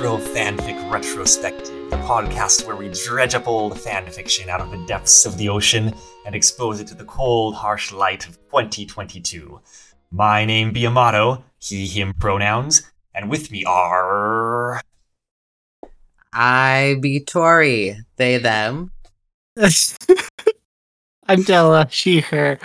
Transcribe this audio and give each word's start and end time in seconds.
Retro 0.00 0.16
Fanfic 0.16 0.90
Retrospective, 0.90 1.90
the 1.90 1.96
podcast 1.96 2.66
where 2.66 2.74
we 2.74 2.88
dredge 2.88 3.34
up 3.34 3.46
old 3.46 3.74
fanfiction 3.74 4.48
out 4.48 4.62
of 4.62 4.70
the 4.70 4.78
depths 4.86 5.26
of 5.26 5.36
the 5.36 5.50
ocean 5.50 5.92
and 6.24 6.34
expose 6.34 6.80
it 6.80 6.86
to 6.86 6.94
the 6.94 7.04
cold, 7.04 7.54
harsh 7.54 7.92
light 7.92 8.26
of 8.26 8.38
2022. 8.48 9.60
My 10.10 10.46
name 10.46 10.72
be 10.72 10.86
Amato, 10.86 11.44
he, 11.58 11.86
him 11.86 12.14
pronouns, 12.14 12.90
and 13.14 13.28
with 13.28 13.50
me 13.50 13.62
are. 13.66 14.80
I 16.32 16.96
be 17.02 17.20
Tori, 17.20 17.98
they, 18.16 18.38
them. 18.38 18.92
I'm 21.26 21.42
Della, 21.42 21.88
she, 21.90 22.20
her. 22.20 22.58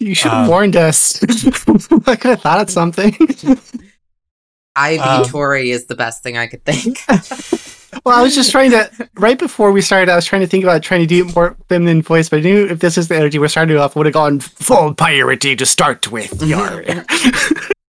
You 0.00 0.16
should 0.16 0.32
have 0.32 0.46
Um, 0.46 0.48
warned 0.48 0.74
us. 0.74 1.22
I 2.08 2.16
could 2.16 2.30
have 2.30 2.42
thought 2.42 2.62
of 2.62 2.70
something. 2.70 3.16
I 4.76 4.96
be 4.96 5.00
Um, 5.02 5.24
Tori 5.24 5.70
is 5.70 5.86
the 5.86 5.94
best 5.96 6.22
thing 6.22 6.36
I 6.36 6.46
could 6.46 6.64
think. 6.64 7.00
well, 8.04 8.18
I 8.18 8.22
was 8.22 8.34
just 8.34 8.50
trying 8.50 8.70
to, 8.72 8.90
right 9.14 9.38
before 9.38 9.72
we 9.72 9.80
started, 9.80 10.08
I 10.10 10.16
was 10.16 10.26
trying 10.26 10.42
to 10.42 10.46
think 10.46 10.62
about 10.64 10.82
trying 10.82 11.00
to 11.00 11.06
do 11.06 11.24
more 11.34 11.56
feminine 11.68 12.02
voice, 12.02 12.28
but 12.28 12.40
I 12.40 12.42
knew 12.42 12.66
if 12.66 12.80
this 12.80 12.98
is 12.98 13.08
the 13.08 13.16
energy 13.16 13.38
we're 13.38 13.48
starting 13.48 13.76
off, 13.78 13.96
would 13.96 14.06
have 14.06 14.12
gone 14.12 14.40
full 14.40 14.94
piratey 14.94 15.56
to 15.58 15.66
start 15.66 16.12
with. 16.12 16.42
Yar. 16.46 16.84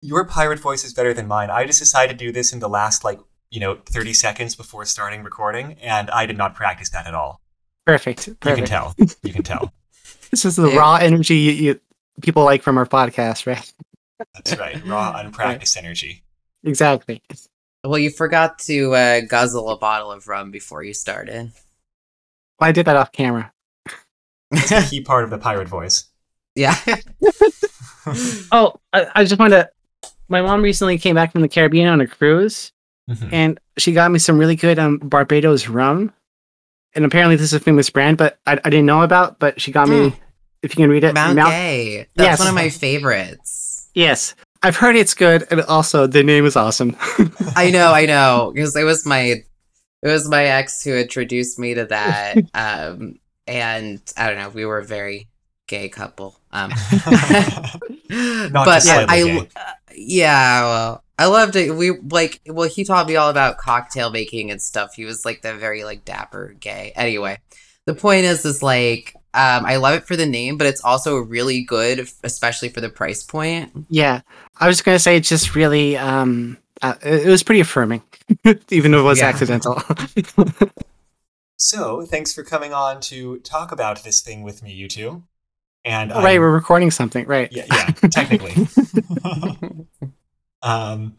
Your 0.01 0.23
pirate 0.25 0.59
voice 0.59 0.85
is 0.85 0.93
better 0.93 1.13
than 1.13 1.27
mine. 1.27 1.49
I 1.49 1.65
just 1.65 1.79
decided 1.79 2.17
to 2.17 2.25
do 2.25 2.31
this 2.31 2.53
in 2.53 2.59
the 2.59 2.70
last, 2.70 3.03
like, 3.03 3.20
you 3.51 3.59
know, 3.59 3.77
30 3.87 4.13
seconds 4.13 4.55
before 4.55 4.85
starting 4.85 5.23
recording, 5.23 5.73
and 5.81 6.09
I 6.11 6.25
did 6.25 6.37
not 6.37 6.55
practice 6.55 6.89
that 6.91 7.05
at 7.05 7.13
all. 7.13 7.41
Perfect. 7.85 8.27
You 8.27 8.35
can 8.41 8.65
tell. 8.65 8.95
You 9.23 9.34
can 9.34 9.43
tell. 9.43 9.73
This 10.31 10.45
is 10.45 10.55
the 10.57 10.70
Yeah. 10.70 10.77
raw 10.77 10.95
energy 10.98 11.35
you, 11.37 11.51
you, 11.54 11.79
people 12.21 12.43
like 12.43 12.61
from 12.61 12.77
our 12.77 12.85
podcast, 12.85 13.48
right? 13.48 13.73
That's 14.35 14.55
right. 14.59 14.79
Raw, 14.85 15.11
unpracticed 15.17 15.76
energy. 15.76 16.21
Exactly. 16.63 17.21
well, 17.84 17.98
you 17.98 18.10
forgot 18.10 18.60
to 18.60 18.93
uh, 18.96 19.21
guzzle 19.21 19.70
a 19.70 19.77
bottle 19.77 20.12
of 20.12 20.27
rum 20.27 20.52
before 20.52 20.84
you 20.84 20.93
started. 20.93 21.51
I 22.60 22.71
did 22.71 22.85
that 22.88 22.96
off 22.98 23.12
camera. 23.12 23.54
That's 24.51 24.71
a 24.71 24.82
key 24.84 25.01
part 25.01 25.24
of 25.24 25.29
the 25.29 25.38
pirate 25.38 25.68
voice. 25.68 26.05
yeah. 26.55 26.76
Oh, 28.51 28.74
I, 28.91 29.07
I 29.16 29.24
just 29.24 29.38
wanted 29.38 29.55
to. 29.57 29.70
My 30.29 30.41
mom 30.41 30.62
recently 30.63 30.98
came 30.98 31.13
back 31.16 31.32
from 31.32 31.41
the 31.41 31.48
Caribbean 31.49 31.88
on 31.88 32.01
a 32.01 32.07
cruise, 32.07 32.71
Mhm. 33.10 33.29
and 33.32 33.60
she 33.77 33.91
got 33.91 34.10
me 34.10 34.18
some 34.20 34.38
really 34.40 34.55
good 34.55 34.79
um 34.79 34.98
Barbados 34.98 35.68
rum. 35.68 36.12
And 36.96 37.05
apparently, 37.05 37.35
this 37.35 37.44
is 37.46 37.54
a 37.54 37.60
famous 37.60 37.90
brand, 37.91 38.18
but 38.18 38.40
I, 38.48 38.54
I 38.54 38.70
didn't 38.71 38.88
know 38.88 39.04
about. 39.04 39.38
But 39.38 39.62
she 39.62 39.71
got 39.71 39.90
me. 39.90 40.16
If 40.63 40.71
you 40.76 40.84
can 40.84 40.90
read 40.90 41.04
it, 41.04 41.13
Mount, 41.13 41.35
Mount- 41.35 41.49
Gay. 41.51 42.07
That's 42.16 42.26
Yes. 42.32 42.40
one 42.40 42.48
of 42.48 42.55
my 42.55 42.70
favorites. 42.70 43.90
Yes, 43.94 44.34
I've 44.62 44.76
heard 44.76 44.96
it's 44.96 45.13
good, 45.13 45.48
and 45.52 45.62
also 45.62 46.05
the 46.07 46.24
name 46.24 46.46
is 46.46 46.55
awesome. 46.55 46.96
I 47.55 47.71
know, 47.71 47.93
I 47.93 48.05
know, 48.05 48.52
because 48.54 48.76
it 48.76 48.84
was 48.84 49.05
my 49.05 49.21
it 49.21 50.07
was 50.07 50.27
my 50.29 50.46
ex 50.46 50.84
who 50.84 50.96
introduced 50.96 51.60
me 51.60 51.74
to 51.76 51.85
that. 51.85 52.35
Um, 52.54 53.20
and 53.48 53.99
I 54.16 54.27
don't 54.27 54.38
know, 54.38 54.49
we 54.49 54.66
were 54.66 54.77
a 54.77 54.85
very 54.85 55.27
gay 55.68 55.90
couple. 55.90 56.40
Um, 56.51 56.70
Not 58.10 58.66
but 58.66 58.76
just 58.76 58.88
slightly 58.88 59.07
I, 59.07 59.24
gay. 59.24 59.49
uh, 59.55 59.71
yeah, 59.96 60.62
well, 60.62 61.04
I 61.18 61.26
loved 61.26 61.55
it. 61.55 61.71
We 61.71 61.98
like, 61.99 62.41
well, 62.46 62.70
he 62.70 62.84
taught 62.84 63.07
me 63.07 63.16
all 63.16 63.29
about 63.29 63.57
cocktail 63.57 64.12
making 64.12 64.51
and 64.51 64.62
stuff. 64.62 64.94
He 64.96 65.06
was 65.06 65.25
like 65.25 65.41
the 65.41 65.56
very 65.56 65.84
like 65.84 66.06
dapper 66.06 66.56
gay. 66.59 66.91
Anyway, 66.96 67.40
the 67.85 67.96
point 67.96 68.25
is, 68.25 68.46
is 68.46 68.62
like, 68.62 69.16
um, 69.34 69.66
I 69.66 69.75
love 69.78 69.94
it 69.96 70.06
for 70.06 70.16
the 70.16 70.25
name, 70.25 70.58
but 70.58 70.68
it's 70.68 70.84
also 70.84 71.18
really 71.18 71.62
good, 71.63 72.08
especially 72.24 72.69
for 72.69 72.81
the 72.81 72.90
price 72.90 73.24
point. 73.24 73.72
yeah, 73.90 74.22
I 74.59 74.68
was 74.68 74.81
gonna 74.81 75.00
say 75.00 75.17
it's 75.17 75.29
just 75.29 75.56
really 75.56 75.95
um, 75.97 76.57
uh, 76.81 76.95
it, 77.03 77.28
it 77.28 77.29
was 77.29 77.44
pretty 77.44 77.62
affirming, 77.62 78.01
even 78.69 78.91
though 78.91 79.00
it 79.01 79.03
was 79.03 79.19
Yeah. 79.19 79.28
accidental. 79.28 79.81
So, 81.62 82.06
thanks 82.06 82.31
for 82.34 82.41
coming 82.44 82.72
on 82.73 83.01
to 83.01 83.39
talk 83.39 83.73
about 83.73 84.01
this 84.06 84.22
thing 84.22 84.44
with 84.44 84.63
me, 84.63 84.72
you 84.72 84.88
two. 84.88 85.23
And 85.84 86.09
right, 86.12 86.25
I'm- 86.35 86.39
we're 86.39 86.51
recording 86.53 86.89
something, 86.89 87.25
right? 87.28 87.51
yeah, 87.51 87.66
yeah, 87.69 87.88
technically. 88.09 88.56
um, 90.62 91.18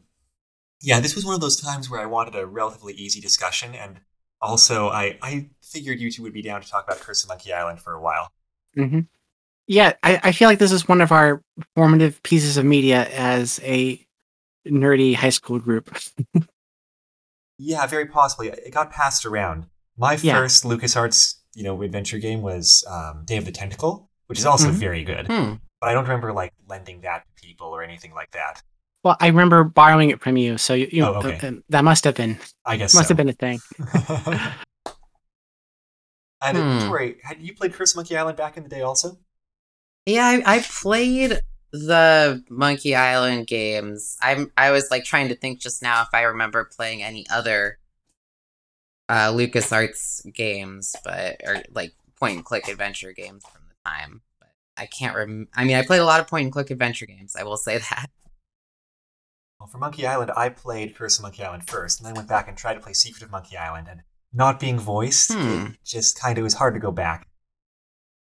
yeah, 0.80 1.00
this 1.00 1.14
was 1.14 1.26
one 1.26 1.34
of 1.34 1.40
those 1.42 1.60
times 1.60 1.90
where 1.90 2.00
I 2.00 2.06
wanted 2.06 2.34
a 2.36 2.46
relatively 2.46 2.94
easy 2.94 3.20
discussion, 3.20 3.74
and 3.74 4.00
also 4.40 4.88
I 4.88 5.18
I 5.20 5.50
figured 5.70 6.00
you 6.00 6.10
two 6.10 6.22
would 6.22 6.32
be 6.32 6.42
down 6.42 6.60
to 6.60 6.68
talk 6.68 6.84
about 6.84 7.00
Curse 7.00 7.22
of 7.24 7.28
Monkey 7.28 7.52
Island 7.52 7.80
for 7.80 7.92
a 7.92 8.00
while. 8.00 8.30
hmm 8.74 9.00
Yeah, 9.66 9.92
I, 10.02 10.20
I 10.24 10.32
feel 10.32 10.48
like 10.48 10.58
this 10.58 10.72
is 10.72 10.88
one 10.88 11.00
of 11.00 11.12
our 11.12 11.42
formative 11.76 12.22
pieces 12.22 12.56
of 12.56 12.64
media 12.64 13.08
as 13.10 13.60
a 13.62 14.04
nerdy 14.66 15.14
high 15.14 15.30
school 15.30 15.58
group. 15.58 15.96
Yeah, 17.62 17.86
very 17.86 18.06
possibly. 18.06 18.48
It 18.48 18.72
got 18.72 18.90
passed 18.90 19.26
around. 19.26 19.66
My 19.96 20.16
Yeah. 20.16 20.34
first 20.40 20.64
LucasArts, 20.64 21.34
you 21.54 21.62
know, 21.62 21.82
adventure 21.82 22.18
game 22.18 22.40
was 22.40 22.82
um, 22.88 23.24
Day 23.26 23.36
of 23.36 23.44
the 23.44 23.52
Tentacle, 23.52 24.08
which 24.28 24.38
is 24.38 24.46
also 24.46 24.70
Mhm. 24.70 24.74
very 24.76 25.04
good. 25.04 25.26
Hmm. 25.26 25.54
But 25.78 25.90
I 25.90 25.92
don't 25.92 26.04
remember 26.04 26.32
like 26.32 26.54
lending 26.68 27.02
that 27.02 27.24
to 27.26 27.32
people 27.46 27.66
or 27.68 27.82
anything 27.82 28.14
like 28.14 28.30
that. 28.30 28.62
Well, 29.04 29.16
I 29.20 29.26
remember 29.26 29.64
borrowing 29.64 30.08
it 30.08 30.22
from 30.22 30.36
you, 30.38 30.56
so 30.58 30.72
you, 30.74 30.88
you 30.90 31.02
know 31.02 31.14
Oh, 31.14 31.18
okay. 31.18 31.46
uh, 31.46 31.50
uh, 31.50 31.60
that 31.68 31.84
must 31.84 32.04
have 32.04 32.14
been 32.14 32.38
I 32.64 32.76
guess 32.76 32.94
must 32.94 33.08
so. 33.08 33.14
have 33.14 33.16
been 33.18 33.28
a 33.28 33.32
thing. 33.34 33.60
and 36.42 36.56
Hmm. 36.56 36.88
Tori, 36.88 37.16
had 37.22 37.40
you 37.42 37.54
played 37.54 37.72
Curse 37.74 37.92
of 37.92 37.96
Monkey 37.96 38.16
Island 38.16 38.36
back 38.36 38.56
in 38.56 38.62
the 38.62 38.68
day 38.68 38.82
also? 38.82 39.18
Yeah, 40.06 40.24
I, 40.26 40.56
I 40.56 40.58
played 40.60 41.40
the 41.72 42.42
Monkey 42.48 42.94
Island 42.96 43.46
games. 43.46 44.16
I'm 44.20 44.50
I 44.56 44.70
was 44.70 44.90
like 44.90 45.04
trying 45.04 45.28
to 45.28 45.36
think 45.36 45.60
just 45.60 45.82
now 45.82 46.02
if 46.02 46.08
I 46.12 46.22
remember 46.22 46.64
playing 46.64 47.02
any 47.02 47.26
other 47.30 47.78
uh 49.08 49.30
LucasArts 49.32 50.32
games, 50.32 50.96
but 51.04 51.40
or 51.44 51.62
like 51.72 51.92
point 52.18 52.36
and 52.36 52.44
click 52.44 52.68
adventure 52.68 53.12
games 53.12 53.44
from 53.46 53.62
the 53.68 53.88
time. 53.90 54.22
But 54.40 54.48
I 54.76 54.86
can't 54.86 55.14
rem 55.14 55.48
I 55.54 55.64
mean 55.64 55.76
I 55.76 55.82
played 55.82 56.00
a 56.00 56.04
lot 56.04 56.20
of 56.20 56.26
point 56.26 56.44
and 56.44 56.52
click 56.52 56.70
adventure 56.70 57.06
games, 57.06 57.36
I 57.36 57.44
will 57.44 57.56
say 57.56 57.78
that. 57.90 58.10
Well, 59.60 59.68
for 59.68 59.78
Monkey 59.78 60.06
Island, 60.06 60.32
I 60.34 60.48
played 60.48 60.94
Curse 60.96 61.18
of 61.18 61.22
Monkey 61.22 61.44
Island 61.44 61.68
first, 61.68 62.00
and 62.00 62.06
then 62.06 62.14
went 62.14 62.28
back 62.28 62.48
and 62.48 62.56
tried 62.56 62.74
to 62.74 62.80
play 62.80 62.94
Secret 62.94 63.22
of 63.22 63.30
Monkey 63.30 63.58
Island, 63.58 63.88
and 63.90 64.02
not 64.32 64.60
being 64.60 64.78
voiced, 64.78 65.32
Hmm. 65.32 65.66
it 65.72 65.84
just 65.84 66.18
kind 66.18 66.38
of 66.38 66.44
was 66.44 66.54
hard 66.54 66.74
to 66.74 66.80
go 66.80 66.90
back. 66.92 67.26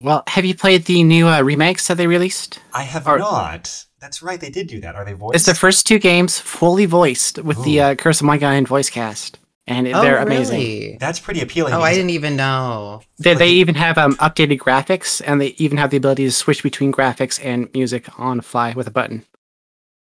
Well, 0.01 0.23
have 0.27 0.43
you 0.45 0.55
played 0.55 0.85
the 0.85 1.03
new 1.03 1.27
uh, 1.27 1.41
remakes 1.41 1.87
that 1.87 1.95
they 1.97 2.07
released? 2.07 2.59
I 2.73 2.83
have 2.83 3.07
Are- 3.07 3.17
not. 3.19 3.85
That's 4.01 4.21
right, 4.21 4.39
they 4.39 4.49
did 4.49 4.67
do 4.67 4.81
that. 4.81 4.95
Are 4.95 5.05
they 5.05 5.13
voiced? 5.13 5.35
It's 5.35 5.45
the 5.45 5.55
first 5.55 5.87
two 5.87 5.97
games 5.97 6.37
fully 6.37 6.85
voiced 6.85 7.39
with 7.41 7.63
the 7.63 7.77
Ooh. 7.79 7.81
uh, 7.83 7.95
Curse 7.95 8.19
of 8.19 8.25
Monkey 8.25 8.43
Island 8.45 8.67
voice 8.67 8.89
cast, 8.89 9.39
and 9.65 9.87
they're 9.87 10.17
amazing. 10.17 10.55
Oh, 10.55 10.59
really? 10.59 10.97
That's 10.99 11.21
pretty 11.21 11.39
appealing. 11.39 11.73
Oh, 11.73 11.79
I 11.81 11.93
didn't 11.93 12.09
even 12.09 12.35
know. 12.35 13.01
They, 13.19 13.29
Like 13.29 13.37
they 13.39 13.49
even 13.51 13.75
have 13.75 13.97
um, 13.97 14.15
updated 14.17 14.57
graphics, 14.57 15.21
and 15.25 15.39
they 15.39 15.55
even 15.57 15.77
have 15.77 15.89
the 15.91 15.95
ability 15.97 16.25
to 16.25 16.33
switch 16.33 16.63
between 16.63 16.91
graphics 16.91 17.39
and 17.41 17.69
music 17.73 18.09
on 18.19 18.35
the 18.37 18.43
fly 18.43 18.73
with 18.73 18.87
a 18.87 18.91
button. 18.91 19.25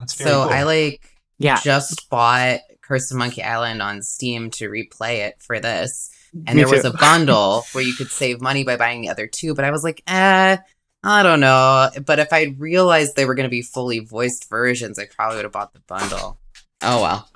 That's 0.01 0.15
very 0.15 0.31
So 0.31 0.43
cool. 0.47 0.53
I 0.53 0.63
like 0.65 1.01
Yeah, 1.39 1.61
just 1.63 2.11
bought 2.11 2.59
Curse 2.93 3.11
of 3.11 3.17
Monkey 3.17 3.43
Island 3.43 3.81
on 3.81 4.03
Steam 4.03 4.51
to 4.53 4.69
replay 4.69 5.27
it 5.27 5.37
for 5.41 5.59
this. 5.59 6.11
And 6.47 6.57
Me 6.57 6.63
there 6.63 6.71
was 6.71 6.83
too. 6.83 6.89
a 6.89 6.97
bundle 6.97 7.65
where 7.73 7.83
you 7.83 7.95
could 7.95 8.11
save 8.11 8.43
money 8.43 8.65
by 8.65 8.77
buying 8.77 9.01
the 9.01 9.09
other 9.09 9.27
two, 9.27 9.55
but 9.55 9.65
I 9.65 9.71
was 9.71 9.83
like, 9.83 10.03
eh, 10.07 10.59
I 11.03 11.23
don't 11.23 11.41
know. 11.41 11.89
But 12.05 12.19
if 12.19 12.33
I'd 12.33 12.61
realized 12.61 13.17
they 13.17 13.25
were 13.25 13.35
going 13.35 13.49
to 13.49 13.51
be 13.51 13.63
fully 13.63 14.01
voiced 14.01 14.51
versions, 14.51 14.99
I 14.99 15.07
probably 15.07 15.37
would 15.37 15.47
have 15.47 15.53
bought 15.53 15.73
the 15.73 15.81
bundle. 15.81 16.39
Oh 16.83 17.01
well. 17.01 17.29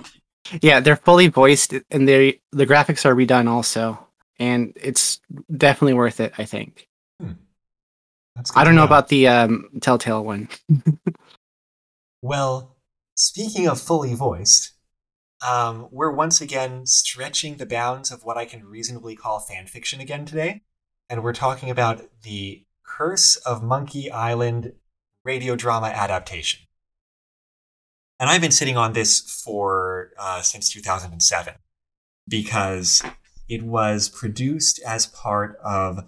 yeah, 0.61 0.79
they're 0.79 0.95
fully 0.95 1.27
voiced, 1.27 1.73
and 1.89 2.07
they 2.07 2.41
the 2.51 2.67
graphics 2.67 3.03
are 3.05 3.15
redone 3.15 3.47
also, 3.47 3.97
and 4.37 4.73
it's 4.75 5.21
definitely 5.55 5.93
worth 5.95 6.19
it. 6.19 6.33
I 6.37 6.45
think. 6.45 6.87
That's 8.35 8.55
I 8.55 8.63
don't 8.63 8.75
know 8.75 8.83
about 8.83 9.07
the 9.07 9.27
um, 9.27 9.69
Telltale 9.81 10.23
one. 10.23 10.49
Well, 12.21 12.75
speaking 13.15 13.67
of 13.67 13.79
fully 13.79 14.13
voiced, 14.15 14.73
um, 15.45 15.87
we're 15.91 16.11
once 16.11 16.41
again 16.41 16.85
stretching 16.85 17.57
the 17.57 17.65
bounds 17.65 18.11
of 18.11 18.23
what 18.23 18.37
I 18.37 18.45
can 18.45 18.65
reasonably 18.65 19.15
call 19.15 19.39
fan 19.39 19.67
fiction 19.67 19.99
again 19.99 20.25
today, 20.25 20.61
and 21.09 21.23
we're 21.23 21.33
talking 21.33 21.69
about 21.69 22.01
the 22.23 22.65
Curse 22.83 23.35
of 23.37 23.61
Monkey 23.61 24.09
Island 24.09 24.73
radio 25.23 25.55
drama 25.55 25.87
adaptation. 25.87 26.61
And 28.19 28.29
I've 28.29 28.41
been 28.41 28.51
sitting 28.51 28.77
on 28.77 28.93
this 28.93 29.19
for 29.43 30.11
uh, 30.17 30.41
since 30.41 30.69
2007 30.69 31.53
because 32.27 33.03
it 33.47 33.61
was 33.61 34.09
produced 34.09 34.79
as 34.85 35.05
part 35.05 35.57
of 35.63 36.05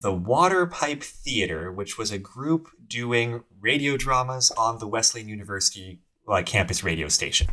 the 0.00 0.12
Water 0.12 0.66
Pipe 0.66 1.02
Theater, 1.02 1.72
which 1.72 1.98
was 1.98 2.10
a 2.10 2.18
group 2.18 2.68
doing 2.86 3.42
radio 3.60 3.96
dramas 3.96 4.50
on 4.52 4.78
the 4.78 4.86
Wesleyan 4.86 5.28
University 5.28 6.00
like 6.26 6.46
campus 6.46 6.84
radio 6.84 7.08
station. 7.08 7.48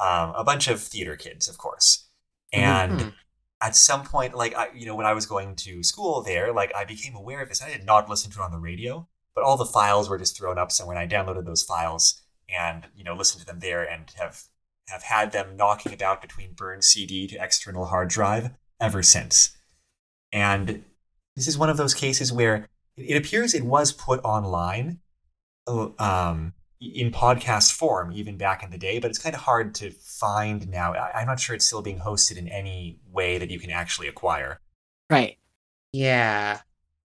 Um, 0.00 0.32
a 0.34 0.44
bunch 0.44 0.66
of 0.68 0.80
theater 0.82 1.16
kids, 1.16 1.46
of 1.48 1.58
course, 1.58 2.08
and 2.52 3.00
Mhm. 3.00 3.12
at 3.60 3.76
some 3.76 4.04
point, 4.04 4.34
like 4.34 4.54
I, 4.56 4.68
you 4.74 4.86
know, 4.86 4.94
when 4.94 5.04
I 5.06 5.12
was 5.12 5.26
going 5.26 5.56
to 5.56 5.82
school 5.82 6.22
there, 6.22 6.52
like 6.52 6.74
I 6.74 6.84
became 6.84 7.14
aware 7.14 7.42
of 7.42 7.48
this. 7.48 7.62
I 7.62 7.68
did 7.68 7.84
not 7.84 8.08
listen 8.08 8.30
to 8.30 8.40
it 8.40 8.44
on 8.44 8.50
the 8.50 8.58
radio, 8.58 9.06
but 9.34 9.44
all 9.44 9.56
the 9.58 9.66
files 9.66 10.08
were 10.08 10.18
just 10.18 10.36
thrown 10.36 10.58
up 10.58 10.72
somewhere, 10.72 10.96
and 10.96 11.12
I 11.12 11.16
downloaded 11.16 11.44
those 11.44 11.62
files 11.62 12.22
and 12.48 12.88
you 12.96 13.04
know 13.04 13.14
listened 13.14 13.40
to 13.42 13.46
them 13.46 13.60
there, 13.60 13.82
and 13.84 14.10
have 14.16 14.44
have 14.88 15.02
had 15.02 15.32
them 15.32 15.56
knocking 15.56 15.92
about 15.92 16.22
between 16.22 16.54
burned 16.54 16.84
CD 16.84 17.26
to 17.28 17.36
external 17.42 17.86
hard 17.86 18.08
drive 18.08 18.50
ever 18.80 19.02
since. 19.02 19.50
And 20.32 20.84
this 21.36 21.46
is 21.46 21.58
one 21.58 21.68
of 21.70 21.76
those 21.76 21.94
cases 21.94 22.32
where 22.32 22.66
it 22.96 23.16
appears 23.16 23.54
it 23.54 23.64
was 23.64 23.92
put 23.92 24.20
online 24.24 25.00
um, 25.66 26.54
in 26.80 27.10
podcast 27.10 27.72
form 27.72 28.10
even 28.12 28.36
back 28.36 28.62
in 28.62 28.70
the 28.70 28.78
day, 28.78 28.98
but 28.98 29.10
it's 29.10 29.18
kind 29.18 29.34
of 29.34 29.42
hard 29.42 29.74
to 29.76 29.90
find 29.90 30.68
now. 30.68 30.94
I, 30.94 31.20
am 31.20 31.26
not 31.26 31.38
sure 31.38 31.54
it's 31.54 31.66
still 31.66 31.82
being 31.82 31.98
hosted 31.98 32.38
in 32.38 32.48
any 32.48 32.98
way 33.12 33.38
that 33.38 33.50
you 33.50 33.58
can 33.58 33.70
actually 33.70 34.08
acquire. 34.08 34.60
Right. 35.10 35.38
Yeah. 35.92 36.60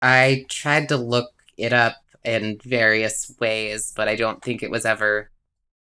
I 0.01 0.45
tried 0.49 0.89
to 0.89 0.97
look 0.97 1.31
it 1.57 1.73
up 1.73 1.97
in 2.23 2.59
various 2.63 3.31
ways, 3.39 3.93
but 3.95 4.07
I 4.07 4.15
don't 4.15 4.41
think 4.41 4.63
it 4.63 4.71
was 4.71 4.85
ever 4.85 5.29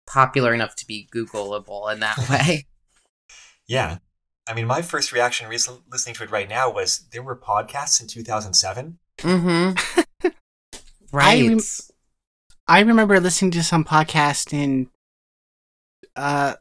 popular 0.05 0.53
enough 0.53 0.75
to 0.75 0.87
be 0.87 1.07
Googleable 1.13 1.91
in 1.91 1.99
that 2.01 2.17
way. 2.29 2.67
yeah. 3.67 3.97
I 4.45 4.53
mean, 4.53 4.67
my 4.67 4.81
first 4.81 5.13
reaction 5.13 5.49
listening 5.49 6.15
to 6.15 6.23
it 6.23 6.31
right 6.31 6.49
now 6.49 6.69
was 6.69 7.05
there 7.11 7.23
were 7.23 7.35
podcasts 7.35 8.01
in 8.01 8.07
2007. 8.07 8.99
Mm-hmm. 9.19 10.29
right. 11.13 11.43
I, 11.43 11.47
rem- 11.47 11.59
I 12.67 12.79
remember 12.81 13.19
listening 13.19 13.51
to 13.51 13.63
some 13.63 13.83
podcast 13.83 14.53
in 14.53 14.89
uh 16.15 16.55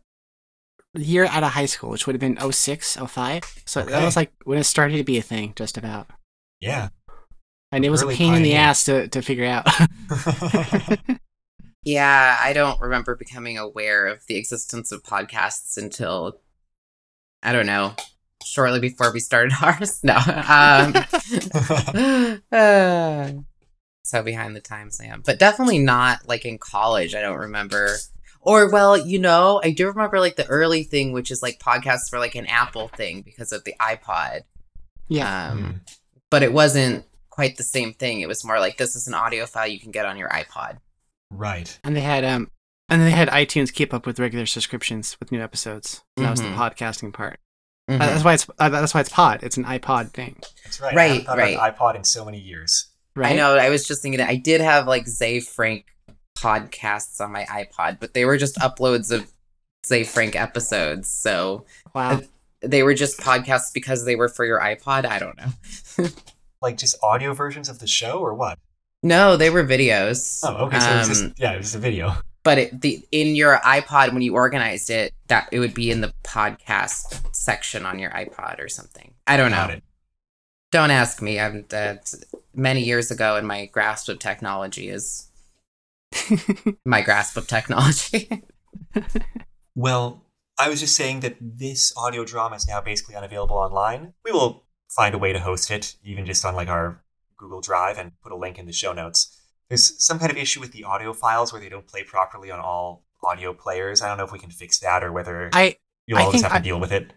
year 0.94 1.24
out 1.26 1.42
of 1.42 1.52
high 1.52 1.66
school, 1.66 1.90
which 1.90 2.06
would 2.06 2.14
have 2.14 2.20
been 2.20 2.38
06, 2.52 2.96
05. 2.96 3.62
So 3.64 3.80
okay. 3.80 3.90
that 3.90 4.04
was 4.04 4.16
like 4.16 4.32
when 4.44 4.58
it 4.58 4.64
started 4.64 4.98
to 4.98 5.04
be 5.04 5.18
a 5.18 5.22
thing, 5.22 5.52
just 5.56 5.78
about. 5.78 6.08
Yeah. 6.60 6.88
And 7.70 7.84
it 7.84 7.90
was 7.90 8.02
really 8.02 8.14
a 8.14 8.18
pain 8.18 8.34
in 8.34 8.42
the 8.42 8.54
ass 8.54 8.84
to, 8.84 9.08
to 9.08 9.22
figure 9.22 9.46
out. 9.46 9.66
yeah, 11.84 12.38
I 12.38 12.52
don't 12.52 12.78
remember 12.80 13.16
becoming 13.16 13.56
aware 13.56 14.06
of 14.06 14.26
the 14.26 14.36
existence 14.36 14.92
of 14.92 15.02
podcasts 15.02 15.78
until 15.78 16.40
I 17.42 17.52
don't 17.52 17.66
know, 17.66 17.94
shortly 18.44 18.80
before 18.80 19.12
we 19.12 19.20
started 19.20 19.52
ours. 19.62 20.04
No. 20.04 20.14
Um, 20.16 20.94
uh, 22.52 23.32
so 24.12 24.22
behind 24.22 24.54
the 24.54 24.60
times 24.60 25.00
I 25.00 25.06
am. 25.06 25.22
But 25.24 25.38
definitely 25.38 25.78
not 25.78 26.28
like 26.28 26.44
in 26.44 26.58
college. 26.58 27.14
I 27.14 27.22
don't 27.22 27.38
remember. 27.38 27.96
Or 28.42 28.70
well, 28.70 28.96
you 28.96 29.18
know, 29.18 29.60
I 29.64 29.70
do 29.70 29.86
remember 29.86 30.20
like 30.20 30.36
the 30.36 30.46
early 30.46 30.82
thing, 30.82 31.12
which 31.12 31.30
is 31.30 31.42
like 31.42 31.58
podcasts 31.58 32.12
were 32.12 32.18
like 32.18 32.34
an 32.34 32.46
Apple 32.46 32.88
thing 32.88 33.22
because 33.22 33.52
of 33.52 33.64
the 33.64 33.74
iPod. 33.80 34.42
Yeah. 35.08 35.50
Um, 35.50 35.58
mm. 35.58 35.94
But 36.30 36.42
it 36.42 36.52
wasn't 36.52 37.06
quite 37.30 37.56
the 37.56 37.62
same 37.62 37.94
thing. 37.94 38.20
It 38.20 38.28
was 38.28 38.44
more 38.44 38.60
like 38.60 38.76
this 38.76 38.94
is 38.94 39.08
an 39.08 39.14
audio 39.14 39.46
file 39.46 39.68
you 39.68 39.80
can 39.80 39.92
get 39.92 40.04
on 40.04 40.18
your 40.18 40.28
iPod. 40.28 40.78
Right. 41.30 41.78
And 41.84 41.96
they 41.96 42.00
had 42.00 42.24
um 42.24 42.50
and 42.90 43.00
they 43.00 43.12
had 43.12 43.28
iTunes 43.28 43.72
keep 43.72 43.94
up 43.94 44.06
with 44.06 44.20
regular 44.20 44.44
subscriptions 44.44 45.16
with 45.20 45.32
new 45.32 45.40
episodes. 45.40 46.02
That 46.16 46.22
mm-hmm. 46.22 46.30
was 46.30 46.40
the 46.40 46.48
mm-hmm. 46.48 46.60
podcasting 46.60 47.14
part. 47.14 47.38
Mm-hmm. 47.88 48.02
Uh, 48.02 48.06
that's 48.06 48.24
why 48.24 48.34
it's 48.34 48.46
uh, 48.58 48.68
that's 48.68 48.92
why 48.92 49.00
it's 49.00 49.08
pod. 49.08 49.42
It's 49.42 49.56
an 49.56 49.64
iPod 49.64 50.10
thing. 50.10 50.36
That's 50.64 50.80
right. 50.80 50.94
Right. 50.94 51.26
right. 51.26 51.56
iPod 51.74 51.96
in 51.96 52.04
so 52.04 52.24
many 52.24 52.38
years. 52.38 52.91
Right. 53.14 53.32
I 53.32 53.36
know. 53.36 53.56
I 53.56 53.68
was 53.68 53.86
just 53.86 54.02
thinking 54.02 54.18
that 54.18 54.28
I 54.28 54.36
did 54.36 54.60
have 54.60 54.86
like 54.86 55.06
Ze 55.06 55.40
Frank 55.40 55.86
podcasts 56.38 57.20
on 57.20 57.32
my 57.32 57.44
iPod, 57.44 58.00
but 58.00 58.14
they 58.14 58.24
were 58.24 58.38
just 58.38 58.56
uploads 58.56 59.12
of 59.12 59.30
Ze 59.86 60.04
Frank 60.04 60.34
episodes. 60.34 61.08
So 61.08 61.66
wow. 61.94 62.20
They 62.62 62.82
were 62.82 62.94
just 62.94 63.18
podcasts 63.18 63.72
because 63.74 64.04
they 64.04 64.16
were 64.16 64.28
for 64.28 64.44
your 64.44 64.60
iPod. 64.60 65.04
I 65.04 65.18
don't 65.18 65.36
know. 65.36 66.08
like 66.62 66.76
just 66.76 66.96
audio 67.02 67.34
versions 67.34 67.68
of 67.68 67.80
the 67.80 67.88
show 67.88 68.20
or 68.20 68.34
what? 68.34 68.58
No, 69.02 69.36
they 69.36 69.50
were 69.50 69.64
videos. 69.64 70.40
Oh, 70.44 70.66
okay. 70.66 70.78
So 70.78 70.86
um, 70.86 70.94
it 70.94 70.98
was 70.98 71.08
just, 71.08 71.24
um, 71.24 71.34
yeah, 71.36 71.52
it 71.52 71.58
was 71.58 71.74
a 71.74 71.80
video. 71.80 72.14
But 72.44 72.58
it, 72.58 72.80
the 72.80 73.04
in 73.10 73.34
your 73.34 73.58
iPod 73.58 74.12
when 74.12 74.22
you 74.22 74.34
organized 74.34 74.90
it, 74.90 75.12
that 75.26 75.48
it 75.50 75.58
would 75.58 75.74
be 75.74 75.90
in 75.90 76.00
the 76.00 76.12
podcast 76.22 77.34
section 77.34 77.84
on 77.84 77.98
your 77.98 78.10
iPod 78.10 78.60
or 78.60 78.68
something. 78.68 79.14
I 79.26 79.36
don't 79.36 79.50
Got 79.50 79.68
know. 79.68 79.74
It. 79.74 79.84
Don't 80.72 80.90
ask 80.90 81.20
me. 81.20 81.38
I'm 81.38 81.66
uh, 81.72 81.94
many 82.54 82.82
years 82.82 83.10
ago, 83.10 83.36
and 83.36 83.46
my 83.46 83.66
grasp 83.66 84.08
of 84.08 84.18
technology 84.18 84.88
is 84.88 85.28
my 86.84 87.02
grasp 87.02 87.36
of 87.36 87.46
technology. 87.46 88.42
well, 89.74 90.24
I 90.58 90.70
was 90.70 90.80
just 90.80 90.96
saying 90.96 91.20
that 91.20 91.36
this 91.40 91.92
audio 91.94 92.24
drama 92.24 92.56
is 92.56 92.66
now 92.66 92.80
basically 92.80 93.14
unavailable 93.14 93.56
online. 93.56 94.14
We 94.24 94.32
will 94.32 94.64
find 94.88 95.14
a 95.14 95.18
way 95.18 95.34
to 95.34 95.40
host 95.40 95.70
it, 95.70 95.94
even 96.02 96.24
just 96.24 96.42
on 96.42 96.54
like 96.54 96.68
our 96.68 97.02
Google 97.36 97.60
Drive, 97.60 97.98
and 97.98 98.12
put 98.22 98.32
a 98.32 98.36
link 98.36 98.58
in 98.58 98.64
the 98.64 98.72
show 98.72 98.94
notes. 98.94 99.38
There's 99.68 100.02
some 100.02 100.18
kind 100.18 100.32
of 100.32 100.38
issue 100.38 100.60
with 100.60 100.72
the 100.72 100.84
audio 100.84 101.12
files 101.12 101.52
where 101.52 101.60
they 101.60 101.68
don't 101.68 101.86
play 101.86 102.02
properly 102.02 102.50
on 102.50 102.60
all 102.60 103.04
audio 103.22 103.52
players. 103.52 104.00
I 104.00 104.08
don't 104.08 104.16
know 104.16 104.24
if 104.24 104.32
we 104.32 104.38
can 104.38 104.50
fix 104.50 104.78
that 104.80 105.04
or 105.04 105.12
whether 105.12 105.50
I 105.52 105.76
you'll 106.06 106.18
I 106.18 106.22
always 106.22 106.40
have 106.40 106.52
to 106.52 106.58
I, 106.58 106.60
deal 106.60 106.80
with 106.80 106.92
it. 106.92 107.12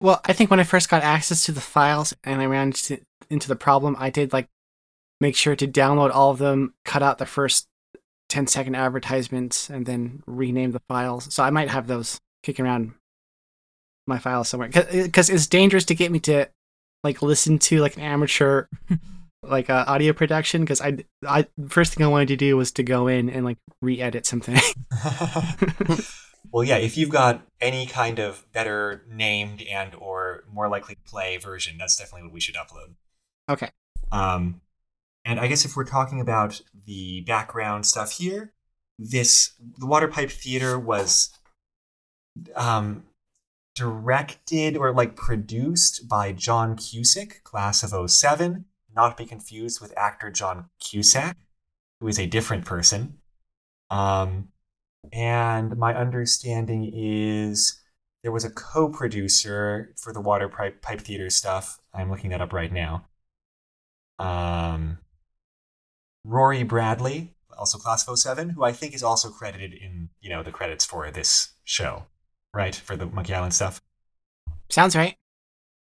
Well, 0.00 0.20
I 0.24 0.32
think 0.32 0.50
when 0.50 0.60
I 0.60 0.64
first 0.64 0.88
got 0.88 1.02
access 1.02 1.44
to 1.46 1.52
the 1.52 1.60
files 1.60 2.14
and 2.22 2.40
I 2.40 2.46
ran 2.46 2.68
into, 2.68 3.00
into 3.30 3.48
the 3.48 3.56
problem, 3.56 3.96
I 3.98 4.10
did 4.10 4.32
like 4.32 4.48
make 5.20 5.34
sure 5.34 5.56
to 5.56 5.66
download 5.66 6.14
all 6.14 6.30
of 6.30 6.38
them, 6.38 6.74
cut 6.84 7.02
out 7.02 7.18
the 7.18 7.26
first 7.26 7.66
10 8.28 8.46
second 8.46 8.76
advertisements, 8.76 9.68
and 9.68 9.86
then 9.86 10.22
rename 10.26 10.72
the 10.72 10.82
files. 10.88 11.32
So 11.34 11.42
I 11.42 11.50
might 11.50 11.70
have 11.70 11.86
those 11.86 12.20
kicking 12.42 12.64
around 12.64 12.94
my 14.06 14.18
files 14.18 14.48
somewhere 14.48 14.68
because 14.68 15.28
it's 15.28 15.46
dangerous 15.46 15.84
to 15.84 15.94
get 15.94 16.10
me 16.10 16.18
to 16.20 16.46
like 17.04 17.20
listen 17.20 17.58
to 17.58 17.80
like 17.80 17.96
an 17.96 18.02
amateur 18.02 18.66
like 19.42 19.68
uh, 19.68 19.84
audio 19.86 20.12
production 20.12 20.62
because 20.62 20.80
I, 20.80 21.04
I 21.26 21.46
first 21.68 21.94
thing 21.94 22.04
I 22.06 22.08
wanted 22.08 22.28
to 22.28 22.36
do 22.36 22.56
was 22.56 22.72
to 22.72 22.82
go 22.82 23.06
in 23.06 23.28
and 23.28 23.44
like 23.44 23.58
re-edit 23.82 24.26
something. 24.26 24.58
well, 26.50 26.64
yeah, 26.64 26.76
if 26.76 26.96
you've 26.96 27.10
got 27.10 27.42
any 27.60 27.86
kind 27.86 28.18
of 28.18 28.46
better 28.52 29.04
named 29.10 29.62
and 29.62 29.94
or 29.94 30.44
more 30.52 30.68
likely 30.68 30.94
to 30.94 31.00
play 31.02 31.36
version, 31.36 31.76
that's 31.78 31.96
definitely 31.96 32.24
what 32.24 32.32
we 32.32 32.40
should 32.40 32.54
upload. 32.54 32.94
Okay. 33.48 33.70
Um, 34.12 34.60
and 35.24 35.38
I 35.38 35.46
guess 35.46 35.64
if 35.64 35.76
we're 35.76 35.84
talking 35.84 36.20
about 36.20 36.60
the 36.86 37.22
background 37.22 37.86
stuff 37.86 38.12
here, 38.12 38.52
this 38.98 39.52
the 39.78 39.86
Water 39.86 40.08
Pipe 40.08 40.30
Theater 40.30 40.78
was 40.78 41.30
um, 42.56 43.04
directed 43.74 44.76
or 44.76 44.92
like 44.92 45.16
produced 45.16 46.08
by 46.08 46.32
John 46.32 46.76
Cusack, 46.76 47.42
class 47.44 47.82
of 47.82 48.10
07, 48.10 48.64
not 48.94 49.16
be 49.16 49.24
confused 49.24 49.80
with 49.80 49.96
actor 49.96 50.30
John 50.30 50.70
Cusack, 50.80 51.36
who 52.00 52.08
is 52.08 52.18
a 52.18 52.26
different 52.26 52.64
person. 52.64 53.18
Um, 53.90 54.48
and 55.12 55.76
my 55.76 55.94
understanding 55.94 56.90
is 56.92 57.80
there 58.22 58.32
was 58.32 58.44
a 58.44 58.50
co-producer 58.50 59.94
for 59.96 60.12
the 60.12 60.20
Water 60.20 60.48
Pipe, 60.48 60.82
Pipe 60.82 61.00
Theater 61.00 61.30
stuff. 61.30 61.78
I'm 61.94 62.10
looking 62.10 62.30
that 62.30 62.40
up 62.40 62.52
right 62.52 62.72
now. 62.72 63.06
Um, 64.18 64.98
Rory 66.24 66.62
Bradley, 66.62 67.34
also 67.56 67.78
class 67.78 68.06
of 68.06 68.18
07, 68.18 68.50
who 68.50 68.64
I 68.64 68.72
think 68.72 68.94
is 68.94 69.02
also 69.02 69.30
credited 69.30 69.72
in, 69.72 70.10
you 70.20 70.28
know, 70.30 70.42
the 70.42 70.50
credits 70.50 70.84
for 70.84 71.10
this 71.10 71.50
show, 71.64 72.06
right? 72.52 72.74
For 72.74 72.96
the 72.96 73.06
Monkey 73.06 73.34
Island 73.34 73.54
stuff. 73.54 73.80
Sounds 74.68 74.96
right. 74.96 75.14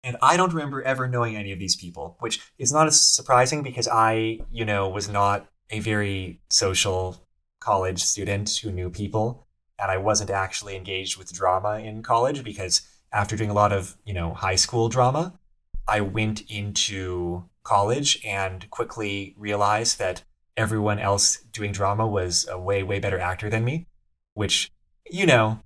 And 0.03 0.17
I 0.21 0.37
don't 0.37 0.53
remember 0.53 0.81
ever 0.81 1.07
knowing 1.07 1.35
any 1.35 1.51
of 1.51 1.59
these 1.59 1.75
people, 1.75 2.17
which 2.19 2.39
is 2.57 2.71
not 2.71 2.87
as 2.87 3.01
surprising 3.01 3.63
because 3.63 3.87
I, 3.87 4.39
you 4.51 4.63
know, 4.63 4.87
was 4.89 5.09
not 5.09 5.47
a 5.69 5.79
very 5.79 6.39
social 6.49 7.26
college 7.67 8.01
student 8.01 8.49
who 8.63 8.71
knew 8.71 8.89
people. 8.89 9.45
And 9.77 9.91
I 9.91 9.97
wasn't 9.97 10.29
actually 10.29 10.77
engaged 10.77 11.17
with 11.17 11.33
drama 11.33 11.79
in 11.79 12.01
college 12.01 12.41
because 12.41 12.81
after 13.11 13.35
doing 13.35 13.49
a 13.49 13.53
lot 13.53 13.73
of, 13.73 13.97
you 14.05 14.13
know, 14.13 14.33
high 14.33 14.55
school 14.55 14.87
drama, 14.87 15.37
I 15.85 15.99
went 15.99 16.49
into 16.49 17.43
college 17.63 18.21
and 18.25 18.69
quickly 18.69 19.35
realized 19.37 19.99
that 19.99 20.23
everyone 20.55 20.97
else 20.97 21.39
doing 21.51 21.73
drama 21.73 22.07
was 22.07 22.47
a 22.49 22.57
way, 22.57 22.83
way 22.83 22.99
better 22.99 23.19
actor 23.19 23.49
than 23.49 23.65
me, 23.65 23.85
which, 24.33 24.71
you 25.09 25.25
know, 25.25 25.59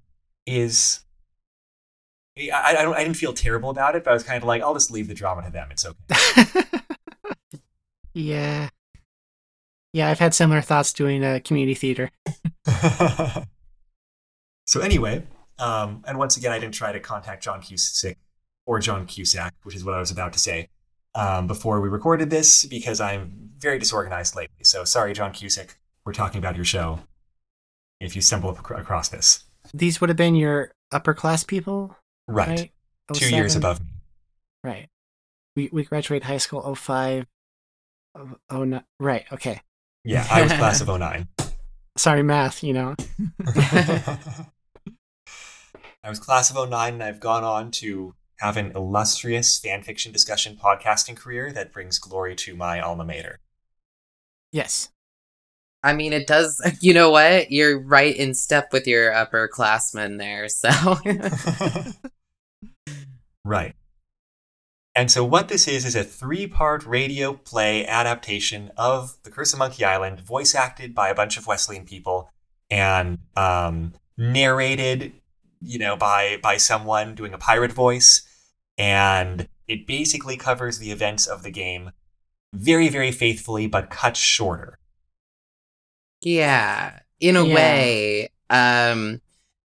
is. 0.48 1.02
I, 2.36 2.76
I, 2.80 2.92
I 2.92 3.04
didn't 3.04 3.18
feel 3.18 3.34
terrible 3.34 3.70
about 3.70 3.96
it, 3.96 4.04
but 4.04 4.10
I 4.10 4.14
was 4.14 4.24
kind 4.24 4.42
of 4.42 4.48
like, 4.48 4.64
I'll 4.64 4.74
just 4.74 4.90
leave 4.90 5.08
the 5.08 5.14
drama 5.14 5.44
to 5.44 5.52
them. 5.52 5.68
It's 5.70 5.86
okay. 5.86 6.64
yeah. 8.14 8.70
Yeah, 9.94 10.10
I've 10.10 10.20
had 10.20 10.34
similar 10.34 10.62
thoughts 10.62 10.94
doing 10.94 11.24
a 11.24 11.40
community 11.42 11.76
theater. 11.76 12.12
so, 14.66 14.80
anyway, 14.80 15.24
um, 15.60 16.04
and 16.08 16.18
once 16.18 16.38
again, 16.38 16.52
I 16.52 16.60
didn't 16.60 16.74
try 16.74 16.92
to 16.92 17.00
contact 17.00 17.44
John 17.44 17.62
Cusack 17.62 18.18
or 18.66 18.80
John 18.80 19.06
Cusack, 19.06 19.54
which 19.64 19.76
is 19.76 19.84
what 19.84 19.94
I 19.94 20.00
was 20.00 20.12
about 20.12 20.34
to 20.34 20.40
say 20.40 20.70
um, 21.16 21.48
before 21.48 21.82
we 21.82 21.90
recorded 21.90 22.30
this 22.30 22.66
because 22.66 23.02
I'm 23.02 23.52
very 23.58 23.80
disorganized 23.80 24.36
lately. 24.36 24.64
So 24.64 24.84
sorry, 24.84 25.14
John 25.14 25.34
Cusick. 25.34 25.76
We're 26.06 26.14
talking 26.14 26.40
about 26.40 26.56
your 26.56 26.66
show. 26.66 27.00
If 28.00 28.16
you 28.16 28.22
stumble 28.22 28.50
across 28.50 29.10
this, 29.10 29.44
these 29.74 30.02
would 30.02 30.10
have 30.10 30.18
been 30.18 30.36
your 30.36 30.72
upper 30.92 31.14
class 31.14 31.44
people, 31.44 31.96
right? 32.28 32.48
right? 32.48 32.72
Two 33.14 33.30
years 33.30 33.56
above 33.56 33.80
me, 33.80 33.88
right? 34.64 34.88
We 35.56 35.70
we 35.72 35.84
graduated 35.84 36.24
high 36.24 36.38
school 36.38 36.74
05, 36.74 37.28
oh 38.50 38.64
no, 38.64 38.82
right? 39.00 39.26
Okay. 39.32 39.62
Yeah, 40.04 40.26
I 40.30 40.42
was 40.42 40.52
class 40.54 40.82
of 40.82 40.88
09. 41.00 41.28
Sorry, 41.98 42.24
math. 42.24 42.64
You 42.64 42.74
know. 42.74 42.96
I 46.04 46.10
was 46.10 46.20
class 46.20 46.50
of 46.50 46.70
09 46.70 46.94
and 46.94 47.04
I've 47.04 47.20
gone 47.20 47.44
on 47.44 47.70
to 47.72 48.16
have 48.40 48.58
an 48.58 48.72
illustrious 48.76 49.60
fanfiction 49.60 50.12
discussion 50.12 50.58
podcasting 50.62 51.16
career 51.16 51.52
that 51.52 51.72
brings 51.72 52.00
glory 52.00 52.36
to 52.36 52.56
my 52.56 52.80
alma 52.80 53.06
mater. 53.06 53.40
Yes. 54.52 54.90
I 55.84 55.94
mean, 55.94 56.12
it 56.14 56.26
does. 56.28 56.60
You 56.82 56.96
know 56.96 57.12
what? 57.12 57.52
You're 57.52 57.80
right 57.80 58.16
in 58.16 58.34
step 58.34 58.74
with 58.74 58.88
your 58.88 59.12
upperclassmen 59.12 60.18
there. 60.18 60.50
So, 60.50 60.70
right. 63.46 63.76
And 64.94 65.10
so, 65.10 65.24
what 65.24 65.48
this 65.48 65.68
is, 65.68 65.86
is 65.86 65.96
a 65.96 66.04
three 66.04 66.48
part 66.48 66.86
radio 66.86 67.34
play 67.34 67.86
adaptation 67.86 68.72
of 68.76 69.16
The 69.24 69.32
Curse 69.32 69.54
of 69.54 69.60
Monkey 69.60 69.86
Island, 69.86 70.20
voice 70.20 70.54
acted 70.54 70.94
by 70.94 71.10
a 71.10 71.16
bunch 71.16 71.38
of 71.38 71.48
Wesleyan 71.48 71.86
people 71.86 72.30
and 72.70 73.20
um, 73.38 73.94
narrated, 74.18 75.14
you 75.62 75.80
know, 75.80 75.96
by, 75.96 76.38
by 76.44 76.58
someone 76.58 77.16
doing 77.16 77.34
a 77.34 77.38
pirate 77.38 77.72
voice. 77.72 78.24
And 78.78 79.48
it 79.68 79.88
basically 79.88 80.36
covers 80.36 80.80
the 80.80 80.92
events 80.92 81.26
of 81.26 81.44
the 81.44 81.52
game 81.52 81.92
very, 82.54 82.90
very 82.90 83.12
faithfully, 83.14 83.68
but 83.68 83.90
cut 83.90 84.18
shorter. 84.18 84.78
yeah, 86.22 87.00
in 87.20 87.36
a 87.36 87.44
Yeah. 87.44 87.56
way, 87.56 88.30
um, 88.50 89.22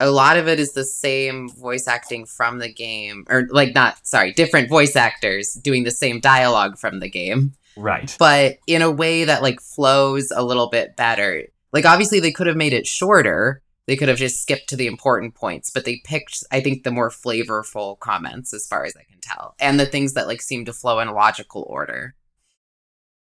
a 0.02 0.10
lot 0.10 0.36
of 0.36 0.48
it 0.48 0.58
is 0.58 0.72
the 0.72 0.84
same 0.84 1.48
voice 1.48 1.86
acting 1.86 2.26
from 2.26 2.58
the 2.58 2.72
game, 2.72 3.24
or 3.28 3.46
like 3.50 3.74
not 3.74 4.04
sorry, 4.06 4.32
different 4.32 4.68
voice 4.68 4.96
actors 4.96 5.54
doing 5.54 5.84
the 5.84 5.90
same 5.90 6.20
dialogue 6.20 6.76
from 6.78 7.00
the 7.00 7.08
game. 7.08 7.54
Right. 7.74 8.14
but 8.18 8.58
in 8.66 8.82
a 8.82 8.90
way 8.90 9.24
that 9.24 9.42
like 9.42 9.58
flows 9.60 10.30
a 10.30 10.44
little 10.44 10.68
bit 10.68 10.94
better. 10.96 11.44
Like 11.72 11.86
obviously 11.86 12.20
they 12.20 12.32
could 12.32 12.46
have 12.46 12.56
made 12.56 12.74
it 12.74 12.86
shorter. 12.86 13.62
They 13.86 13.96
could 13.96 14.08
have 14.08 14.18
just 14.18 14.42
skipped 14.42 14.68
to 14.68 14.76
the 14.76 14.86
important 14.86 15.34
points, 15.34 15.70
but 15.70 15.84
they 15.84 16.02
picked 16.04 16.44
I 16.50 16.60
think 16.60 16.82
the 16.82 16.90
more 16.90 17.08
flavorful 17.08 17.98
comments 17.98 18.52
as 18.52 18.66
far 18.66 18.84
as 18.84 18.94
I 18.96 19.04
can 19.04 19.20
tell. 19.20 19.54
And 19.58 19.80
the 19.80 19.86
things 19.86 20.12
that 20.14 20.26
like 20.26 20.42
seem 20.42 20.66
to 20.66 20.72
flow 20.72 20.98
in 21.00 21.08
a 21.08 21.14
logical 21.14 21.64
order. 21.68 22.14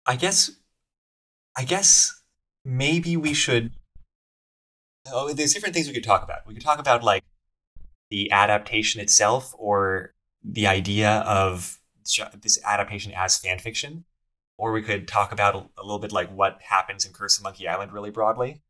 I 0.07 0.15
guess, 0.15 0.51
I 1.57 1.65
guess 1.65 2.21
maybe 2.65 3.17
we 3.17 3.35
should. 3.35 3.73
Oh, 5.13 5.33
there's 5.33 5.53
different 5.55 5.75
things 5.75 5.89
we 5.89 5.95
could 5.95 6.05
talk 6.05 6.23
about. 6.23 6.47
We 6.47 6.55
could 6.55 6.63
talk 6.63 6.79
about 6.79 7.03
like 7.03 7.25
the 8.11 8.31
adaptation 8.31 9.01
itself, 9.01 9.55
or 9.59 10.15
the 10.43 10.67
idea 10.67 11.21
of 11.27 11.79
this 12.41 12.59
adaptation 12.65 13.13
as 13.15 13.37
fan 13.37 13.59
fiction, 13.59 14.05
or 14.59 14.73
we 14.73 14.83
could 14.83 15.09
talk 15.09 15.33
about 15.33 15.55
a, 15.55 15.81
a 15.81 15.83
little 15.83 15.99
bit 15.99 16.13
like 16.13 16.31
what 16.31 16.61
happens 16.63 17.05
in 17.05 17.13
Curse 17.13 17.39
of 17.39 17.45
Monkey 17.45 17.67
Island 17.67 17.93
really 17.93 18.11
broadly. 18.11 18.63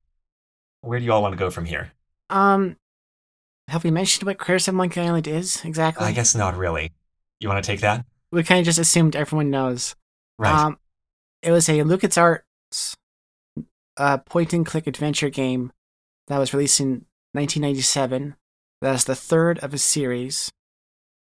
Where 0.80 0.98
do 0.98 1.04
you 1.04 1.12
all 1.12 1.22
want 1.22 1.32
to 1.32 1.38
go 1.38 1.50
from 1.50 1.64
here? 1.64 1.92
Um, 2.30 2.76
have 3.68 3.84
we 3.84 3.90
mentioned 3.90 4.26
what 4.26 4.38
Curse 4.38 4.68
of 4.68 4.74
Monkey 4.74 5.00
Island 5.00 5.26
is 5.26 5.64
exactly? 5.64 6.06
I 6.06 6.12
guess 6.12 6.34
not 6.34 6.56
really. 6.56 6.92
You 7.40 7.48
want 7.48 7.62
to 7.62 7.66
take 7.66 7.80
that? 7.80 8.04
we 8.32 8.42
kind 8.42 8.60
of 8.60 8.66
just 8.66 8.78
assumed 8.78 9.16
everyone 9.16 9.50
knows. 9.50 9.94
Right. 10.38 10.52
Um, 10.52 10.78
it 11.42 11.50
was 11.50 11.68
a 11.68 11.78
LucasArts 11.80 12.94
uh, 13.96 14.18
point 14.18 14.52
and 14.52 14.66
click 14.66 14.86
adventure 14.86 15.30
game 15.30 15.72
that 16.28 16.38
was 16.38 16.52
released 16.54 16.80
in 16.80 17.04
1997. 17.32 18.36
That's 18.80 19.04
the 19.04 19.14
third 19.14 19.58
of 19.60 19.72
a 19.74 19.78
series 19.78 20.50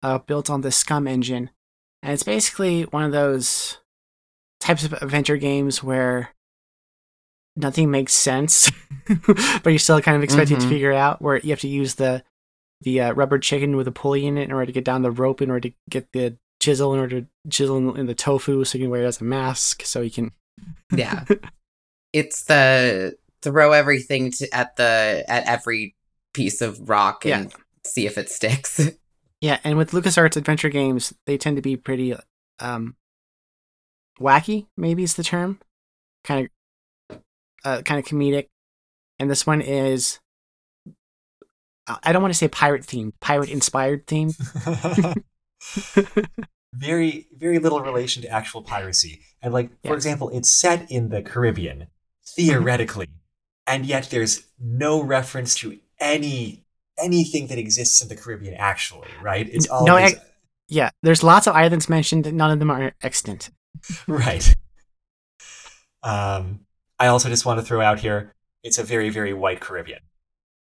uh, 0.01 0.17
built 0.19 0.49
on 0.49 0.61
the 0.61 0.69
SCUMM 0.69 1.07
engine. 1.09 1.49
And 2.01 2.13
it's 2.13 2.23
basically 2.23 2.83
one 2.83 3.03
of 3.03 3.11
those 3.11 3.77
types 4.59 4.83
of 4.83 4.93
adventure 4.93 5.37
games 5.37 5.83
where 5.83 6.29
nothing 7.55 7.91
makes 7.91 8.13
sense, 8.13 8.71
but 9.63 9.69
you're 9.69 9.79
still 9.79 10.01
kind 10.01 10.17
of 10.17 10.23
expected 10.23 10.59
to 10.59 10.65
Mhm. 10.65 10.69
figure 10.69 10.91
out 10.93 11.21
where 11.21 11.37
you 11.37 11.49
have 11.51 11.59
to 11.61 11.67
use 11.67 11.95
the 11.95 12.23
the 12.81 12.99
uh, 12.99 13.13
rubber 13.13 13.39
chicken 13.39 13.77
with 13.77 13.87
a 13.87 13.91
pulley 13.93 14.25
in 14.25 14.37
it 14.37 14.43
in 14.43 14.51
order 14.51 14.65
to 14.65 14.71
get 14.73 14.83
down 14.83 15.03
the 15.03 15.11
rope 15.11 15.41
in 15.41 15.49
order 15.49 15.69
to 15.69 15.75
get 15.89 16.11
the 16.11 16.35
chisel 16.61 16.93
in 16.93 16.99
order 16.99 17.21
to 17.21 17.27
chisel 17.49 17.77
in, 17.77 17.97
in 17.97 18.05
the 18.07 18.13
tofu 18.15 18.65
so 18.65 18.77
you 18.77 18.83
can 18.85 18.91
wear 18.91 19.03
it 19.03 19.05
as 19.05 19.21
a 19.21 19.23
mask 19.23 19.83
so 19.85 20.01
you 20.01 20.11
can 20.11 20.31
Yeah. 20.91 21.23
it's 22.13 22.43
the 22.43 23.15
throw 23.43 23.71
everything 23.73 24.31
to, 24.31 24.47
at 24.55 24.75
the 24.77 25.23
at 25.27 25.45
every 25.47 25.95
piece 26.33 26.61
of 26.61 26.89
rock 26.89 27.25
and 27.25 27.53
see 27.85 28.05
if 28.07 28.17
it 28.17 28.29
sticks. 28.29 28.79
yeah 29.41 29.59
and 29.63 29.77
with 29.77 29.91
lucasarts 29.91 30.37
adventure 30.37 30.69
games 30.69 31.13
they 31.27 31.37
tend 31.37 31.55
to 31.57 31.61
be 31.61 31.75
pretty 31.75 32.15
um 32.59 32.95
wacky 34.19 34.67
maybe 34.77 35.03
is 35.03 35.15
the 35.15 35.23
term. 35.23 35.59
Kind 36.23 36.49
of 37.09 37.19
uh, 37.65 37.81
kind 37.81 37.99
of 37.99 38.05
comedic. 38.05 38.47
And 39.19 39.29
this 39.29 39.45
one 39.45 39.61
is 39.61 40.19
uh, 41.87 41.97
i 42.03 42.11
don't 42.11 42.21
want 42.21 42.33
to 42.33 42.37
say 42.37 42.47
pirate 42.47 42.83
themed 42.83 43.13
pirate 43.19 43.49
inspired 43.49 44.07
themed. 44.07 44.35
Very 46.75 47.27
very 47.37 47.59
little 47.59 47.81
relation 47.81 48.23
to 48.23 48.29
actual 48.29 48.63
piracy. 48.63 49.21
And 49.41 49.53
like 49.53 49.69
for 49.83 49.89
Yes. 49.89 49.95
example 49.97 50.29
it's 50.29 50.49
set 50.49 50.89
in 50.89 51.09
the 51.09 51.21
caribbean 51.21 51.87
theoretically 52.25 53.07
and 53.67 53.85
yet 53.85 54.09
there's 54.11 54.43
no 54.59 55.01
reference 55.01 55.55
to 55.55 55.79
any 55.99 56.63
anything 56.97 57.47
that 57.47 57.57
exists 57.57 58.01
in 58.01 58.07
the 58.07 58.15
caribbean 58.15 58.53
actually 58.55 59.07
right? 59.21 59.47
It's 59.51 59.67
all 59.67 59.85
no, 59.85 59.97
these- 59.97 60.13
ex- 60.13 60.25
yeah 60.69 60.89
there's 61.01 61.23
lots 61.23 61.47
of 61.47 61.55
islands 61.55 61.89
mentioned 61.89 62.31
none 62.33 62.51
of 62.51 62.59
them 62.59 62.69
are 62.71 62.93
extant. 63.01 63.49
Right. 64.07 64.55
Um 66.03 66.61
i 66.99 67.07
also 67.07 67.27
just 67.29 67.45
want 67.45 67.59
to 67.59 67.65
throw 67.65 67.81
out 67.81 67.99
here 67.99 68.33
it's 68.63 68.77
a 68.77 68.83
very 68.83 69.09
very 69.09 69.33
white 69.33 69.59
caribbean. 69.59 69.99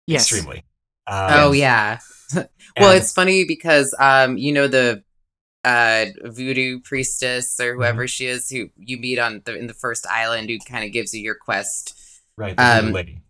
Yes. 0.07 0.23
Extremely. 0.23 0.65
Um, 1.07 1.29
oh 1.31 1.53
yeah. 1.53 1.99
well, 2.35 2.47
and- 2.77 2.97
it's 2.99 3.13
funny 3.13 3.45
because 3.45 3.95
um 3.99 4.39
you 4.39 4.53
know 4.53 4.67
the 4.69 5.03
uh 5.65 6.07
voodoo 6.25 6.81
priestess 6.81 7.61
or 7.61 7.75
whoever 7.77 8.09
she 8.09 8.27
is 8.27 8.49
who 8.51 8.69
you 8.77 8.97
meet 8.99 9.19
on 9.21 9.43
the 9.45 9.57
in 9.57 9.69
the 9.69 9.75
first 9.75 10.05
island 10.11 10.49
who 10.51 10.59
kind 10.69 10.85
of 10.85 10.91
gives 10.93 11.15
you 11.15 11.23
your 11.23 11.37
quest 11.37 11.97
right 12.37 12.57
the 12.57 12.63
voodoo 12.63 12.87
um, 12.89 12.93
lady. 12.93 13.23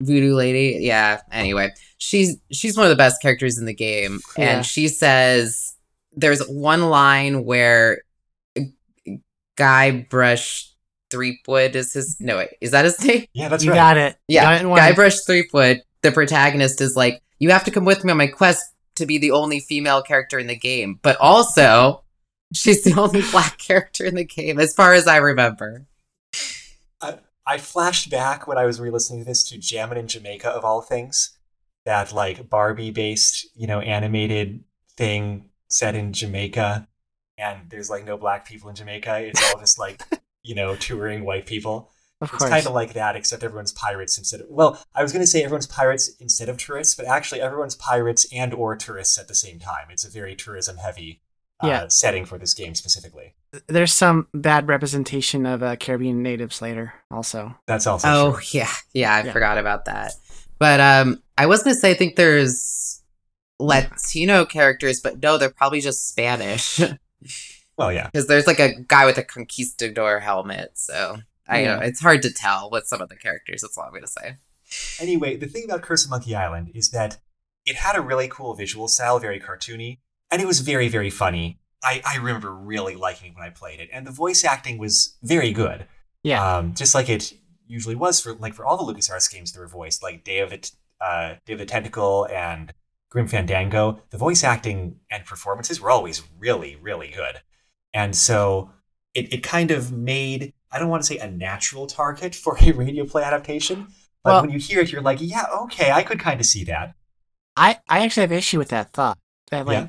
Voodoo 0.00 0.34
lady 0.34 0.78
yeah 0.82 1.20
anyway. 1.32 1.70
She's 1.98 2.36
she's 2.52 2.76
one 2.76 2.86
of 2.86 2.90
the 2.90 2.96
best 2.96 3.20
characters 3.22 3.58
in 3.58 3.64
the 3.64 3.74
game 3.74 4.20
Yeah. 4.36 4.56
and 4.58 4.66
she 4.66 4.88
says 4.88 5.74
there's 6.12 6.42
one 6.46 6.82
line 6.90 7.44
where 7.44 8.02
guybrush 9.58 10.70
threepwood 11.10 11.76
is 11.76 11.92
his 11.92 12.16
no 12.20 12.36
wait 12.38 12.50
is 12.60 12.72
that 12.72 12.84
his 12.84 13.00
name? 13.04 13.26
Yeah 13.32 13.48
that's 13.48 13.64
you 13.64 13.70
right. 13.70 13.76
got 13.76 13.96
it. 13.96 14.16
You 14.28 14.40
got 14.40 14.50
yeah 14.50 14.56
it 14.56 14.60
in 14.62 14.68
one. 14.70 14.80
guybrush 14.80 15.24
threepwood 15.26 15.82
the 16.02 16.12
protagonist 16.12 16.80
is 16.80 16.96
like 16.96 17.22
you 17.38 17.50
have 17.50 17.64
to 17.64 17.70
come 17.70 17.84
with 17.84 18.04
me 18.04 18.10
on 18.10 18.16
my 18.18 18.26
quest 18.26 18.62
to 18.96 19.06
be 19.06 19.18
the 19.18 19.30
only 19.30 19.60
female 19.60 20.00
character 20.02 20.38
in 20.38 20.46
the 20.46 20.56
game. 20.56 20.98
But 21.02 21.16
also 21.20 22.02
she's 22.52 22.82
the 22.84 22.98
only 23.00 23.22
black 23.30 23.58
character 23.58 24.04
in 24.04 24.14
the 24.14 24.24
game 24.24 24.58
as 24.60 24.72
far 24.74 24.94
as 24.94 25.06
i 25.08 25.16
remember 25.16 25.84
I 27.46 27.58
flashed 27.58 28.10
back 28.10 28.46
when 28.46 28.58
I 28.58 28.66
was 28.66 28.80
re-listening 28.80 29.20
to 29.20 29.24
this 29.24 29.48
to 29.50 29.58
Jammin' 29.58 29.98
in 29.98 30.08
Jamaica 30.08 30.48
of 30.50 30.64
all 30.64 30.80
things, 30.80 31.38
that 31.84 32.12
like 32.12 32.50
Barbie-based, 32.50 33.48
you 33.54 33.66
know, 33.66 33.80
animated 33.80 34.64
thing 34.96 35.50
set 35.68 35.94
in 35.94 36.12
Jamaica, 36.12 36.88
and 37.38 37.70
there's 37.70 37.90
like 37.90 38.04
no 38.04 38.16
black 38.16 38.46
people 38.46 38.68
in 38.68 38.74
Jamaica. 38.74 39.20
It's 39.20 39.52
all 39.52 39.60
just 39.60 39.78
like, 39.78 40.02
you 40.42 40.54
know, 40.54 40.74
touring 40.74 41.24
white 41.24 41.46
people. 41.46 41.90
of 42.20 42.28
It's 42.28 42.38
course 42.38 42.50
kind 42.50 42.66
of 42.66 42.72
like 42.72 42.94
that, 42.94 43.14
except 43.14 43.44
everyone's 43.44 43.72
pirates 43.72 44.18
instead 44.18 44.40
of. 44.40 44.46
Well, 44.48 44.82
I 44.94 45.02
was 45.02 45.12
going 45.12 45.22
to 45.22 45.26
say 45.26 45.44
everyone's 45.44 45.66
pirates 45.66 46.08
instead 46.18 46.48
of 46.48 46.58
tourists, 46.58 46.94
but 46.94 47.06
actually 47.06 47.40
everyone's 47.40 47.76
pirates 47.76 48.26
and 48.32 48.54
or 48.54 48.74
tourists 48.74 49.18
at 49.18 49.28
the 49.28 49.34
same 49.34 49.58
time. 49.58 49.86
It's 49.90 50.04
a 50.04 50.10
very 50.10 50.34
tourism-heavy 50.34 51.20
uh, 51.62 51.66
Yeah. 51.66 51.88
setting 51.88 52.24
for 52.26 52.38
this 52.38 52.54
game 52.54 52.74
specifically. 52.74 53.34
there's 53.68 53.92
some 53.92 54.26
bad 54.34 54.68
representation 54.68 55.46
of 55.46 55.62
uh, 55.62 55.76
Caribbean 55.76 56.22
natives 56.22 56.60
later, 56.60 56.92
also. 57.10 57.54
That's 57.66 57.86
also 57.86 58.06
Oh 58.08 58.32
true. 58.34 58.42
yeah, 58.60 58.70
yeah, 58.92 59.14
I 59.14 59.22
Yeah. 59.24 59.32
forgot 59.32 59.56
about 59.58 59.86
that. 59.86 60.12
But 60.58 60.80
um, 60.80 61.22
I 61.38 61.46
was 61.46 61.62
gonna 61.62 61.74
say 61.76 61.90
I 61.92 61.94
think 61.94 62.16
there's 62.16 63.02
Latino 63.58 64.44
characters, 64.44 65.00
but 65.00 65.22
no, 65.22 65.38
they're 65.38 65.50
probably 65.50 65.80
just 65.80 66.08
Spanish 66.08 66.78
Well, 67.78 67.92
yeah. 67.92 68.08
because 68.12 68.26
there's 68.26 68.46
like 68.46 68.58
a 68.60 68.74
guy 68.88 69.06
with 69.06 69.18
a 69.18 69.22
conquistador 69.22 70.20
helmet. 70.20 70.72
So 70.74 71.18
I 71.48 71.60
Yeah. 71.62 71.76
know 71.76 71.80
it's 71.82 72.00
hard 72.00 72.22
to 72.22 72.32
tell 72.32 72.70
with 72.70 72.86
some 72.86 73.00
of 73.00 73.08
the 73.08 73.16
characters. 73.16 73.62
That's 73.62 73.76
all 73.78 73.84
I'm 73.84 73.92
gonna 73.94 74.06
say. 74.06 74.36
Anyway, 75.00 75.36
the 75.36 75.46
thing 75.46 75.64
about 75.64 75.82
Curse 75.82 76.04
of 76.04 76.10
Monkey 76.10 76.34
Island 76.34 76.72
is 76.74 76.90
that 76.90 77.18
it 77.64 77.76
had 77.76 77.96
a 77.96 78.00
really 78.00 78.28
cool 78.28 78.54
visual 78.54 78.88
style, 78.88 79.18
very 79.18 79.40
cartoony, 79.40 79.98
and 80.30 80.40
it 80.42 80.46
was 80.46 80.60
very, 80.60 80.88
very 80.88 81.10
funny. 81.10 81.58
I, 81.82 82.02
I 82.06 82.16
remember 82.16 82.52
really 82.52 82.96
liking 82.96 83.30
it 83.30 83.36
when 83.36 83.44
I 83.46 83.50
played 83.50 83.80
it, 83.80 83.88
and 83.92 84.06
the 84.06 84.10
voice 84.10 84.44
acting 84.44 84.78
was 84.78 85.16
very 85.22 85.52
good. 85.52 85.86
Yeah. 86.22 86.56
Um, 86.56 86.74
just 86.74 86.94
like 86.94 87.08
it 87.08 87.32
usually 87.66 87.94
was 87.94 88.20
for 88.20 88.34
like 88.34 88.54
for 88.54 88.64
all 88.64 88.76
the 88.84 88.92
LucasArts 88.92 89.30
games 89.32 89.52
that 89.52 89.60
were 89.60 89.68
voiced, 89.68 90.02
like 90.02 90.24
Day 90.24 90.40
of 90.40 90.50
the 90.50 90.70
uh, 91.00 91.34
Day 91.44 91.52
of 91.52 91.58
the 91.58 91.66
Tentacle 91.66 92.26
and 92.30 92.72
Grim 93.10 93.28
Fandango. 93.28 94.00
The 94.10 94.18
voice 94.18 94.42
acting 94.42 94.96
and 95.10 95.24
performances 95.24 95.80
were 95.80 95.90
always 95.90 96.22
really, 96.38 96.76
really 96.76 97.08
good, 97.14 97.40
and 97.94 98.16
so 98.16 98.70
it, 99.14 99.32
it 99.32 99.42
kind 99.42 99.70
of 99.70 99.92
made 99.92 100.52
I 100.72 100.78
don't 100.78 100.88
want 100.88 101.02
to 101.04 101.06
say 101.06 101.18
a 101.18 101.30
natural 101.30 101.86
target 101.86 102.34
for 102.34 102.56
a 102.60 102.72
radio 102.72 103.04
play 103.04 103.22
adaptation, 103.22 103.88
but 104.24 104.32
Well- 104.32 104.40
when 104.42 104.50
you 104.50 104.58
hear 104.58 104.80
it, 104.80 104.90
you're 104.90 105.02
like, 105.02 105.18
yeah, 105.20 105.46
okay, 105.62 105.92
I 105.92 106.02
could 106.02 106.18
kind 106.18 106.40
of 106.40 106.46
see 106.46 106.64
that. 106.64 106.94
I 107.56 107.78
I 107.88 108.00
actually 108.04 108.22
have 108.22 108.32
issue 108.32 108.58
with 108.58 108.68
that 108.70 108.92
thought. 108.92 109.18
That 109.50 109.66
like 109.66 109.78
Yeah. 109.78 109.88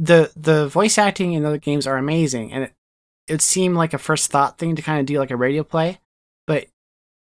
The 0.00 0.32
the 0.34 0.66
voice 0.66 0.96
acting 0.96 1.34
in 1.34 1.44
other 1.44 1.58
games 1.58 1.86
are 1.86 1.98
amazing, 1.98 2.52
and 2.52 2.64
it 2.64 2.72
it 3.28 3.42
seemed 3.42 3.76
like 3.76 3.92
a 3.92 3.98
first 3.98 4.30
thought 4.30 4.58
thing 4.58 4.74
to 4.74 4.82
kind 4.82 4.98
of 4.98 5.06
do 5.06 5.18
like 5.18 5.30
a 5.30 5.36
radio 5.36 5.62
play, 5.62 6.00
but 6.46 6.66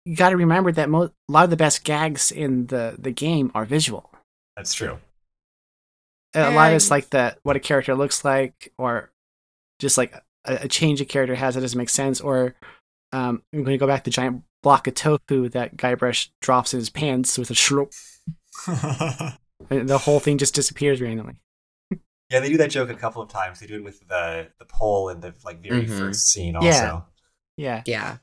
you 0.04 0.16
got 0.16 0.30
to 0.30 0.36
remember 0.36 0.72
that 0.72 0.90
mo- 0.90 1.04
a 1.04 1.32
lot 1.32 1.44
of 1.44 1.50
the 1.50 1.56
best 1.56 1.84
gags 1.84 2.32
in 2.32 2.66
the 2.66 2.96
the 2.98 3.12
game 3.12 3.52
are 3.54 3.64
visual. 3.64 4.10
That's 4.56 4.74
true. 4.74 4.98
A 6.34 6.50
lot 6.50 6.70
of 6.70 6.76
it's 6.76 6.90
like 6.90 7.10
the 7.10 7.36
what 7.44 7.56
a 7.56 7.60
character 7.60 7.94
looks 7.94 8.24
like, 8.24 8.72
or 8.78 9.10
just 9.78 9.96
like 9.96 10.12
a, 10.44 10.64
a 10.64 10.68
change 10.68 11.00
a 11.00 11.04
character 11.04 11.36
has 11.36 11.54
that 11.54 11.60
doesn't 11.60 11.78
make 11.78 11.88
sense, 11.88 12.20
or 12.20 12.56
um, 13.12 13.42
I'm 13.54 13.62
going 13.62 13.74
to 13.74 13.78
go 13.78 13.86
back 13.86 14.02
to 14.04 14.10
the 14.10 14.14
giant 14.14 14.42
block 14.62 14.88
of 14.88 14.94
tofu 14.94 15.48
that 15.50 15.76
Guybrush 15.76 16.30
drops 16.42 16.74
in 16.74 16.80
his 16.80 16.90
pants 16.90 17.38
with 17.38 17.50
a 17.50 17.54
shroop, 17.54 17.94
and 19.70 19.88
the 19.88 19.98
whole 19.98 20.18
thing 20.18 20.36
just 20.36 20.54
disappears 20.54 21.00
randomly. 21.00 21.36
Yeah, 22.30 22.40
they 22.40 22.48
do 22.48 22.56
that 22.58 22.70
joke 22.70 22.90
a 22.90 22.94
couple 22.94 23.22
of 23.22 23.28
times. 23.28 23.60
They 23.60 23.66
do 23.66 23.76
it 23.76 23.84
with 23.84 24.06
the 24.08 24.48
the 24.58 24.64
pole 24.64 25.08
in 25.10 25.20
the 25.20 25.34
like 25.44 25.62
very 25.62 25.86
Mhm. 25.86 25.98
first 25.98 26.28
scene 26.30 26.56
also. 26.56 26.68
Yeah. 26.68 27.02
Yeah. 27.56 27.82
Yeah. 27.86 28.16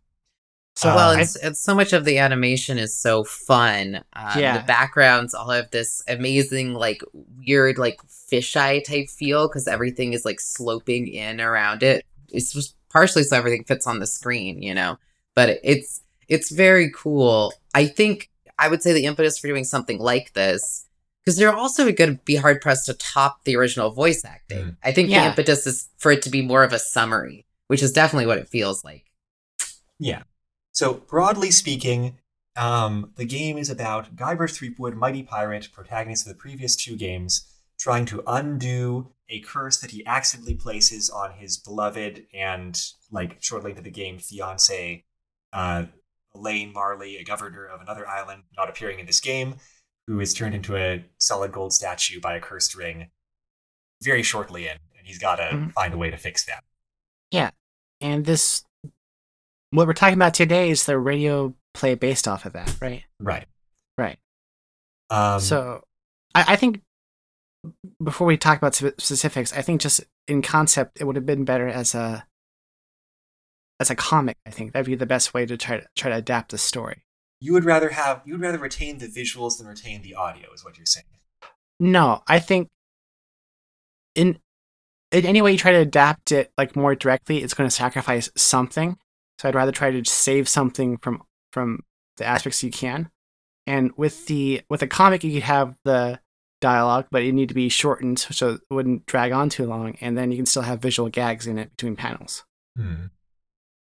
So 0.76 0.90
Um, 0.90 0.96
well, 0.96 1.10
I- 1.12 1.22
it's, 1.22 1.36
it's 1.36 1.60
so 1.60 1.76
much 1.76 1.94
of 1.94 2.04
the 2.04 2.18
animation 2.18 2.78
is 2.80 2.96
so 2.96 3.24
fun. 3.24 4.04
Um, 4.14 4.40
Yeah. 4.40 4.58
The 4.58 4.64
backgrounds 4.66 5.34
all 5.34 5.50
have 5.52 5.70
this 5.72 6.02
amazing, 6.08 6.74
like 6.74 7.02
weird, 7.14 7.78
like 7.78 8.00
fisheye 8.32 8.84
type 8.84 9.10
feel 9.10 9.48
because 9.48 9.68
everything 9.68 10.14
is 10.14 10.26
like 10.26 10.40
sloping 10.40 11.08
in 11.08 11.40
around 11.40 11.84
it. 11.84 12.06
It's 12.30 12.52
just 12.54 12.76
partially 12.90 13.24
so 13.24 13.38
everything 13.38 13.64
fits 13.66 13.86
on 13.86 14.00
the 14.00 14.08
screen, 14.08 14.62
you 14.64 14.74
know. 14.74 14.98
But 15.36 15.60
it's 15.64 16.02
it's 16.28 16.50
very 16.52 16.92
cool. 16.92 17.54
I 17.76 17.86
think 17.86 18.30
I 18.58 18.68
would 18.68 18.82
say 18.82 18.94
the 18.94 19.06
impetus 19.06 19.38
for 19.38 19.48
doing 19.48 19.64
something 19.66 20.00
like 20.00 20.34
this 20.34 20.83
because 21.24 21.40
you're 21.40 21.56
also 21.56 21.92
going 21.92 22.18
to 22.18 22.24
be 22.24 22.36
hard 22.36 22.62
pressed 22.62 22.86
to 22.88 22.94
top 22.94 23.44
the 23.44 23.56
original 23.56 23.92
voice 23.92 24.26
acting. 24.26 24.66
Mm. 24.66 24.78
I 24.84 24.92
think 24.92 25.10
the 25.10 25.16
impetus 25.16 25.66
is 25.66 25.90
for 25.98 26.12
it 26.12 26.22
to 26.24 26.30
be 26.30 26.42
more 26.42 26.64
of 26.64 26.74
a 26.74 26.80
summary, 26.80 27.46
which 27.68 27.82
is 27.82 27.92
definitely 27.92 28.28
what 28.28 28.38
it 28.38 28.50
feels 28.50 28.84
like. 28.84 29.06
Yeah. 30.00 30.24
So 30.72 30.94
broadly 30.94 31.52
speaking, 31.52 32.18
um, 32.56 33.12
the 33.16 33.26
game 33.26 33.58
is 33.58 33.70
about 33.70 34.16
Guybrush 34.16 34.56
Threepwood, 34.56 34.96
mighty 34.96 35.24
pirate, 35.24 35.70
protagonist 35.72 36.28
of 36.28 36.34
the 36.34 36.40
previous 36.40 36.76
two 36.76 36.96
games, 36.96 37.48
trying 37.80 38.06
to 38.06 38.24
undo 38.28 39.12
a 39.30 39.40
curse 39.40 39.78
that 39.78 39.92
he 39.92 40.06
accidentally 40.06 40.54
places 40.54 41.10
on 41.10 41.34
his 41.34 41.58
beloved 41.58 42.26
and, 42.34 42.80
like, 43.12 43.38
shortly 43.40 43.72
into 43.72 43.82
the 43.82 43.90
game, 43.90 44.20
fiance, 44.20 45.06
uh, 45.52 45.86
Elaine 46.36 46.74
Marley, 46.74 47.18
a 47.18 47.24
governor 47.24 47.66
of 47.66 47.82
another 47.82 48.08
island, 48.08 48.44
not 48.58 48.70
appearing 48.70 49.00
in 49.00 49.06
this 49.06 49.20
game, 49.20 49.56
who 50.08 50.20
is 50.20 50.34
turned 50.34 50.54
into 50.56 50.76
a 50.76 51.04
solid 51.18 51.52
gold 51.52 51.74
statue 51.74 52.20
by 52.20 52.36
a 52.36 52.40
cursed 52.42 52.76
ring 52.76 53.10
very 54.02 54.24
shortly 54.24 54.66
in, 54.68 54.78
and 54.98 55.08
he's 55.08 55.20
got 55.20 55.38
to 55.38 55.44
Mhm. 55.44 55.72
find 55.74 55.94
a 55.94 55.98
way 55.98 56.10
to 56.10 56.18
fix 56.18 56.44
that. 56.46 56.64
Yeah. 57.32 57.52
And 58.02 58.26
this 58.26 58.64
what 59.72 59.88
we're 59.88 59.94
talking 59.94 60.14
about 60.18 60.34
today 60.36 60.70
is 60.70 60.86
the 60.86 61.00
radio 61.00 61.56
play 61.74 61.96
based 61.96 62.28
off 62.28 62.46
of 62.46 62.54
that, 62.54 62.76
right? 62.80 63.04
Right. 63.20 63.48
Right. 63.98 64.20
Um, 65.10 65.40
so 65.40 65.84
I, 66.36 66.54
I 66.54 66.56
think 66.58 66.82
before 68.04 68.28
we 68.28 68.38
talk 68.38 68.58
about 68.58 68.76
specifics, 68.76 69.52
I 69.54 69.62
think 69.64 69.82
just 69.82 70.02
in 70.28 70.42
concept 70.44 71.00
it 71.02 71.06
would 71.06 71.16
have 71.16 71.26
been 71.26 71.44
better 71.46 71.68
as 71.68 71.96
a 71.96 72.28
as 73.80 73.90
a 73.90 73.96
comic. 73.96 74.38
I 74.46 74.52
think 74.52 74.74
that'd 74.74 74.86
be 74.86 74.96
the 74.96 75.06
best 75.08 75.34
way 75.34 75.46
to 75.46 75.58
try 75.58 75.80
to 75.80 75.88
try 75.96 76.12
to 76.12 76.18
adapt 76.18 76.52
the 76.52 76.58
story. 76.58 77.04
You 77.44 77.52
would 77.52 77.66
rather 77.66 77.90
have 77.90 78.22
you 78.24 78.36
would 78.36 78.42
rather 78.42 78.58
retain 78.58 79.00
the 79.00 79.08
visuals 79.08 79.58
than 79.58 79.68
retain 79.68 80.02
the 80.02 80.16
audio, 80.16 80.54
is 80.54 80.64
what 80.64 80.78
you're 80.78 80.86
saying. 80.86 81.04
No, 81.78 82.24
I 82.26 82.40
think 82.40 82.70
in 84.16 84.40
in 85.12 85.26
any 85.26 85.42
way 85.42 85.52
you 85.52 85.58
try 85.58 85.74
to 85.74 85.80
adapt 85.80 86.32
it 86.32 86.54
like 86.58 86.78
more 86.78 86.96
directly, 86.96 87.44
it's 87.44 87.54
going 87.54 87.70
to 87.70 87.76
sacrifice 87.76 88.32
something. 88.38 88.98
So 89.40 89.50
I'd 89.50 89.56
rather 89.56 89.74
try 89.74 89.92
to 89.92 90.02
just 90.02 90.20
save 90.20 90.48
something 90.48 90.96
from 91.00 91.22
from 91.52 91.82
the 92.16 92.26
aspects 92.26 92.64
you 92.64 92.72
can. 92.72 93.10
And 93.68 93.92
with 93.98 94.26
the 94.28 94.62
with 94.70 94.82
a 94.82 94.88
comic, 94.88 95.26
you 95.26 95.34
could 95.34 95.44
have 95.44 95.76
the 95.84 96.22
dialogue, 96.62 97.08
but 97.12 97.24
it 97.24 97.34
need 97.34 97.50
to 97.50 97.56
be 97.56 97.68
shortened 97.68 98.20
so 98.20 98.52
it 98.52 98.62
wouldn't 98.70 99.06
drag 99.06 99.34
on 99.34 99.50
too 99.50 99.66
long, 99.66 99.98
and 100.00 100.18
then 100.18 100.32
you 100.32 100.38
can 100.38 100.46
still 100.46 100.62
have 100.62 100.82
visual 100.82 101.10
gags 101.10 101.46
in 101.46 101.58
it 101.58 101.72
between 101.72 101.98
panels. 101.98 102.46
Hmm. 102.78 103.08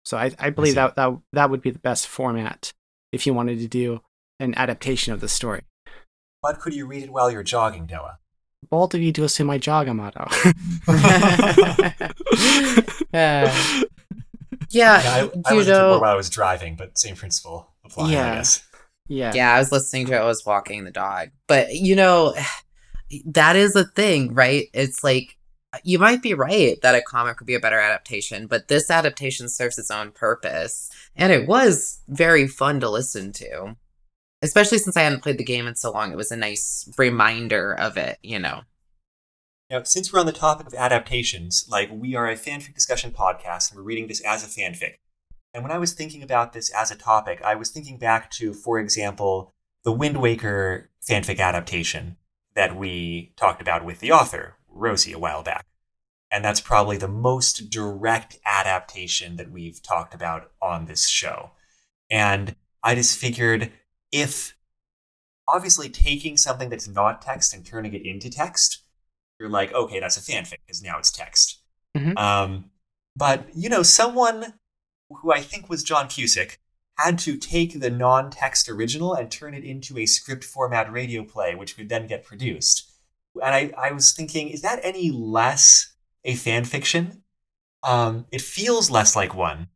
So 0.05 0.17
I, 0.17 0.33
I 0.37 0.51
believe 0.51 0.73
see. 0.73 0.75
that, 0.75 0.97
that 0.97 1.17
that 1.33 1.51
would 1.51 1.63
be 1.63 1.71
the 1.71 1.79
best 1.79 2.09
format 2.09 2.73
if 3.17 3.27
you 3.27 3.35
wanted 3.35 3.59
to 3.59 3.67
do 3.67 4.01
an 4.39 4.55
adaptation 4.57 5.13
of 5.13 5.21
the 5.21 5.29
story. 5.29 5.63
But 6.43 6.61
could 6.61 6.75
you 6.75 6.87
read 6.87 7.03
it 7.03 7.11
while 7.11 7.31
you're 7.31 7.43
jogging, 7.43 7.89
Noah? 7.91 8.19
Both 8.71 8.95
of 8.95 9.01
you 9.01 9.11
do 9.11 9.25
us 9.25 9.41
in 9.41 9.47
my 9.47 9.59
jog 9.59 9.89
motto. 9.89 10.27
Yeah. 13.13 13.83
Yeah, 14.71 15.03
Yeah, 15.03 15.03
I, 15.05 15.19
I 15.47 15.53
you 15.53 15.59
listened 15.59 15.67
to 15.67 15.83
more 15.83 15.91
know, 15.95 15.99
while 16.01 16.13
I 16.13 16.17
was 16.17 16.29
driving, 16.31 16.77
but 16.77 16.99
same 16.99 17.15
principle 17.17 17.69
applies, 17.85 18.09
I 18.09 18.13
Yeah. 18.13 18.35
guess. 18.35 18.63
yeah. 19.09 19.33
yeah, 19.35 19.55
I 19.55 19.59
was 19.59 19.71
listening 19.73 20.07
to 20.07 20.15
it. 20.15 20.19
I 20.19 20.25
was 20.25 20.45
walking 20.45 20.85
the 20.85 20.91
dog, 20.91 21.29
but 21.47 21.73
you 21.75 21.95
know, 21.97 22.35
that 23.27 23.57
is 23.57 23.77
a 23.77 23.85
thing, 23.85 24.35
right? 24.35 24.67
It's 24.75 25.03
like 25.05 25.37
you 25.85 25.99
might 25.99 26.23
be 26.23 26.35
right 26.35 26.81
that 26.83 26.95
a 26.95 27.03
comic 27.03 27.41
would 27.41 27.47
be 27.47 27.55
a 27.55 27.61
better 27.61 27.79
adaptation, 27.79 28.47
but 28.47 28.69
this 28.69 28.91
adaptation 28.91 29.49
serves 29.49 29.79
its 29.79 29.91
own 29.91 30.13
purpose, 30.13 30.91
and 31.15 31.33
it 31.33 31.47
was 31.47 32.01
very 32.09 32.47
fun 32.47 32.81
to 32.81 32.91
listen 32.91 33.33
to. 33.35 33.77
Especially 34.43 34.79
since 34.79 34.97
I 34.97 35.03
hadn't 35.03 35.23
played 35.23 35.39
the 35.39 35.45
game 35.45 35.67
in 35.67 35.75
so 35.75 35.91
long, 35.91 36.13
it 36.13 36.17
was 36.17 36.31
a 36.31 36.37
nice 36.37 36.89
reminder 36.99 37.73
of 37.73 37.97
it, 37.97 38.19
you 38.23 38.39
know. 38.39 38.63
Now, 39.71 39.83
since 39.83 40.13
we're 40.13 40.21
on 40.21 40.27
the 40.27 40.33
topic 40.33 40.67
of 40.67 40.75
adaptations, 40.75 41.67
like 41.69 41.91
we 41.91 42.15
are 42.15 42.29
a 42.29 42.37
fanfic 42.37 42.75
discussion 42.75 43.11
podcast 43.11 43.71
and 43.71 43.79
we're 43.79 43.85
reading 43.85 44.07
this 44.07 44.21
as 44.21 44.45
a 44.45 44.61
fanfic. 44.61 44.99
And 45.53 45.63
when 45.63 45.73
I 45.73 45.79
was 45.79 45.95
thinking 45.95 46.23
about 46.23 46.53
this 46.53 46.71
as 46.71 46.91
a 46.91 46.97
topic, 46.97 47.41
I 47.43 47.55
was 47.55 47.71
thinking 47.71 47.99
back 47.99 48.31
to, 48.33 48.53
for 48.53 48.79
example, 48.79 49.55
the 49.85 49.93
Wind 49.93 50.19
Waker 50.19 50.91
fanfic 51.09 51.41
adaptation 51.41 52.17
that 52.55 52.77
we 52.77 53.33
talked 53.37 53.61
about 53.61 53.85
with 53.85 54.01
the 54.01 54.13
author, 54.13 54.56
Rosie, 54.77 55.13
a 55.13 55.19
while 55.19 55.43
back. 55.43 55.67
And 56.31 56.45
that's 56.45 56.61
probably 56.61 56.97
the 56.97 57.09
most 57.09 57.71
direct 57.71 58.39
adaptation 58.45 59.37
that 59.37 59.51
we've 59.51 59.83
talked 59.83 60.15
about 60.15 60.51
on 60.61 60.87
this 60.87 61.09
show. 61.09 61.53
And 62.11 62.57
I 62.83 62.95
just 62.95 63.19
figured 63.19 63.73
if 64.13 64.57
obviously 65.49 65.89
taking 65.89 66.37
something 66.37 66.69
that's 66.69 66.89
not 66.89 67.23
text 67.23 67.55
and 67.55 67.65
turning 67.65 67.95
it 67.95 68.05
into 68.05 68.29
text, 68.29 68.83
you're 69.39 69.49
like, 69.49 69.73
okay, 69.73 70.01
that's 70.01 70.17
a 70.17 70.21
fanfic 70.21 70.59
because 70.67 70.83
now 70.83 70.99
it's 70.99 71.13
text. 71.13 71.61
Mhm. 71.97 72.19
Um, 72.19 72.71
but 73.15 73.49
you 73.55 73.69
know, 73.69 73.83
someone 73.83 74.55
who 75.09 75.33
I 75.33 75.41
think 75.41 75.69
was 75.69 75.83
John 75.83 76.09
Cusick 76.09 76.59
had 76.99 77.19
to 77.21 77.37
take 77.37 77.79
the 77.81 77.91
non-text 77.91 78.69
original 78.69 79.15
and 79.15 79.31
turn 79.31 79.55
it 79.55 79.65
into 79.65 79.99
a 79.99 80.07
script 80.07 80.45
format 80.45 80.91
radio 80.91 81.23
play, 81.25 81.55
which 81.55 81.77
could 81.77 81.89
then 81.89 82.07
get 82.07 82.25
produced. 82.25 82.91
And 83.43 83.55
I, 83.55 83.73
I 83.77 83.93
was 83.93 84.13
thinking, 84.13 84.49
is 84.49 84.63
that 84.63 84.81
any 84.83 85.11
less 85.11 85.95
a 86.25 86.35
fan 86.35 86.65
fiction? 86.65 87.23
Um, 87.83 88.27
it 88.33 88.41
feels 88.41 88.91
less 88.91 89.15
like 89.15 89.35
one 89.35 89.69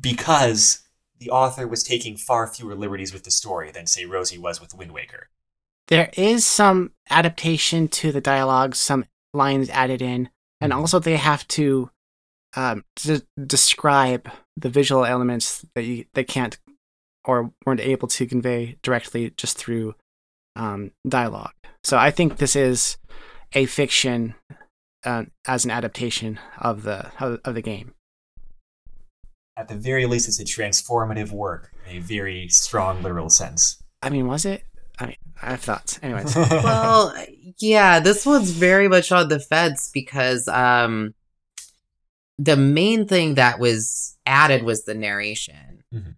because 0.00 0.82
the 1.18 1.30
author 1.30 1.66
was 1.66 1.82
taking 1.82 2.16
far 2.16 2.46
fewer 2.46 2.74
liberties 2.74 3.12
with 3.12 3.24
the 3.24 3.30
story 3.30 3.70
than, 3.70 3.86
say, 3.86 4.04
Rosie 4.04 4.38
was 4.38 4.60
with 4.60 4.74
Wind 4.74 4.92
Waker. 4.92 5.28
There 5.88 6.10
is 6.16 6.46
some 6.46 6.92
adaptation 7.10 7.88
to 7.88 8.12
the 8.12 8.20
dialogue, 8.20 8.76
some 8.76 9.04
lines 9.34 9.68
added 9.70 10.00
in, 10.00 10.30
and 10.60 10.72
also 10.72 10.98
they 10.98 11.16
have 11.16 11.46
to 11.48 11.90
um, 12.54 12.84
d- 12.96 13.22
describe 13.44 14.30
the 14.56 14.68
visual 14.68 15.04
elements 15.04 15.64
that 15.74 15.84
you 15.84 16.04
they 16.14 16.24
can't 16.24 16.58
or 17.24 17.52
weren't 17.66 17.80
able 17.80 18.08
to 18.08 18.26
convey 18.26 18.76
directly 18.82 19.30
just 19.36 19.58
through 19.58 19.94
um, 20.56 20.92
dialogue. 21.08 21.52
So 21.82 21.96
I 21.96 22.10
think 22.10 22.36
this 22.36 22.54
is 22.56 22.96
a 23.52 23.66
fiction 23.66 24.34
uh, 25.04 25.24
as 25.46 25.64
an 25.64 25.70
adaptation 25.70 26.38
of 26.58 26.82
the 26.82 27.10
of, 27.18 27.40
of 27.44 27.54
the 27.54 27.62
game. 27.62 27.94
At 29.56 29.68
the 29.68 29.74
very 29.74 30.06
least, 30.06 30.28
it's 30.28 30.40
a 30.40 30.44
transformative 30.44 31.32
work 31.32 31.72
in 31.86 31.96
a 31.96 32.00
very 32.00 32.48
strong 32.48 33.02
literal 33.02 33.28
sense. 33.28 33.82
I 34.02 34.08
mean, 34.10 34.26
was 34.26 34.44
it? 34.44 34.64
I 34.98 35.06
mean, 35.06 35.16
I 35.42 35.50
have 35.50 35.60
thoughts. 35.60 35.98
Anyways, 36.02 36.34
well, 36.36 37.14
yeah, 37.58 38.00
this 38.00 38.24
one's 38.24 38.50
very 38.50 38.88
much 38.88 39.12
on 39.12 39.28
the 39.28 39.40
fence 39.40 39.90
because 39.92 40.48
um 40.48 41.14
the 42.38 42.56
main 42.56 43.06
thing 43.06 43.34
that 43.34 43.58
was 43.58 44.16
added 44.24 44.62
was 44.62 44.84
the 44.84 44.94
narration. 44.94 45.82
Mhm. 45.92 46.14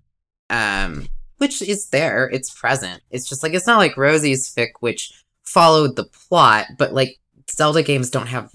Um 0.50 1.08
which 1.42 1.60
is 1.60 1.88
there, 1.88 2.30
it's 2.32 2.54
present. 2.54 3.02
It's 3.10 3.28
just 3.28 3.42
like 3.42 3.52
it's 3.52 3.66
not 3.66 3.78
like 3.78 3.96
Rosie's 3.96 4.48
fic 4.48 4.74
which 4.78 5.12
followed 5.42 5.96
the 5.96 6.04
plot, 6.04 6.66
but 6.78 6.94
like 6.94 7.18
Zelda 7.50 7.82
games 7.82 8.10
don't 8.10 8.28
have 8.28 8.52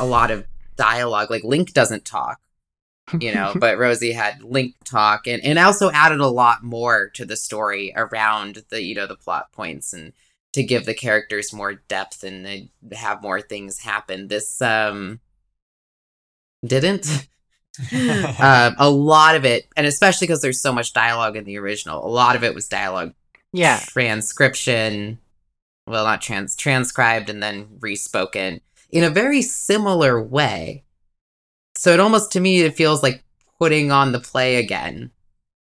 a 0.00 0.04
lot 0.04 0.32
of 0.32 0.44
dialogue. 0.74 1.30
Like 1.30 1.44
Link 1.44 1.72
doesn't 1.72 2.04
talk, 2.04 2.40
you 3.20 3.32
know, 3.32 3.52
but 3.60 3.78
Rosie 3.78 4.10
had 4.10 4.42
Link 4.42 4.74
talk 4.82 5.28
and, 5.28 5.40
and 5.44 5.56
also 5.56 5.92
added 5.92 6.18
a 6.18 6.26
lot 6.26 6.64
more 6.64 7.10
to 7.10 7.24
the 7.24 7.36
story 7.36 7.92
around 7.94 8.64
the, 8.70 8.82
you 8.82 8.96
know, 8.96 9.06
the 9.06 9.14
plot 9.14 9.52
points 9.52 9.92
and 9.92 10.12
to 10.54 10.64
give 10.64 10.84
the 10.84 10.94
characters 10.94 11.52
more 11.52 11.74
depth 11.74 12.24
and 12.24 12.70
have 12.90 13.22
more 13.22 13.40
things 13.40 13.78
happen. 13.78 14.26
This 14.26 14.60
um 14.60 15.20
didn't. 16.66 17.28
um, 18.40 18.74
a 18.78 18.88
lot 18.90 19.34
of 19.36 19.44
it, 19.44 19.66
and 19.76 19.86
especially 19.86 20.26
because 20.26 20.40
there's 20.42 20.60
so 20.60 20.72
much 20.72 20.92
dialogue 20.92 21.36
in 21.36 21.44
the 21.44 21.58
original, 21.58 22.04
a 22.04 22.08
lot 22.08 22.36
of 22.36 22.42
it 22.44 22.54
was 22.54 22.68
dialogue 22.68 23.12
Yeah. 23.52 23.80
transcription. 23.88 25.18
Well, 25.86 26.04
not 26.04 26.20
trans 26.20 26.56
transcribed 26.56 27.30
and 27.30 27.42
then 27.42 27.68
respoken 27.80 28.60
in 28.90 29.04
a 29.04 29.10
very 29.10 29.40
similar 29.42 30.20
way. 30.20 30.82
So 31.76 31.92
it 31.92 32.00
almost 32.00 32.32
to 32.32 32.40
me 32.40 32.62
it 32.62 32.74
feels 32.76 33.02
like 33.02 33.22
putting 33.60 33.92
on 33.92 34.12
the 34.12 34.18
play 34.20 34.56
again. 34.56 35.10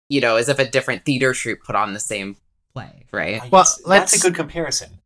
You 0.09 0.21
know, 0.21 0.37
as 0.37 0.49
if 0.49 0.59
a 0.59 0.69
different 0.69 1.05
theater 1.05 1.33
troupe 1.33 1.65
put 1.65 1.75
on 1.75 1.93
the 1.95 2.01
same 2.01 2.37
play, 2.75 3.07
right? 3.11 3.41
Well, 3.51 3.63
guess 3.65 3.81
let's- 3.87 4.13
that's 4.13 4.25
a 4.25 4.29
good 4.29 4.37
comparison. 4.37 4.99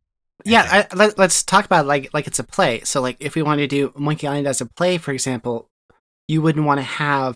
Yeah, 0.45 0.61
think. 0.69 0.93
I, 0.93 0.95
let, 0.95 1.17
let's 1.17 1.41
talk 1.43 1.65
about 1.65 1.87
like 1.87 2.13
like 2.13 2.27
it's 2.27 2.39
a 2.39 2.43
play. 2.43 2.81
So 2.81 3.01
like 3.01 3.17
if 3.19 3.33
we 3.35 3.41
want 3.41 3.59
to 3.59 3.67
do 3.67 3.91
Monkey 3.95 4.27
Island 4.27 4.47
as 4.47 4.61
a 4.61 4.65
play, 4.67 4.97
for 4.99 5.11
example, 5.11 5.67
you 6.27 6.41
wouldn't 6.41 6.65
want 6.65 6.79
to 6.79 6.83
have 6.83 7.35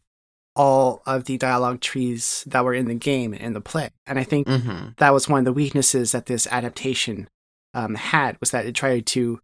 all 0.55 1.01
of 1.05 1.23
the 1.25 1.37
dialogue 1.37 1.79
trees 1.79 2.43
that 2.45 2.65
were 2.65 2.73
in 2.73 2.85
the 2.87 2.93
game 2.93 3.33
in 3.33 3.53
the 3.53 3.61
play. 3.61 3.89
And 4.05 4.19
I 4.19 4.23
think 4.23 4.47
Mm-hmm. 4.47 4.89
that 4.97 5.13
was 5.13 5.29
one 5.29 5.39
of 5.39 5.45
the 5.45 5.53
weaknesses 5.53 6.11
that 6.11 6.25
this 6.25 6.45
adaptation 6.47 7.29
um, 7.73 7.95
had 7.95 8.37
was 8.41 8.51
that 8.51 8.65
it 8.65 8.75
tried 8.75 9.05
to 9.07 9.39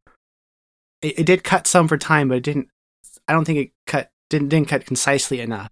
it, 1.01 1.19
it 1.19 1.25
did 1.25 1.43
cut 1.45 1.65
some 1.67 1.87
for 1.87 1.97
time, 1.97 2.27
but 2.27 2.37
it 2.37 2.43
didn't. 2.43 2.67
I 3.27 3.33
don't 3.33 3.45
think 3.45 3.59
it 3.59 3.71
cut 3.85 4.09
didn't 4.29 4.49
didn't 4.49 4.67
cut 4.67 4.85
concisely 4.85 5.39
enough 5.39 5.71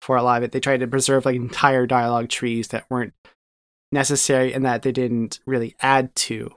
for 0.00 0.16
a 0.16 0.22
lot 0.22 0.38
of 0.38 0.44
it. 0.44 0.52
They 0.52 0.60
tried 0.60 0.80
to 0.80 0.86
preserve 0.86 1.26
like 1.26 1.36
entire 1.36 1.86
dialogue 1.86 2.30
trees 2.30 2.68
that 2.68 2.86
weren't 2.88 3.12
necessary 3.92 4.54
and 4.54 4.64
that 4.64 4.80
they 4.82 4.92
didn't 4.92 5.40
really 5.44 5.76
add 5.80 6.14
to. 6.14 6.50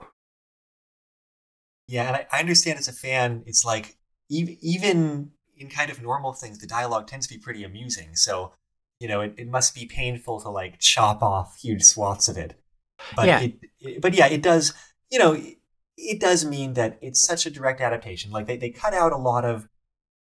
Yeah, 1.86 2.06
and 2.06 2.16
I, 2.16 2.26
I 2.32 2.40
understand 2.40 2.78
as 2.78 2.88
a 2.88 2.92
fan, 2.92 3.42
it's 3.46 3.64
like 3.64 3.96
ev- 4.34 4.56
even 4.62 5.32
in 5.56 5.68
kind 5.68 5.90
of 5.90 6.02
normal 6.02 6.32
things, 6.32 6.58
the 6.58 6.66
dialogue 6.66 7.06
tends 7.06 7.26
to 7.26 7.34
be 7.34 7.40
pretty 7.40 7.64
amusing. 7.64 8.14
So, 8.16 8.52
you 9.00 9.08
know, 9.08 9.20
it, 9.20 9.34
it 9.36 9.48
must 9.48 9.74
be 9.74 9.86
painful 9.86 10.40
to 10.40 10.48
like 10.50 10.78
chop 10.78 11.22
off 11.22 11.58
huge 11.60 11.82
swaths 11.82 12.28
of 12.28 12.36
it. 12.36 12.60
But 13.16 13.26
Yeah. 13.26 13.40
it, 13.40 13.54
it 13.80 14.00
but 14.00 14.14
yeah, 14.14 14.26
it 14.26 14.42
does, 14.42 14.72
you 15.10 15.18
know, 15.18 15.40
it, 15.96 16.20
does 16.20 16.44
mean 16.44 16.74
that 16.74 16.98
it's 17.02 17.20
such 17.20 17.46
a 17.46 17.50
direct 17.50 17.80
adaptation. 17.80 18.30
Like 18.30 18.46
they, 18.46 18.56
they 18.56 18.70
cut 18.70 18.94
out 18.94 19.12
a 19.12 19.16
lot 19.16 19.44
of 19.44 19.68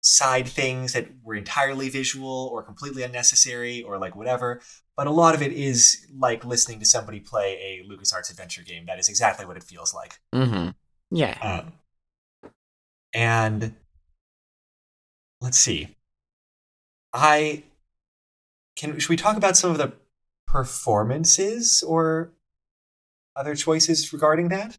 side 0.00 0.46
things 0.46 0.92
that 0.92 1.08
were 1.24 1.34
entirely 1.34 1.88
visual 1.88 2.48
or 2.52 2.62
completely 2.62 3.02
unnecessary 3.02 3.82
or 3.82 3.98
like 3.98 4.14
whatever. 4.16 4.60
But 4.96 5.06
a 5.06 5.10
lot 5.10 5.34
of 5.34 5.42
it 5.42 5.52
is 5.52 6.06
like 6.16 6.44
listening 6.44 6.78
to 6.80 6.86
somebody 6.86 7.20
play 7.20 7.54
a 7.54 7.88
LucasArts 7.88 8.30
adventure 8.30 8.62
game. 8.62 8.86
That 8.86 8.98
is 8.98 9.08
exactly 9.08 9.44
what 9.46 9.56
it 9.56 9.62
feels 9.62 9.94
like. 9.94 10.18
Mm-hmm. 10.34 10.70
Yeah. 11.10 11.38
Um, 12.42 12.52
and 13.14 13.74
let's 15.40 15.58
see. 15.58 15.96
I 17.12 17.64
can. 18.76 18.98
Should 18.98 19.10
we 19.10 19.16
talk 19.16 19.36
about 19.36 19.56
some 19.56 19.70
of 19.70 19.78
the 19.78 19.92
performances 20.46 21.82
or 21.86 22.32
other 23.36 23.54
choices 23.54 24.12
regarding 24.12 24.48
that? 24.48 24.78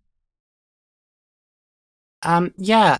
Um. 2.23 2.53
Yeah. 2.57 2.97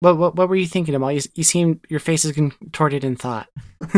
What 0.00 0.18
what 0.18 0.36
what 0.36 0.48
were 0.48 0.56
you 0.56 0.66
thinking 0.66 0.94
about? 0.94 1.14
You 1.14 1.22
you 1.34 1.44
seem 1.44 1.80
your 1.88 2.00
face 2.00 2.24
is 2.24 2.32
contorted 2.32 3.04
in 3.04 3.16
thought. 3.16 3.48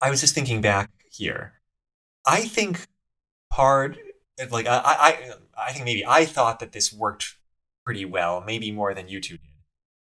I 0.00 0.10
was 0.10 0.20
just 0.20 0.34
thinking 0.34 0.60
back 0.60 0.90
here. 1.10 1.54
I 2.26 2.42
think 2.42 2.86
part 3.50 3.98
like 4.50 4.66
I 4.66 4.78
I 4.84 5.32
I 5.58 5.72
think 5.72 5.84
maybe 5.84 6.04
I 6.06 6.24
thought 6.24 6.60
that 6.60 6.72
this 6.72 6.92
worked 6.92 7.36
pretty 7.84 8.04
well, 8.04 8.40
maybe 8.40 8.70
more 8.70 8.94
than 8.94 9.08
you 9.08 9.20
two 9.20 9.36
did. 9.38 9.49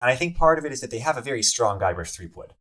And 0.02 0.10
I 0.10 0.16
think 0.16 0.36
part 0.36 0.58
of 0.58 0.64
it 0.64 0.72
is 0.72 0.80
that 0.80 0.90
they 0.90 0.98
have 0.98 1.16
a 1.16 1.22
very 1.22 1.42
strong 1.42 1.78
Guybrush 1.78 2.14
Threepwood. 2.14 2.54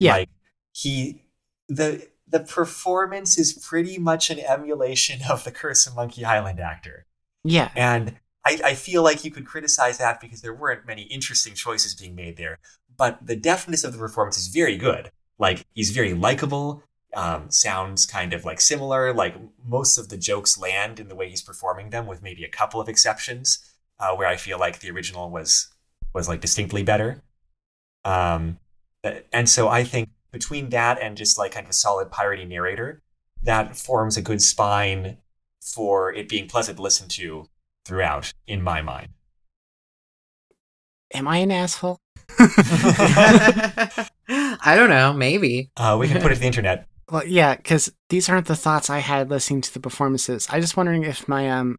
Yeah. 0.00 0.16
Like 0.16 0.30
he 0.72 1.22
the 1.68 2.08
the 2.26 2.40
performance 2.40 3.38
is 3.38 3.52
pretty 3.52 3.98
much 3.98 4.30
an 4.30 4.40
emulation 4.40 5.20
of 5.30 5.44
the 5.44 5.52
Curse 5.52 5.86
of 5.86 5.94
Monkey 5.94 6.24
Island 6.24 6.58
actor. 6.58 7.06
Yeah. 7.44 7.70
And 7.76 8.16
I, 8.44 8.58
I 8.64 8.74
feel 8.74 9.02
like 9.02 9.24
you 9.24 9.30
could 9.30 9.46
criticize 9.46 9.98
that 9.98 10.20
because 10.20 10.40
there 10.40 10.54
weren't 10.54 10.86
many 10.86 11.02
interesting 11.02 11.54
choices 11.54 11.94
being 11.94 12.14
made 12.14 12.36
there. 12.36 12.58
But 12.96 13.24
the 13.24 13.36
deftness 13.36 13.84
of 13.84 13.92
the 13.92 13.98
performance 13.98 14.38
is 14.38 14.48
very 14.48 14.76
good. 14.76 15.10
Like 15.38 15.66
he's 15.74 15.90
very 15.90 16.14
likable. 16.14 16.82
Um, 17.14 17.50
sounds 17.50 18.06
kind 18.06 18.32
of 18.32 18.44
like 18.44 18.60
similar. 18.60 19.12
Like 19.12 19.36
most 19.64 19.98
of 19.98 20.08
the 20.08 20.16
jokes 20.16 20.58
land 20.58 20.98
in 20.98 21.08
the 21.08 21.14
way 21.14 21.28
he's 21.28 21.42
performing 21.42 21.90
them, 21.90 22.06
with 22.06 22.22
maybe 22.22 22.44
a 22.44 22.48
couple 22.48 22.80
of 22.80 22.88
exceptions, 22.88 23.58
uh, 23.98 24.14
where 24.14 24.28
I 24.28 24.36
feel 24.36 24.58
like 24.58 24.80
the 24.80 24.90
original 24.90 25.30
was 25.30 25.68
was 26.16 26.28
like 26.28 26.40
distinctly 26.40 26.82
better. 26.82 27.22
Um, 28.04 28.58
and 29.32 29.48
so 29.48 29.68
I 29.68 29.84
think 29.84 30.08
between 30.32 30.70
that 30.70 30.98
and 31.00 31.16
just 31.16 31.38
like 31.38 31.52
kind 31.52 31.64
of 31.64 31.70
a 31.70 31.74
solid 31.74 32.10
piratey 32.10 32.48
narrator, 32.48 33.02
that 33.42 33.76
forms 33.76 34.16
a 34.16 34.22
good 34.22 34.42
spine 34.42 35.18
for 35.60 36.12
it 36.12 36.28
being 36.28 36.48
pleasant 36.48 36.78
to 36.78 36.82
listen 36.82 37.06
to 37.08 37.46
throughout, 37.84 38.32
in 38.46 38.62
my 38.62 38.82
mind. 38.82 39.10
Am 41.14 41.28
I 41.28 41.38
an 41.38 41.52
asshole? 41.52 42.00
I 42.38 44.08
don't 44.74 44.90
know. 44.90 45.12
Maybe. 45.12 45.70
Uh, 45.76 45.96
we 46.00 46.08
can 46.08 46.20
put 46.20 46.32
it 46.32 46.36
to 46.36 46.40
the 46.40 46.46
internet. 46.46 46.88
Well, 47.08 47.24
yeah, 47.24 47.54
because 47.54 47.92
these 48.08 48.28
aren't 48.28 48.48
the 48.48 48.56
thoughts 48.56 48.90
I 48.90 48.98
had 48.98 49.30
listening 49.30 49.60
to 49.60 49.72
the 49.72 49.78
performances. 49.78 50.48
I'm 50.50 50.60
just 50.60 50.76
wondering 50.76 51.04
if 51.04 51.28
my 51.28 51.48
um, 51.48 51.78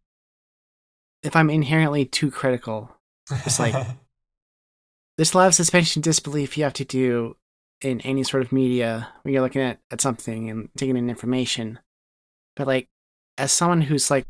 if 1.21 1.36
I'm 1.36 1.50
inherently 1.50 2.06
too 2.06 2.32
critical. 2.32 2.95
It's 3.30 3.60
like- 3.60 3.76
There's 5.17 5.34
a 5.34 5.38
lot 5.38 5.47
of 5.47 5.56
suspension 5.56 6.01
disbelief 6.01 6.58
you 6.58 6.63
have 6.63 6.73
to 6.73 6.86
do 6.86 7.36
in 7.82 8.01
any 8.01 8.23
sort 8.23 8.43
of 8.43 8.51
media 8.51 9.10
when 9.23 9.34
you're 9.34 9.41
looking 9.43 9.62
at, 9.62 9.80
at 9.91 10.01
something 10.01 10.49
and 10.49 10.69
taking 10.77 10.97
in 10.97 11.10
information. 11.10 11.80
But 12.56 12.67
like, 12.67 12.88
as 13.38 13.51
someone 13.51 13.82
who's 13.82 14.10
like 14.12 14.25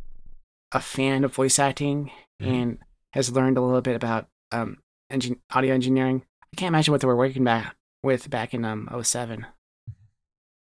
a 0.73 0.79
fan 0.81 1.23
of 1.23 1.33
voice 1.33 1.59
acting 1.59 2.11
Mhm. 2.41 2.47
and 2.61 2.77
has 3.13 3.31
learned 3.31 3.57
a 3.57 3.61
little 3.61 3.81
bit 3.81 3.95
about 3.95 4.27
um 4.51 4.77
engin- 5.11 5.39
audio 5.51 5.73
engineering, 5.73 6.23
I 6.53 6.55
can't 6.57 6.67
imagine 6.69 6.91
what 6.91 7.01
they 7.01 7.07
were 7.07 7.15
working 7.15 7.43
back 7.43 7.75
with 8.03 8.29
back 8.29 8.53
in 8.53 8.63
um 8.65 8.87
07. 8.91 9.45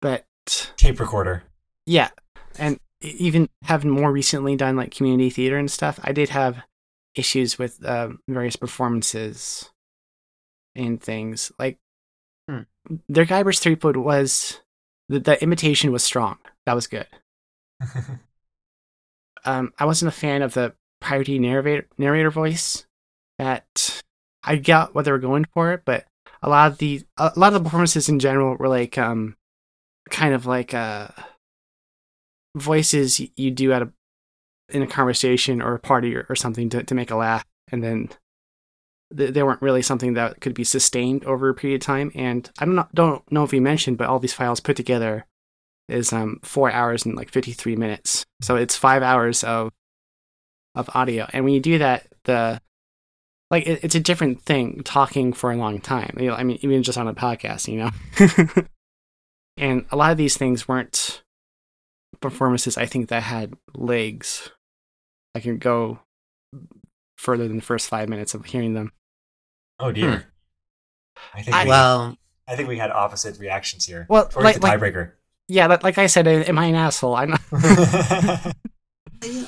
But 0.02 0.26
Tape 0.78 1.00
recorder. 1.00 1.44
yeah, 1.86 2.10
and 2.60 2.80
even 3.02 3.50
having 3.64 3.90
more 3.92 4.12
recently 4.12 4.56
done 4.56 4.76
like 4.76 4.92
community 4.96 5.30
theater 5.30 5.58
and 5.58 5.70
stuff, 5.72 6.00
I 6.04 6.12
did 6.12 6.30
have 6.30 6.64
issues 7.16 7.58
with 7.60 7.84
um, 7.86 8.20
various 8.28 8.56
performances 8.56 9.70
and 10.76 11.02
things. 11.02 11.52
Like 11.60 11.78
Hmm. 12.50 12.64
their 13.08 13.26
Guybrush 13.26 13.60
Threepwood 13.60 13.96
was 13.96 14.60
the, 15.08 15.20
the 15.20 15.42
imitation 15.42 15.92
was 15.94 16.04
strong. 16.04 16.38
That 16.66 16.74
was 16.74 16.88
good. 16.88 17.08
Um, 19.46 19.74
I 19.78 19.86
wasn't 19.86 20.08
a 20.08 20.18
fan 20.18 20.42
of 20.42 20.54
the 20.54 20.74
piratey 21.04 21.40
narrator 21.40 21.88
narrator 21.98 22.32
voice. 22.32 22.86
That 23.40 24.02
I 24.44 24.56
got 24.56 24.96
what 24.96 25.06
they 25.06 25.12
were 25.12 25.20
going 25.20 25.46
for, 25.54 25.82
but 25.86 26.06
a 26.42 26.50
lot 26.50 26.72
of 26.72 26.78
the 26.78 27.04
a 27.18 27.32
lot 27.36 27.54
of 27.54 27.56
the 27.56 27.64
performances 27.68 28.08
in 28.08 28.20
general 28.20 28.56
were 28.56 28.70
like 28.70 28.98
um, 28.98 29.36
kind 30.10 30.34
of 30.34 30.46
like 30.46 30.74
uh, 30.74 31.08
voices 32.56 33.22
you 33.36 33.52
do 33.52 33.74
at 33.74 33.82
a 33.82 33.92
in 34.70 34.82
a 34.82 34.88
conversation 34.88 35.62
or 35.62 35.76
a 35.76 35.80
party 35.80 36.16
or, 36.16 36.26
or 36.30 36.36
something 36.36 36.70
to, 36.70 36.84
to 36.84 36.96
make 36.96 37.12
a 37.12 37.16
laugh, 37.16 37.46
and 37.72 37.84
then 37.84 38.10
they, 39.16 39.44
weren't 39.44 39.62
really 39.62 39.82
something 39.82 40.14
that 40.14 40.42
could 40.42 40.54
be 40.54 40.64
sustained 40.64 41.24
over 41.26 41.50
a 41.50 41.54
period 41.54 41.82
of 41.82 41.86
time. 41.86 42.12
And 42.16 42.50
I 42.60 42.66
don't 42.66 42.76
know, 42.76 42.88
don't 42.94 43.32
know 43.32 43.44
if 43.44 43.54
you 43.54 43.62
mentioned, 43.62 43.98
but 43.98 44.08
all 44.08 44.20
these 44.20 44.34
files 44.34 44.60
put 44.60 44.76
together 44.76 45.26
is 45.90 46.14
um 46.14 46.40
four 46.44 46.72
hours 46.72 47.06
and 47.06 47.16
like 47.16 47.30
53 47.30 47.76
minutes. 47.76 48.26
So 48.42 48.56
it's 48.56 48.76
five 48.76 49.04
hours 49.04 49.44
of 49.44 49.72
of 50.76 50.90
audio. 50.94 51.28
And 51.34 51.46
when 51.46 51.54
you 51.54 51.60
do 51.60 51.78
that 51.78 52.08
the 52.24 52.62
like 53.52 53.68
it, 53.68 53.84
it's 53.84 53.96
a 53.96 54.00
different 54.00 54.42
thing 54.42 54.82
talking 54.84 55.34
for 55.34 55.52
a 55.52 55.58
long 55.58 55.80
time. 55.80 56.16
You 56.20 56.28
know, 56.28 56.36
i 56.36 56.44
mean 56.44 56.58
even 56.62 56.84
just 56.84 56.98
on 56.98 57.08
a 57.08 57.14
podcast 57.14 57.68
you 57.68 57.80
know? 57.80 58.64
And 59.56 59.86
a 59.92 59.96
lot 59.96 60.12
of 60.12 60.18
these 60.18 60.36
things 60.36 60.68
weren't 60.68 61.22
performances 62.20 62.78
i 62.78 62.86
think 62.86 63.10
that 63.10 63.22
had 63.22 63.54
legs. 63.76 64.50
I 65.36 65.40
can 65.40 65.58
go 65.58 66.00
further 67.18 67.48
than 67.48 67.58
the 67.58 67.64
first 67.64 67.88
five 67.88 68.10
minutes 68.10 68.34
of 68.34 68.46
hearing 68.46 68.74
them 68.74 68.92
oh 69.84 69.92
dear. 69.92 70.26
I 71.34 71.42
think 71.42 71.56
I- 71.56 71.64
we, 71.64 71.70
Well, 71.70 72.18
I 72.48 72.56
think 72.56 72.68
we 72.70 72.78
had 72.78 72.92
opposite 72.92 73.40
reactions 73.40 73.86
here. 73.86 74.06
Well, 74.10 74.28
Towards 74.28 74.44
like- 74.46 74.56
the 74.56 74.62
like- 74.62 74.80
tiebreaker. 74.80 75.12
yeah 75.48 75.68
like, 75.68 75.84
like 75.84 75.98
i 75.98 76.08
said 76.08 76.26
am 76.28 76.58
i 76.58 76.66
an 76.68 76.76
asshole 76.76 77.16
i'm 77.16 77.32
not 77.32 77.42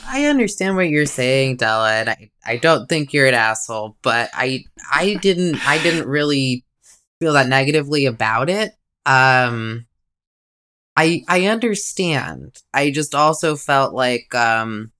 I 0.07 0.25
understand 0.27 0.77
what 0.77 0.87
you're 0.87 1.05
saying, 1.05 1.57
Della, 1.57 1.91
and 1.95 2.09
I, 2.09 2.31
I 2.45 2.55
don't 2.57 2.87
think 2.87 3.11
you're 3.11 3.27
an 3.27 3.33
asshole, 3.33 3.97
but 4.01 4.29
I 4.33 4.63
I 4.89 5.15
didn't 5.15 5.67
I 5.67 5.81
didn't 5.83 6.07
really 6.07 6.63
feel 7.19 7.33
that 7.33 7.49
negatively 7.49 8.05
about 8.05 8.49
it. 8.49 8.71
Um 9.05 9.85
I 10.95 11.23
I 11.27 11.47
understand. 11.47 12.61
I 12.73 12.91
just 12.91 13.13
also 13.13 13.57
felt 13.57 13.93
like 13.93 14.33
um 14.33 14.91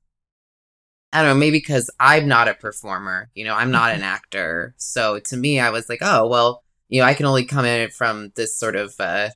I 1.15 1.21
don't 1.21 1.30
know, 1.30 1.39
maybe 1.39 1.58
because 1.58 1.89
I'm 1.97 2.28
not 2.28 2.49
a 2.49 2.54
performer, 2.54 3.30
you 3.36 3.45
know, 3.45 3.56
I'm 3.56 3.71
not 3.71 3.93
an 3.93 4.04
actor. 4.04 4.75
So 4.78 5.19
to 5.19 5.38
me, 5.38 5.62
I 5.62 5.69
was 5.69 5.88
like, 5.88 5.99
oh, 6.01 6.28
well, 6.28 6.62
you 6.89 6.99
know, 6.99 7.08
I 7.08 7.13
can 7.13 7.25
only 7.25 7.45
come 7.45 7.63
in 7.63 7.89
from 7.89 8.34
this 8.36 8.58
sort 8.58 8.75
of 8.75 8.93
uh, 8.99 9.30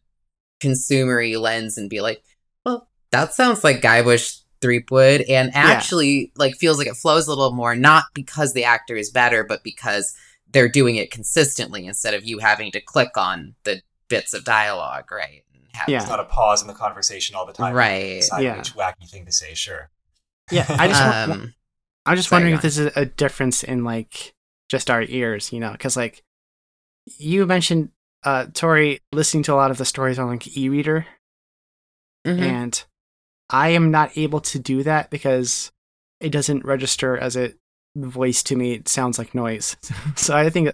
consumery 0.59 1.39
lens 1.39 1.77
and 1.77 1.89
be 1.89 2.01
like, 2.01 2.21
well, 2.65 2.89
that 3.11 3.33
sounds 3.33 3.63
like 3.63 3.81
Guybrush 3.81 4.41
Threepwood, 4.61 5.21
and 5.29 5.51
actually, 5.55 6.33
like, 6.35 6.55
feels 6.55 6.77
like 6.77 6.87
it 6.87 6.97
flows 6.97 7.27
a 7.27 7.29
little 7.29 7.53
more, 7.53 7.77
not 7.77 8.03
because 8.13 8.51
the 8.51 8.65
actor 8.65 8.97
is 8.97 9.09
better, 9.09 9.45
but 9.45 9.63
because 9.63 10.13
they're 10.51 10.67
doing 10.67 10.97
it 10.97 11.11
consistently 11.11 11.85
instead 11.85 12.13
of 12.13 12.25
you 12.25 12.39
having 12.39 12.71
to 12.71 12.81
click 12.81 13.15
on 13.15 13.55
the 13.63 13.81
bits 14.09 14.33
of 14.33 14.43
dialogue, 14.43 15.09
right? 15.11 15.43
And 15.53 15.63
have 15.75 15.87
Yeah. 15.87 16.01
It's 16.01 16.09
not 16.09 16.19
a 16.19 16.25
pause 16.25 16.61
in 16.61 16.67
the 16.67 16.73
conversation 16.73 17.37
all 17.37 17.45
the 17.45 17.53
time. 17.53 17.73
Right. 17.73 18.23
Yeah. 18.37 18.57
which 18.57 18.73
wacky 18.73 19.09
thing 19.09 19.25
to 19.25 19.31
say. 19.31 19.53
Sure. 19.53 19.89
Yeah, 20.51 20.65
I 20.67 20.87
just 20.87 21.01
wa- 21.01 21.33
um, 21.35 21.53
I'm 22.09 22.15
just 22.15 22.31
wondering 22.31 22.55
if 22.55 22.63
this 22.63 22.79
is 22.79 22.91
a 22.95 23.05
difference 23.05 23.63
in 23.63 23.83
like 23.83 24.33
just 24.67 24.89
our 24.89 25.03
ears, 25.03 25.53
you 25.53 25.59
know, 25.59 25.71
because 25.71 25.95
like 25.95 26.23
you 27.19 27.45
mentioned, 27.45 27.91
uh, 28.23 28.47
Tori 28.51 28.99
listening 29.11 29.43
to 29.43 29.53
a 29.53 29.55
lot 29.55 29.69
of 29.69 29.77
the 29.77 29.85
stories 29.85 30.17
on 30.17 30.27
like 30.27 30.57
e-reader, 30.57 31.05
mhm. 32.25 32.39
and 32.39 32.83
I 33.51 33.69
am 33.69 33.91
not 33.91 34.17
able 34.17 34.41
to 34.41 34.57
do 34.57 34.81
that 34.81 35.11
because 35.11 35.71
it 36.19 36.31
doesn't 36.31 36.65
register 36.65 37.15
as 37.15 37.37
a 37.37 37.53
voice 37.95 38.41
to 38.43 38.55
me. 38.55 38.73
It 38.73 38.87
sounds 38.87 39.19
like 39.19 39.35
noise. 39.35 39.77
so 40.15 40.35
I 40.35 40.49
think 40.49 40.73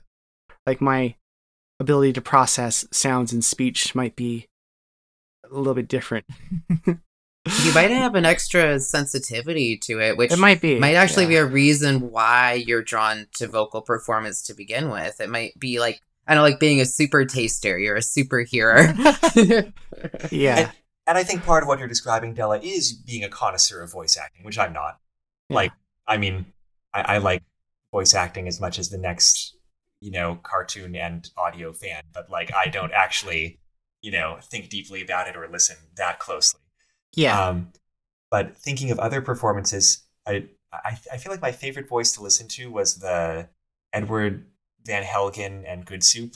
like 0.65 0.79
my 0.79 1.15
ability 1.81 2.13
to 2.13 2.21
process 2.21 2.87
sounds 2.91 3.33
and 3.33 3.43
speech 3.43 3.93
might 3.93 4.15
be 4.15 4.47
a 5.43 5.53
little 5.53 5.73
bit 5.73 5.89
different. 5.89 6.25
you 7.63 7.73
might 7.73 7.91
have 7.91 8.15
an 8.15 8.25
extra 8.25 8.79
sensitivity 8.79 9.77
to 9.77 9.99
it, 9.99 10.17
which 10.17 10.31
it 10.31 10.39
might 10.39 10.61
be. 10.61 10.79
might 10.79 10.95
actually 10.95 11.23
yeah. 11.23 11.29
be 11.29 11.35
a 11.35 11.45
reason 11.45 12.11
why 12.11 12.53
you're 12.53 12.83
drawn 12.83 13.27
to 13.35 13.47
vocal 13.47 13.81
performance 13.81 14.41
to 14.43 14.53
begin 14.53 14.89
with. 14.89 15.21
It 15.21 15.29
might 15.29 15.59
be 15.59 15.79
like 15.79 16.01
I 16.27 16.33
don't 16.33 16.43
know, 16.43 16.49
like 16.49 16.59
being 16.59 16.81
a 16.81 16.85
super 16.85 17.23
taster. 17.25 17.77
You're 17.77 17.97
a 17.97 18.01
super 18.01 18.39
hearer. 18.39 18.93
yeah. 20.31 20.71
And 21.07 21.17
I 21.17 21.23
think 21.23 21.43
part 21.43 21.63
of 21.63 21.67
what 21.67 21.77
you're 21.77 21.87
describing, 21.87 22.33
Della, 22.33 22.59
is 22.59 22.93
being 22.93 23.23
a 23.23 23.29
connoisseur 23.29 23.83
of 23.83 23.91
voice 23.91 24.17
acting, 24.17 24.43
which 24.43 24.57
I'm 24.57 24.73
not. 24.73 24.99
Yeah. 25.49 25.55
Like, 25.55 25.71
I 26.07 26.17
mean, 26.17 26.47
I, 26.93 27.01
I 27.01 27.17
like 27.19 27.43
voice 27.91 28.15
acting 28.15 28.47
as 28.47 28.59
much 28.59 28.79
as 28.79 28.89
the 28.89 28.97
next, 28.97 29.55
you 29.99 30.09
know, 30.09 30.39
cartoon 30.41 30.95
and 30.95 31.29
audio 31.37 31.73
fan, 31.73 32.03
but 32.11 32.31
like, 32.31 32.51
I 32.55 32.69
don't 32.69 32.91
actually, 32.91 33.59
you 34.01 34.11
know, 34.11 34.39
think 34.41 34.69
deeply 34.69 35.03
about 35.03 35.27
it 35.27 35.35
or 35.35 35.47
listen 35.47 35.75
that 35.95 36.17
closely. 36.17 36.61
Yeah. 37.15 37.39
Um, 37.47 37.71
but 38.31 38.57
thinking 38.57 38.91
of 38.91 38.99
other 38.99 39.21
performances, 39.21 40.03
I, 40.27 40.45
I 40.73 40.97
I 41.13 41.17
feel 41.17 41.31
like 41.31 41.41
my 41.41 41.51
favorite 41.51 41.87
voice 41.87 42.11
to 42.13 42.21
listen 42.23 42.47
to 42.49 42.71
was 42.71 42.95
the 42.95 43.49
Edward 43.93 44.45
Van 44.85 45.03
Helgen 45.03 45.63
and 45.65 45.85
Good 45.85 46.03
Soup 46.03 46.33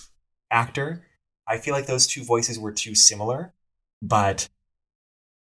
actor. 0.51 1.05
I 1.47 1.57
feel 1.57 1.73
like 1.73 1.87
those 1.87 2.07
two 2.07 2.23
voices 2.23 2.57
were 2.59 2.71
too 2.71 2.95
similar, 2.95 3.53
but 4.01 4.49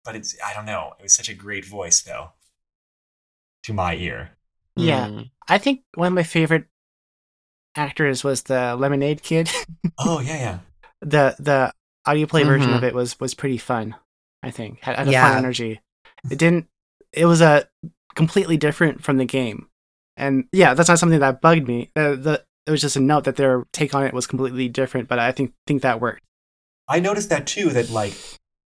but 0.05 0.17
it's 0.17 0.35
I 0.45 0.55
don't 0.55 0.67
know. 0.67 0.95
It 0.99 1.03
was 1.03 1.15
such 1.15 1.29
a 1.29 1.35
great 1.35 1.65
voice 1.67 2.01
though, 2.01 2.31
to 3.65 3.73
my 3.73 3.95
ear. 3.97 4.31
Yeah. 4.77 5.09
Mm. 5.09 5.31
I 5.49 5.59
think 5.59 5.83
one 5.95 6.09
of 6.09 6.15
my 6.15 6.23
favorite 6.23 6.67
actors 7.77 8.25
was 8.25 8.43
the 8.45 8.77
Lemonade 8.79 9.23
Kid. 9.23 9.51
Oh 10.03 10.21
yeah, 10.21 10.37
yeah. 10.37 10.59
the 11.03 11.37
the 11.39 11.73
audio 12.07 12.27
play 12.27 12.43
version 12.45 12.71
Mhm. 12.71 12.77
of 12.77 12.85
it 12.85 12.95
was 12.95 13.21
was 13.21 13.35
pretty 13.35 13.59
fun. 13.59 13.97
I 14.43 14.51
think 14.51 14.81
had, 14.81 14.97
had 14.97 15.09
a 15.09 15.13
Yeah. 15.13 15.29
fun 15.29 15.39
energy. 15.39 15.81
It 16.31 16.39
didn't. 16.39 16.67
It 17.13 17.27
was 17.27 17.41
a 17.41 17.69
completely 18.15 18.57
different 18.57 19.03
from 19.03 19.17
the 19.17 19.25
game, 19.25 19.69
and 20.17 20.45
yeah, 20.53 20.75
that's 20.75 20.89
not 20.89 20.99
something 20.99 21.21
that 21.21 21.41
bugged 21.41 21.67
me. 21.67 21.91
Uh, 21.97 22.15
the 22.17 22.45
it 22.67 22.71
was 22.71 22.81
just 22.81 22.97
a 22.97 23.01
note 23.01 23.25
that 23.25 23.37
their 23.37 23.65
take 23.73 23.95
on 23.95 24.05
it 24.05 24.15
was 24.15 24.27
completely 24.27 24.69
different, 24.69 25.09
but 25.09 25.19
I 25.19 25.33
think 25.33 25.53
think 25.67 25.83
that 25.83 26.01
worked. 26.01 26.23
I 26.89 27.01
noticed 27.01 27.29
that 27.31 27.47
too. 27.47 27.71
That 27.71 27.91
like, 27.91 28.13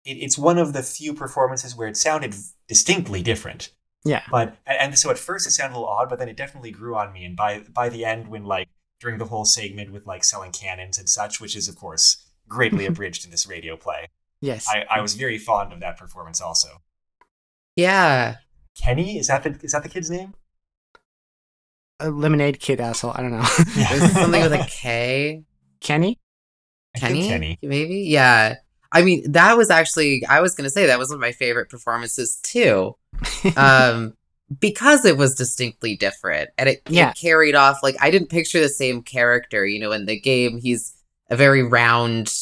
it, 0.06 0.17
it's 0.17 0.38
one 0.38 0.58
of 0.58 0.73
the 0.73 0.84
few 0.84 1.13
performances 1.13 1.75
where 1.75 1.88
it 1.88 1.97
sounded 1.97 2.36
distinctly 2.67 3.21
different. 3.21 3.71
Yeah, 4.03 4.23
But 4.32 4.58
and 4.65 4.77
and 4.80 4.97
so 4.97 5.10
at 5.10 5.17
first 5.17 5.47
it 5.47 5.51
sounded 5.51 5.75
a 5.75 5.80
little 5.80 5.89
odd, 5.89 6.10
but 6.10 6.19
then 6.19 6.30
it 6.30 6.38
definitely 6.38 6.71
grew 6.71 6.95
on 6.95 7.12
me. 7.12 7.25
And 7.25 7.36
by 7.36 7.62
by 7.73 7.89
the 7.89 8.06
end, 8.06 8.27
when 8.30 8.45
like 8.45 8.69
during 8.99 9.17
the 9.17 9.25
whole 9.25 9.45
segment 9.45 9.91
with 9.91 10.06
like 10.08 10.23
selling 10.23 10.51
cannons 10.51 10.97
and 10.97 11.10
such, 11.10 11.41
which 11.41 11.56
is 11.56 11.67
of 11.67 11.75
course 11.75 12.25
greatly 12.47 12.86
abridged 12.88 13.25
in 13.25 13.32
this 13.32 13.47
radio 13.47 13.75
play, 13.75 14.08
yes, 14.41 14.67
I, 14.69 14.86
I 14.89 15.02
was 15.02 15.13
very 15.15 15.38
fond 15.38 15.73
of 15.73 15.80
that 15.82 15.97
performance. 15.97 16.41
Also, 16.41 16.69
Yeah. 17.76 18.38
Kenny 18.80 19.17
is 19.17 19.28
that 19.28 19.43
the 19.43 19.58
is 19.63 19.71
that 19.71 19.84
the 19.84 19.89
kid's 19.89 20.10
name? 20.10 20.34
a 22.00 22.12
Lemonade 22.12 22.60
Kid 22.60 22.80
asshole. 22.80 23.12
I 23.15 23.21
don't 23.21 23.32
know. 23.32 23.39
Is 23.76 24.13
something 24.13 24.39
with 24.43 24.54
a 24.54 24.67
K? 24.69 25.43
Kenny. 25.82 26.19
I 26.95 27.00
think 27.00 27.10
Kenny? 27.13 27.28
Kenny. 27.28 27.60
Maybe? 27.63 28.02
Yeah. 28.02 28.58
I 28.91 29.02
mean, 29.02 29.32
that 29.32 29.58
was 29.58 29.71
actually 29.71 30.23
I 30.30 30.41
was 30.41 30.54
gonna 30.54 30.69
say 30.69 30.86
that 30.86 31.00
was 31.00 31.10
one 31.10 31.15
of 31.15 31.21
my 31.21 31.32
favorite 31.32 31.69
performances 31.69 32.39
too. 32.43 32.95
Um 33.58 34.13
because 34.62 35.04
it 35.06 35.17
was 35.17 35.34
distinctly 35.36 35.95
different 35.97 36.52
and 36.58 36.69
it, 36.69 36.82
Yeah. 36.88 37.10
it 37.10 37.15
carried 37.19 37.56
off 37.56 37.80
like 37.84 37.95
I 38.00 38.12
didn't 38.12 38.30
picture 38.30 38.60
the 38.62 38.69
same 38.69 39.02
character, 39.02 39.65
you 39.65 39.80
know, 39.80 39.91
in 39.91 40.06
the 40.06 40.19
game 40.19 40.60
he's 40.60 40.93
a 41.30 41.36
very 41.36 41.63
round, 41.63 42.34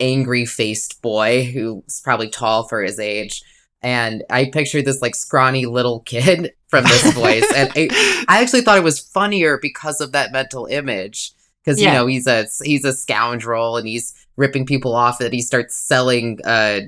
angry 0.00 0.44
faced 0.44 1.00
boy 1.02 1.44
who's 1.44 2.00
probably 2.02 2.28
tall 2.28 2.68
for 2.68 2.82
his 2.82 2.98
age. 2.98 3.42
And 3.82 4.24
I 4.30 4.46
pictured 4.46 4.84
this 4.84 5.02
like 5.02 5.14
scrawny 5.14 5.66
little 5.66 6.00
kid 6.00 6.52
from 6.68 6.84
this 6.84 7.12
voice. 7.12 7.44
And 7.54 7.70
I, 7.76 8.24
I 8.28 8.42
actually 8.42 8.62
thought 8.62 8.78
it 8.78 8.84
was 8.84 9.00
funnier 9.00 9.58
because 9.60 10.00
of 10.00 10.12
that 10.12 10.32
mental 10.32 10.66
image. 10.66 11.32
Because 11.64 11.80
you 11.80 11.90
know 11.90 12.06
he's 12.06 12.26
a 12.26 12.46
he's 12.62 12.84
a 12.84 12.92
scoundrel 12.92 13.78
and 13.78 13.88
he's 13.88 14.12
ripping 14.36 14.66
people 14.66 14.94
off. 14.94 15.18
That 15.18 15.32
he 15.32 15.40
starts 15.40 15.74
selling 15.74 16.38
uh, 16.44 16.80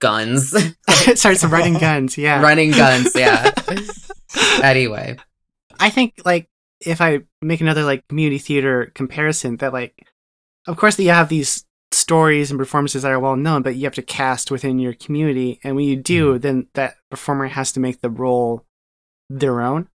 guns, 0.00 0.52
starts 1.14 1.44
running 1.44 1.74
guns. 1.74 2.18
Yeah, 2.18 2.42
running 2.42 2.72
guns. 2.72 3.14
Yeah. 3.14 3.52
anyway, 4.64 5.16
I 5.78 5.90
think 5.90 6.14
like 6.24 6.48
if 6.80 7.00
I 7.00 7.20
make 7.40 7.60
another 7.60 7.84
like 7.84 8.06
community 8.08 8.38
theater 8.38 8.90
comparison, 8.94 9.56
that 9.58 9.72
like, 9.72 10.06
of 10.66 10.76
course, 10.76 10.96
that 10.96 11.02
you 11.02 11.10
have 11.10 11.28
these 11.28 11.64
stories 11.92 12.50
and 12.50 12.58
performances 12.58 13.02
that 13.02 13.12
are 13.12 13.20
well 13.20 13.36
known, 13.36 13.62
but 13.62 13.76
you 13.76 13.84
have 13.84 13.94
to 13.94 14.02
cast 14.02 14.50
within 14.50 14.78
your 14.78 14.92
community, 14.92 15.60
and 15.62 15.76
when 15.76 15.86
you 15.86 15.96
do, 15.96 16.38
then 16.38 16.66
that 16.74 16.96
performer 17.10 17.46
has 17.46 17.72
to 17.72 17.80
make 17.80 18.00
the 18.00 18.10
role 18.10 18.64
their 19.30 19.60
own. 19.60 19.88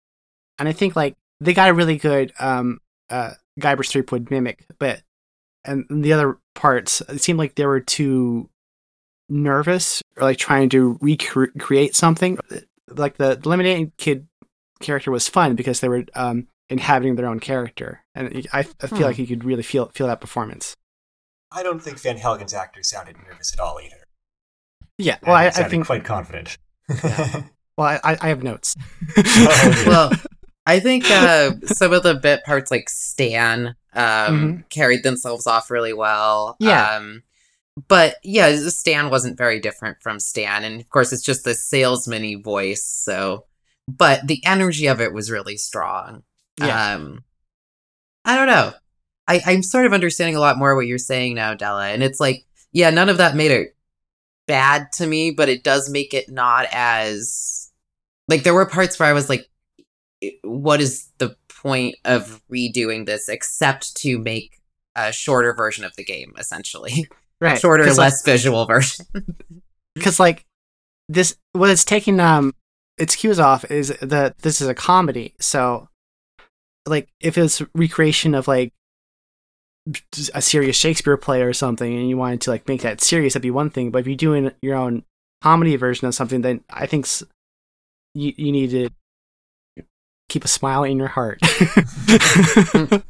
And 0.59 0.69
I 0.69 0.73
think 0.73 0.97
like 0.97 1.15
they 1.41 1.55
got 1.55 1.71
a 1.71 1.75
really 1.75 1.97
good 1.97 2.33
um 2.39 2.81
uh 3.11 3.33
Guybrush 3.61 3.91
Threepwood 3.91 4.31
mimic, 4.31 4.65
but 4.79 5.03
and 5.65 5.87
the 5.91 6.13
other 6.13 6.39
parts 6.55 7.01
it 7.09 7.21
seemed 7.21 7.39
like 7.39 7.55
they 7.55 7.67
were 7.67 7.81
too 7.81 8.49
nervous 9.29 10.03
or 10.17 10.23
like 10.25 10.39
trying 10.39 10.69
to 10.71 10.99
recreate 11.01 11.95
something. 11.95 12.39
Like 12.89 13.17
the 13.17 13.41
Lemonade 13.45 13.93
Kid 13.99 14.27
character 14.81 15.11
was 15.11 15.29
fun 15.29 15.55
because 15.55 15.81
they 15.81 15.89
were 15.89 16.05
um, 16.15 16.49
inhabiting 16.71 17.17
their 17.17 17.27
own 17.27 17.41
character, 17.41 18.05
and 18.15 18.47
I, 18.53 18.61
I 18.61 18.63
feel 18.63 18.99
Hmm. 18.99 19.03
like 19.05 19.19
you 19.19 19.27
could 19.27 19.45
really 19.45 19.63
feel 19.63 19.87
feel 19.95 20.07
that 20.09 20.21
performance. 20.21 20.75
I 21.51 21.63
don't 21.63 21.81
think 21.81 21.99
Van 22.01 22.19
Helgen's 22.19 22.53
actor 22.55 22.83
sounded 22.83 23.17
nervous 23.27 23.53
at 23.55 23.61
all 23.61 23.81
either. 23.83 24.05
Yeah, 24.99 25.17
well, 25.25 25.35
I, 25.37 25.47
I 25.47 25.51
think. 25.65 25.87
quite 25.87 26.05
confident. 26.05 26.59
Well, 27.79 28.01
I, 28.03 28.17
I 28.21 28.29
have 28.29 28.43
notes. 28.43 28.75
Oh, 29.17 29.85
well, 29.87 30.13
I 30.67 30.81
think 30.81 31.09
uh, 31.09 31.53
some 31.67 31.93
of 31.93 32.03
the 32.03 32.15
bit 32.17 32.43
parts, 32.45 32.73
like 32.73 32.89
Stan, 32.91 33.77
um, 33.95 34.05
Mhm. 34.65 34.69
carried 34.69 35.05
themselves 35.05 35.47
off 35.47 35.71
really 35.71 35.93
well. 35.93 36.57
Yeah. 36.59 36.97
Um, 36.97 37.23
but 37.87 38.17
yeah, 38.25 38.57
Stan 38.69 39.11
wasn't 39.11 39.39
very 39.39 39.61
different 39.61 39.99
from 40.03 40.19
Stan, 40.19 40.65
and 40.65 40.81
of 40.81 40.89
course, 40.91 41.13
it's 41.13 41.23
just 41.25 41.45
the 41.45 41.55
salesman-y 41.55 42.35
voice. 42.43 42.85
So, 42.85 43.45
but 43.87 44.27
the 44.27 44.45
energy 44.45 44.89
of 44.89 45.01
it 45.01 45.13
was 45.13 45.31
really 45.31 45.57
strong. 45.57 46.25
Yeah. 46.61 46.95
Um, 46.95 47.25
I 48.25 48.37
don't 48.37 48.47
know. 48.47 48.73
I, 49.27 49.41
I'm 49.47 49.63
sort 49.63 49.87
of 49.87 49.93
understanding 49.93 50.37
a 50.37 50.41
lot 50.41 50.59
more 50.59 50.75
what 50.75 50.87
you're 50.87 50.99
saying 50.99 51.35
now, 51.35 51.55
Della, 51.55 51.89
and 51.89 52.03
it's 52.03 52.19
like, 52.21 52.45
yeah, 52.73 52.91
none 52.91 53.09
of 53.09 53.19
that 53.19 53.37
made 53.37 53.51
it 53.51 53.77
bad 54.47 54.91
to 54.95 55.07
me, 55.07 55.31
but 55.31 55.49
it 55.49 55.63
does 55.63 55.91
make 55.91 56.15
it 56.15 56.31
not 56.31 56.67
as 56.73 57.71
like 58.27 58.43
there 58.43 58.55
were 58.55 58.67
parts 58.67 58.99
where 58.99 59.09
I 59.09 59.13
was 59.13 59.29
like, 59.29 59.49
what 60.43 60.81
is 60.81 61.09
the 61.19 61.37
point 61.49 61.97
of 62.05 62.43
redoing 62.51 63.07
this 63.07 63.29
except 63.29 63.97
to 63.97 64.19
make 64.19 64.61
a 64.97 65.13
shorter 65.13 65.53
version 65.55 65.85
of 65.85 65.95
the 65.97 66.05
game, 66.05 66.35
essentially, 66.39 67.09
right, 67.41 67.59
shorter, 67.59 67.93
less 67.95 68.23
visual 68.23 68.67
version. 68.67 69.07
Because 69.95 70.21
like 70.21 70.47
this, 71.09 71.35
what 71.55 71.71
it's 71.71 71.85
taking 71.85 72.21
um 72.21 72.55
its 72.99 73.17
cues 73.17 73.41
off 73.41 73.69
is 73.69 73.89
that 74.01 74.39
this 74.39 74.61
is 74.61 74.69
a 74.69 74.75
comedy. 74.75 75.35
So, 75.41 75.88
like, 76.89 77.09
if 77.21 77.39
it's 77.39 77.63
recreation 77.75 78.35
of 78.35 78.49
like 78.49 78.73
a 80.35 80.43
serious 80.43 80.77
Shakespeare 80.77 81.17
play 81.17 81.43
or 81.43 81.53
something, 81.53 81.93
and 81.95 82.09
you 82.09 82.17
wanted 82.17 82.41
to 82.43 82.51
like 82.51 82.69
make 82.69 82.83
that 82.83 83.01
serious, 83.01 83.33
that'd 83.35 83.43
be 83.43 83.51
one 83.51 83.71
thing. 83.71 83.91
But 83.91 84.01
if 84.01 84.07
you're 84.07 84.17
doing 84.17 84.53
your 84.63 84.77
own 84.77 85.05
comedy 85.43 85.77
version 85.77 86.07
of 86.07 86.15
something, 86.15 86.43
then 86.43 86.63
I 86.71 86.87
think 86.87 87.07
you 88.15 88.33
you 88.37 88.53
need 88.53 88.71
to 88.71 88.89
keep 90.29 90.45
a 90.45 90.49
smile 90.49 90.85
in 90.85 90.99
your 90.99 91.09
heart. 91.09 91.39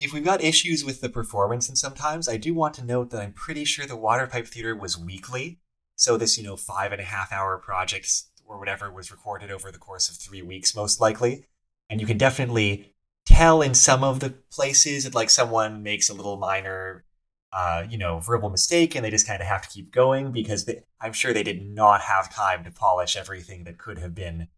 if 0.00 0.12
we've 0.12 0.24
got 0.24 0.42
issues 0.42 0.84
with 0.84 1.00
the 1.00 1.08
performance 1.08 1.68
and 1.68 1.76
sometimes, 1.76 2.28
I 2.28 2.36
do 2.36 2.54
want 2.54 2.74
to 2.74 2.84
note 2.84 3.10
that 3.10 3.22
I'm 3.22 3.32
pretty 3.32 3.64
sure 3.64 3.86
the 3.86 3.96
Water 3.96 4.26
Pipe 4.26 4.46
Theater 4.46 4.74
was 4.76 4.98
weekly. 4.98 5.58
So 5.96 6.16
this, 6.16 6.38
you 6.38 6.44
know, 6.44 6.56
five 6.56 6.92
and 6.92 7.00
a 7.00 7.04
half 7.04 7.32
hour 7.32 7.58
project 7.58 8.10
or 8.46 8.58
whatever 8.58 8.90
was 8.90 9.10
recorded 9.10 9.50
over 9.50 9.70
the 9.70 9.78
course 9.78 10.08
of 10.08 10.16
three 10.16 10.42
weeks, 10.42 10.74
most 10.74 11.00
likely. 11.00 11.44
And 11.90 12.00
you 12.00 12.06
can 12.06 12.16
definitely 12.16 12.94
tell 13.26 13.60
in 13.60 13.74
some 13.74 14.02
of 14.02 14.20
the 14.20 14.30
places 14.50 15.04
that 15.04 15.14
like 15.14 15.28
someone 15.28 15.82
makes 15.82 16.08
a 16.08 16.14
little 16.14 16.38
minor 16.38 17.04
uh, 17.52 17.84
you 17.88 17.98
know, 17.98 18.20
verbal 18.20 18.48
mistake 18.48 18.94
and 18.94 19.04
they 19.04 19.10
just 19.10 19.26
kind 19.26 19.40
of 19.40 19.48
have 19.48 19.62
to 19.62 19.68
keep 19.68 19.90
going 19.90 20.30
because 20.30 20.66
they, 20.66 20.82
I'm 21.00 21.12
sure 21.12 21.32
they 21.32 21.42
did 21.42 21.62
not 21.62 22.02
have 22.02 22.32
time 22.32 22.62
to 22.64 22.70
polish 22.70 23.16
everything 23.16 23.64
that 23.64 23.78
could 23.78 23.98
have 23.98 24.14
been, 24.14 24.48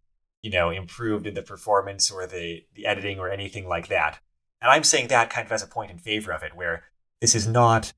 you 0.43 0.51
know, 0.51 0.71
improved 0.71 1.27
in 1.27 1.35
the 1.35 1.43
performance 1.43 2.11
or 2.11 2.27
the, 2.27 2.65
the 2.75 2.87
editing 2.87 3.19
or 3.19 3.31
anything 3.31 3.67
like 3.67 3.89
that. 3.89 4.21
And 4.61 4.71
I'm 4.71 4.85
saying 4.85 5.09
that 5.09 5.31
kind 5.31 5.47
of 5.47 5.53
as 5.53 5.63
a 5.63 5.67
point 5.67 5.91
in 5.91 5.99
favor 5.99 6.33
of 6.33 6.43
it, 6.43 6.55
where 6.55 6.85
this 7.21 7.35
is 7.35 7.49
not, 7.49 7.93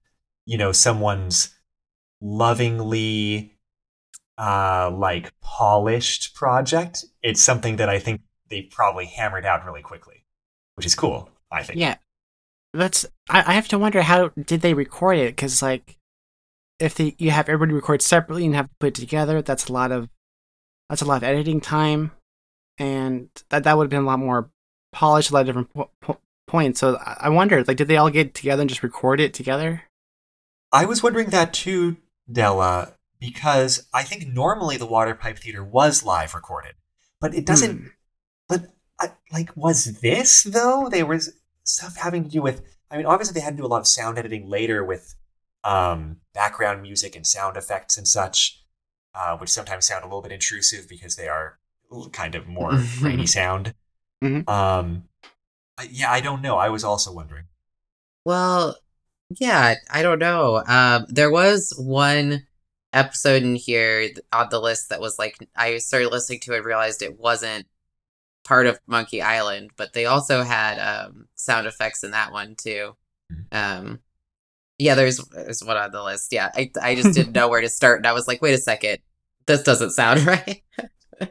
you 0.46 0.56
know, 0.56 0.72
someone's 0.72 1.50
lovingly 2.20 3.50
uh 4.38 4.90
like 4.92 5.32
polished 5.40 6.34
project. 6.34 7.04
It's 7.22 7.42
something 7.42 7.76
that 7.76 7.88
I 7.88 7.98
think 7.98 8.22
they 8.48 8.62
probably 8.62 9.06
hammered 9.06 9.46
out 9.46 9.64
really 9.64 9.82
quickly, 9.82 10.24
which 10.74 10.86
is 10.86 10.94
cool, 10.94 11.30
I 11.50 11.62
think. 11.62 11.78
Yeah. 11.78 11.96
That's 12.72 13.06
I, 13.30 13.44
I 13.46 13.52
have 13.54 13.68
to 13.68 13.78
wonder 13.78 14.02
how 14.02 14.28
did 14.30 14.60
they 14.60 14.74
record 14.74 15.18
it 15.18 15.36
because 15.36 15.62
like 15.62 15.96
if 16.80 16.94
they 16.96 17.14
you 17.18 17.30
have 17.30 17.48
everybody 17.48 17.72
record 17.72 18.02
separately 18.02 18.44
and 18.44 18.54
have 18.54 18.68
to 18.68 18.74
put 18.80 18.86
it 18.88 18.94
together, 18.96 19.42
that's 19.42 19.68
a 19.68 19.72
lot 19.72 19.92
of 19.92 20.08
that's 20.88 21.02
a 21.02 21.06
lot 21.06 21.18
of 21.18 21.22
editing 21.22 21.60
time, 21.60 22.12
and 22.78 23.28
that 23.50 23.64
that 23.64 23.76
would 23.76 23.84
have 23.84 23.90
been 23.90 24.02
a 24.02 24.06
lot 24.06 24.18
more 24.18 24.50
polished, 24.92 25.30
a 25.30 25.34
lot 25.34 25.40
of 25.40 25.46
different 25.46 25.72
po- 25.72 25.90
po- 26.00 26.20
points. 26.46 26.80
So 26.80 26.96
I 26.96 27.16
I 27.22 27.28
wonder, 27.28 27.62
like, 27.64 27.76
did 27.76 27.88
they 27.88 27.96
all 27.96 28.10
get 28.10 28.34
together 28.34 28.62
and 28.62 28.68
just 28.68 28.82
record 28.82 29.20
it 29.20 29.34
together? 29.34 29.84
I 30.72 30.84
was 30.84 31.02
wondering 31.02 31.30
that 31.30 31.54
too, 31.54 31.98
Della, 32.30 32.94
because 33.20 33.86
I 33.94 34.02
think 34.02 34.26
normally 34.26 34.76
the 34.76 34.86
Water 34.86 35.14
Pipe 35.14 35.38
Theater 35.38 35.62
was 35.62 36.04
live 36.04 36.34
recorded, 36.34 36.74
but 37.20 37.34
it 37.34 37.46
doesn't. 37.46 37.78
Hmm. 37.78 37.86
But 38.48 38.66
uh, 39.00 39.08
like, 39.32 39.56
was 39.56 40.00
this 40.00 40.42
though? 40.42 40.88
There 40.90 41.06
was 41.06 41.32
stuff 41.64 41.96
having 41.96 42.24
to 42.24 42.30
do 42.30 42.42
with. 42.42 42.62
I 42.90 42.96
mean, 42.96 43.06
obviously 43.06 43.34
they 43.34 43.44
had 43.44 43.56
to 43.56 43.62
do 43.62 43.66
a 43.66 43.68
lot 43.68 43.80
of 43.80 43.88
sound 43.88 44.18
editing 44.18 44.48
later 44.48 44.84
with 44.84 45.14
um, 45.64 46.18
background 46.34 46.82
music 46.82 47.16
and 47.16 47.26
sound 47.26 47.56
effects 47.56 47.96
and 47.96 48.06
such, 48.06 48.62
uh, 49.14 49.36
which 49.38 49.50
sometimes 49.50 49.86
sound 49.86 50.04
a 50.04 50.06
little 50.06 50.22
bit 50.22 50.30
intrusive 50.32 50.88
because 50.88 51.16
they 51.16 51.26
are 51.28 51.58
kind 52.12 52.34
of 52.34 52.46
more 52.46 52.70
grainy 52.98 53.26
sound. 53.26 53.74
Mhm. 54.22 54.48
Um, 54.48 55.04
I- 55.78 55.88
yeah, 55.90 56.12
I 56.12 56.20
don't 56.20 56.42
know. 56.42 56.56
I 56.56 56.68
was 56.68 56.84
also 56.84 57.12
wondering. 57.12 57.44
Well, 58.24 58.76
yeah, 59.30 59.74
I 59.90 60.02
don't 60.02 60.18
know. 60.18 60.62
Um, 60.66 61.06
there 61.08 61.30
was 61.30 61.72
one 61.76 62.46
episode 62.92 63.42
in 63.42 63.56
here 63.56 64.08
on 64.32 64.48
the 64.50 64.60
list 64.60 64.88
that 64.90 65.00
was 65.00 65.18
like 65.18 65.36
I 65.56 65.78
started 65.78 66.10
listening 66.12 66.40
to 66.40 66.52
it 66.52 66.58
and 66.58 66.64
realized 66.66 67.02
it 67.02 67.18
wasn't 67.18 67.66
part 68.44 68.66
of 68.66 68.78
Monkey 68.86 69.22
Island, 69.22 69.70
but 69.76 69.92
they 69.92 70.06
also 70.06 70.42
had 70.42 70.78
um, 70.78 71.28
sound 71.34 71.66
effects 71.66 72.04
in 72.04 72.10
that 72.12 72.30
one 72.32 72.54
too. 72.56 72.94
Um, 73.52 74.00
yeah, 74.78 74.94
there's 74.94 75.18
there's 75.28 75.62
one 75.64 75.76
on 75.76 75.92
the 75.92 76.02
list. 76.02 76.32
Yeah, 76.32 76.50
I 76.54 76.70
I 76.82 76.94
just 76.94 77.14
didn't 77.14 77.32
know 77.34 77.48
where 77.48 77.60
to 77.60 77.68
start, 77.68 77.98
and 77.98 78.06
I 78.06 78.12
was 78.12 78.26
like, 78.28 78.42
wait 78.42 78.54
a 78.54 78.58
second, 78.58 78.98
this 79.46 79.62
doesn't 79.62 79.90
sound 79.92 80.20
right. 80.26 80.62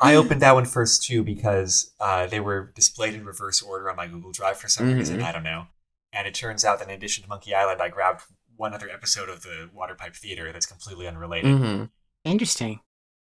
I 0.01 0.15
opened 0.15 0.41
that 0.41 0.53
one 0.55 0.65
first 0.65 1.03
too 1.03 1.23
because 1.23 1.91
uh, 1.99 2.25
they 2.27 2.39
were 2.39 2.71
displayed 2.73 3.13
in 3.13 3.25
reverse 3.25 3.61
order 3.61 3.89
on 3.89 3.97
my 3.97 4.07
Google 4.07 4.31
Drive 4.31 4.57
for 4.57 4.69
some 4.69 4.93
reason. 4.93 5.19
Mhm. 5.19 5.23
I 5.23 5.31
don't 5.33 5.43
know. 5.43 5.65
And 6.13 6.25
it 6.27 6.33
turns 6.33 6.63
out 6.63 6.79
that 6.79 6.87
in 6.87 6.93
addition 6.93 7.23
to 7.23 7.29
Monkey 7.29 7.53
Island, 7.53 7.81
I 7.81 7.89
grabbed 7.89 8.21
one 8.55 8.73
other 8.73 8.89
episode 8.89 9.27
of 9.29 9.41
the 9.43 9.69
Water 9.73 9.93
Pipe 9.95 10.15
Theater 10.15 10.51
that's 10.53 10.65
completely 10.65 11.07
unrelated. 11.07 11.57
hmm 11.57 11.83
Interesting. 12.23 12.79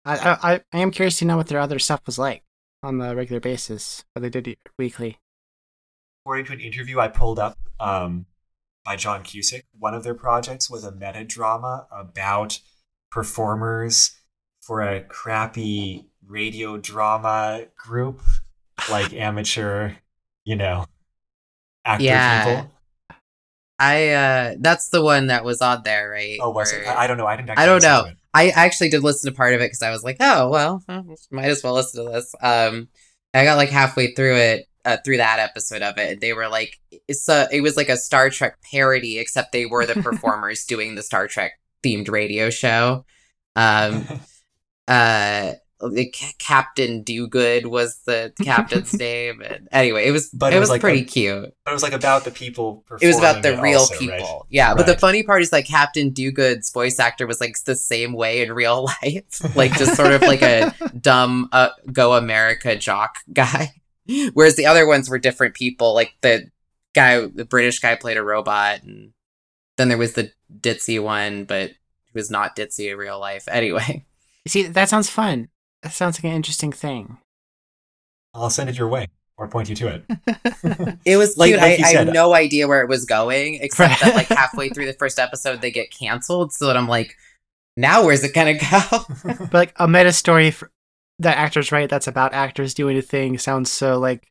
I, 0.05 0.17
I 0.17 0.53
I- 0.53 0.61
I 0.73 0.77
am 0.79 0.91
curious 0.91 1.17
to 1.19 1.25
know 1.25 1.37
what 1.37 1.47
their 1.47 1.59
other 1.59 1.79
stuff 1.79 2.01
was 2.05 2.19
like 2.19 2.43
on 2.83 2.97
the 2.97 3.15
regular 3.15 3.39
basis, 3.39 4.03
but 4.13 4.21
they 4.21 4.29
did 4.29 4.47
it 4.47 4.59
weekly. 4.77 5.17
According 6.25 6.45
to 6.45 6.53
an 6.53 6.59
interview 6.59 6.99
I 6.99 7.07
pulled 7.09 7.39
up 7.39 7.57
um, 7.79 8.25
by 8.85 8.95
John 8.95 9.23
Cusick, 9.23 9.63
one 9.77 9.93
of 9.93 10.03
their 10.03 10.13
projects 10.13 10.69
was 10.69 10.83
a 10.83 10.91
meta 10.91 11.23
drama 11.23 11.87
about 11.91 12.59
performers 13.11 14.19
for 14.61 14.81
a 14.81 15.01
crappy 15.01 16.07
radio 16.25 16.77
drama 16.77 17.65
group, 17.77 18.21
like 18.89 19.13
amateur, 19.13 19.93
you 20.45 20.55
know, 20.55 20.85
actor 21.85 22.03
Yeah. 22.05 22.45
people. 22.55 22.72
I 23.79 24.09
uh, 24.09 24.55
that's 24.59 24.89
the 24.89 25.01
one 25.03 25.27
that 25.27 25.43
was 25.43 25.61
on 25.61 25.81
there, 25.83 26.09
right? 26.09 26.37
Oh, 26.41 26.51
was 26.51 26.71
it? 26.71 26.85
Where- 26.85 26.97
I, 26.97 27.03
I 27.03 27.07
don't 27.07 27.17
know. 27.17 27.25
I 27.25 27.35
didn't. 27.35 27.57
I 27.57 27.65
don't 27.65 27.81
know. 27.83 28.05
I 28.33 28.49
actually 28.49 28.89
did 28.89 29.03
listen 29.03 29.31
to 29.31 29.35
part 29.35 29.53
of 29.53 29.61
it 29.61 29.65
because 29.65 29.81
I 29.81 29.91
was 29.91 30.03
like, 30.03 30.17
oh 30.19 30.49
well, 30.49 30.83
uh, 30.89 31.03
might 31.31 31.45
as 31.45 31.63
well 31.63 31.73
listen 31.73 32.05
to 32.05 32.11
this. 32.11 32.33
Um, 32.41 32.87
I 33.33 33.43
got 33.43 33.57
like 33.57 33.69
halfway 33.69 34.13
through 34.13 34.35
it, 34.37 34.65
uh, 34.85 34.97
through 35.03 35.17
that 35.17 35.39
episode 35.39 35.81
of 35.81 35.97
it, 35.97 36.13
and 36.13 36.21
they 36.21 36.33
were 36.33 36.47
like, 36.47 36.79
it's 37.07 37.27
a, 37.29 37.47
it 37.51 37.61
was 37.61 37.77
like 37.77 37.89
a 37.89 37.97
Star 37.97 38.29
Trek 38.29 38.57
parody, 38.71 39.19
except 39.19 39.51
they 39.51 39.65
were 39.65 39.85
the 39.85 39.95
performers 40.01 40.65
doing 40.65 40.95
the 40.95 41.03
Star 41.03 41.27
Trek 41.27 41.53
themed 41.83 42.09
radio 42.09 42.49
show. 42.49 43.05
Um, 43.55 44.05
uh, 44.87 45.53
the 45.91 46.11
Ca- 46.15 46.33
Captain 46.39 47.03
Dogood 47.03 47.65
was 47.65 47.99
the 48.05 48.33
captain's 48.43 48.93
name, 48.93 49.41
and 49.41 49.67
anyway, 49.71 50.05
it 50.07 50.11
was 50.11 50.29
But 50.29 50.53
it, 50.53 50.57
it 50.57 50.59
was, 50.59 50.69
was 50.69 50.75
like 50.75 50.81
pretty 50.81 51.01
a- 51.01 51.05
cute. 51.05 51.53
But 51.65 51.71
it 51.71 51.73
was 51.73 51.83
like 51.83 51.93
about 51.93 52.23
the 52.25 52.31
people. 52.31 52.83
It 53.01 53.07
was 53.07 53.17
about 53.17 53.41
the 53.43 53.59
real 53.61 53.79
also, 53.79 53.97
people. 53.97 54.15
right? 54.17 54.39
Yeah, 54.49 54.73
but 54.75 54.85
the 54.85 54.97
funny 54.97 55.23
part 55.23 55.41
is 55.41 55.51
like 55.51 55.65
Captain 55.67 56.09
Do 56.11 56.31
Good's 56.31 56.71
voice 56.71 56.99
actor 56.99 57.25
was 57.27 57.39
like 57.41 57.55
the 57.65 57.75
same 57.75 58.13
way 58.13 58.41
in 58.41 58.51
real 58.53 58.83
life. 59.03 59.55
like 59.55 59.73
just 59.77 59.95
sort 59.95 60.11
of 60.13 60.21
like 60.21 60.41
a 60.41 60.73
dumb 60.99 61.49
uh, 61.51 61.69
go 61.91 62.13
America 62.13 62.75
jock 62.75 63.17
guy. 63.31 63.73
Whereas 64.33 64.55
the 64.55 64.65
other 64.65 64.85
ones 64.85 65.09
were 65.09 65.19
different 65.19 65.53
people. 65.55 65.93
Like 65.93 66.13
the 66.21 66.49
guy 66.93 67.25
the 67.25 67.45
British 67.45 67.79
guy 67.79 67.95
played 67.95 68.17
a 68.17 68.23
robot 68.23 68.83
and 68.83 69.13
then 69.77 69.87
there 69.89 69.97
was 69.97 70.13
the 70.13 70.31
ditzy 70.59 71.01
one, 71.01 71.45
but 71.45 71.69
he 71.69 72.11
was 72.13 72.29
not 72.29 72.55
ditzy 72.55 72.91
in 72.91 72.97
real 72.97 73.19
life. 73.19 73.47
Anyway. 73.47 74.05
See, 74.45 74.63
that 74.63 74.89
sounds 74.89 75.09
fun. 75.09 75.47
That 75.83 75.91
sounds 75.93 76.17
like 76.17 76.23
an 76.25 76.35
interesting 76.35 76.71
thing. 76.71 77.17
I'll 78.33 78.49
send 78.49 78.69
it 78.69 78.77
your 78.77 78.87
way 78.87 79.07
or 79.37 79.47
point 79.47 79.69
you 79.69 79.75
to 79.75 79.87
it. 79.87 80.97
It 81.05 81.17
was 81.17 81.37
Like- 81.37 81.49
cute. 81.49 81.59
like 81.59 81.73
I, 81.73 81.75
you 81.75 81.85
I 81.85 82.03
had 82.05 82.13
no 82.13 82.33
idea 82.33 82.67
where 82.67 82.81
it 82.81 82.89
was 82.89 83.05
going, 83.05 83.55
except 83.61 84.01
that 84.01 84.15
like 84.15 84.27
halfway 84.27 84.69
through 84.69 84.85
the 84.85 84.93
first 84.93 85.19
episode 85.19 85.61
they 85.61 85.71
get 85.71 85.91
canceled. 85.91 86.53
So 86.53 86.67
that 86.67 86.77
I'm 86.77 86.87
like, 86.87 87.15
now 87.75 88.05
where's 88.05 88.23
it 88.23 88.33
gonna 88.33 88.53
go? 88.57 88.79
But 89.23 89.53
like 89.53 89.73
a 89.77 89.87
meta 89.87 90.13
story 90.13 90.51
for, 90.51 90.71
that 91.19 91.37
actors 91.37 91.71
write 91.71 91.89
that's 91.89 92.07
about 92.07 92.33
actors 92.33 92.73
doing 92.73 92.97
a 92.97 93.01
thing 93.01 93.37
sounds 93.37 93.71
so 93.71 93.99
like 93.99 94.27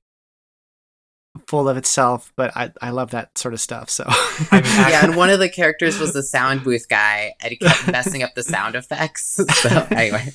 full 1.46 1.68
of 1.68 1.76
itself. 1.76 2.32
But 2.36 2.56
I 2.56 2.72
I 2.80 2.90
love 2.90 3.10
that 3.12 3.36
sort 3.36 3.54
of 3.54 3.60
stuff. 3.60 3.90
So 3.90 4.04
I 4.08 4.60
mean, 4.60 4.62
yeah, 4.90 5.04
and 5.04 5.16
one 5.16 5.30
of 5.30 5.38
the 5.38 5.48
characters 5.48 5.98
was 5.98 6.12
the 6.12 6.22
sound 6.22 6.64
booth 6.64 6.88
guy, 6.88 7.34
and 7.42 7.50
he 7.50 7.56
kept 7.56 7.86
messing 7.88 8.22
up 8.22 8.34
the 8.34 8.42
sound 8.42 8.74
effects. 8.74 9.40
So 9.60 9.68
anyway, 9.90 10.28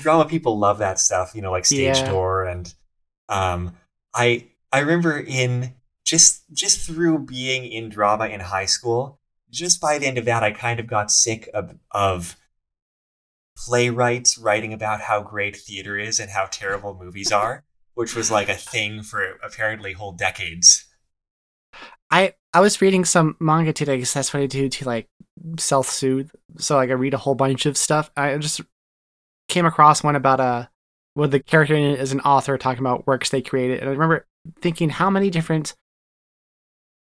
drama 0.00 0.28
people 0.28 0.58
love 0.58 0.78
that 0.78 0.98
stuff, 0.98 1.34
you 1.34 1.42
know, 1.42 1.50
like 1.52 1.64
stage 1.66 2.04
Yeah. 2.04 2.04
door 2.04 2.44
and 2.44 2.72
um 3.28 3.76
I 4.14 4.48
I 4.72 4.80
remember 4.80 5.18
in 5.18 5.74
just 6.04 6.44
just 6.52 6.86
through 6.86 7.20
being 7.20 7.66
in 7.70 7.88
drama 7.90 8.26
in 8.26 8.40
high 8.40 8.66
school, 8.66 9.20
just 9.50 9.80
by 9.80 9.98
the 9.98 10.06
end 10.06 10.18
of 10.18 10.24
that 10.26 10.42
I 10.44 10.52
kind 10.52 10.80
of 10.80 10.86
got 10.86 11.10
sick 11.10 11.48
of 11.54 11.76
of 11.92 12.36
playwrights 13.58 14.38
writing 14.38 14.72
about 14.72 15.02
how 15.02 15.20
great 15.20 15.54
theater 15.56 15.98
is 15.98 16.18
and 16.20 16.30
how 16.30 16.46
terrible 16.46 16.94
movies 16.94 17.30
are, 17.32 17.64
which 17.94 18.14
was 18.14 18.30
like 18.30 18.48
a 18.48 18.54
thing 18.54 19.02
for 19.02 19.38
apparently 19.42 19.92
whole 19.92 20.12
decades. 20.12 20.86
I 22.10 22.34
I 22.54 22.60
was 22.60 22.80
reading 22.80 23.04
some 23.04 23.36
manga 23.40 23.72
today 23.72 23.96
because 23.96 24.14
that's 24.14 24.32
what 24.32 24.42
I 24.42 24.46
do 24.46 24.68
to 24.68 24.84
like 24.86 25.08
self 25.58 25.88
soothe. 25.88 26.30
So 26.58 26.76
like 26.76 26.90
I 26.90 26.94
read 26.94 27.14
a 27.14 27.18
whole 27.18 27.34
bunch 27.34 27.66
of 27.66 27.76
stuff. 27.76 28.10
I 28.16 28.36
just 28.38 28.60
came 29.48 29.66
across 29.66 30.02
one 30.02 30.16
about 30.16 30.40
uh, 30.40 30.42
a 30.42 30.70
where 31.14 31.28
the 31.28 31.40
character 31.40 31.74
in 31.74 31.82
it 31.82 32.00
is 32.00 32.12
an 32.12 32.20
author 32.20 32.56
talking 32.56 32.80
about 32.80 33.06
works 33.06 33.30
they 33.30 33.42
created, 33.42 33.80
and 33.80 33.88
I 33.88 33.92
remember 33.92 34.26
thinking 34.60 34.90
how 34.90 35.10
many 35.10 35.30
different 35.30 35.74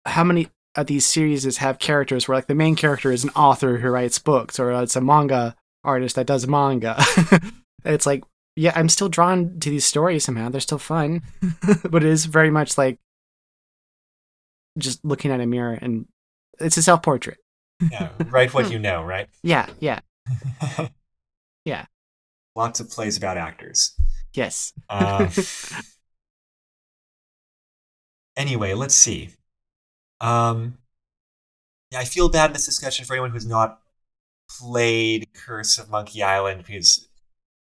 how 0.06 0.24
many 0.24 0.50
of 0.76 0.88
these 0.88 1.06
series 1.06 1.58
have 1.58 1.80
characters 1.80 2.28
where 2.28 2.38
like 2.38 2.48
the 2.48 2.56
main 2.56 2.76
character 2.76 3.12
is 3.12 3.24
an 3.24 3.30
author 3.32 3.78
who 3.78 3.90
writes 3.90 4.20
books 4.20 4.60
or 4.60 4.72
uh, 4.72 4.82
it's 4.82 4.96
a 4.96 5.02
manga 5.02 5.56
artist 5.84 6.16
that 6.16 6.28
does 6.28 6.48
manga. 6.48 7.02
It's 7.86 8.06
like 8.06 8.24
yeah, 8.56 8.72
I'm 8.76 8.88
still 8.88 9.10
drawn 9.10 9.60
to 9.60 9.70
these 9.70 9.86
stories 9.86 10.24
somehow. 10.24 10.48
They're 10.48 10.62
still 10.62 10.78
fun, 10.78 11.22
but 11.84 12.02
it 12.02 12.10
is 12.10 12.24
very 12.28 12.50
much 12.50 12.78
like 12.78 12.98
just 14.78 15.04
looking 15.04 15.32
at 15.32 15.42
a 15.42 15.46
mirror 15.46 15.78
and 15.82 16.08
it's 16.62 16.78
a 16.78 16.82
self 16.82 17.04
portrait. 17.04 17.40
Yeah, 17.92 18.12
write 18.30 18.54
what 18.54 18.68
hmm. 18.68 18.72
you 18.72 18.80
know, 18.80 19.04
right? 19.04 19.28
Yeah, 19.42 19.68
yeah, 19.82 20.00
Yeah. 21.66 21.86
Lots 22.56 22.80
of 22.80 22.90
plays 22.90 23.18
about 23.18 23.38
actors. 23.38 23.96
yes. 24.34 24.74
Uh, 24.90 25.30
anyway, 28.38 28.74
let's 28.74 28.96
see. 28.96 29.30
Um, 30.22 30.78
yeah, 31.92 32.00
I 32.00 32.06
feel 32.06 32.30
bad 32.30 32.50
in 32.50 32.54
this 32.54 32.66
discussion 32.66 33.06
for 33.06 33.14
anyone 33.14 33.32
who's 33.32 33.46
not 33.46 33.80
played 34.50 35.28
Curse 35.34 35.78
of 35.78 35.90
Monkey 35.90 36.22
Island 36.24 36.64
because 36.66 37.08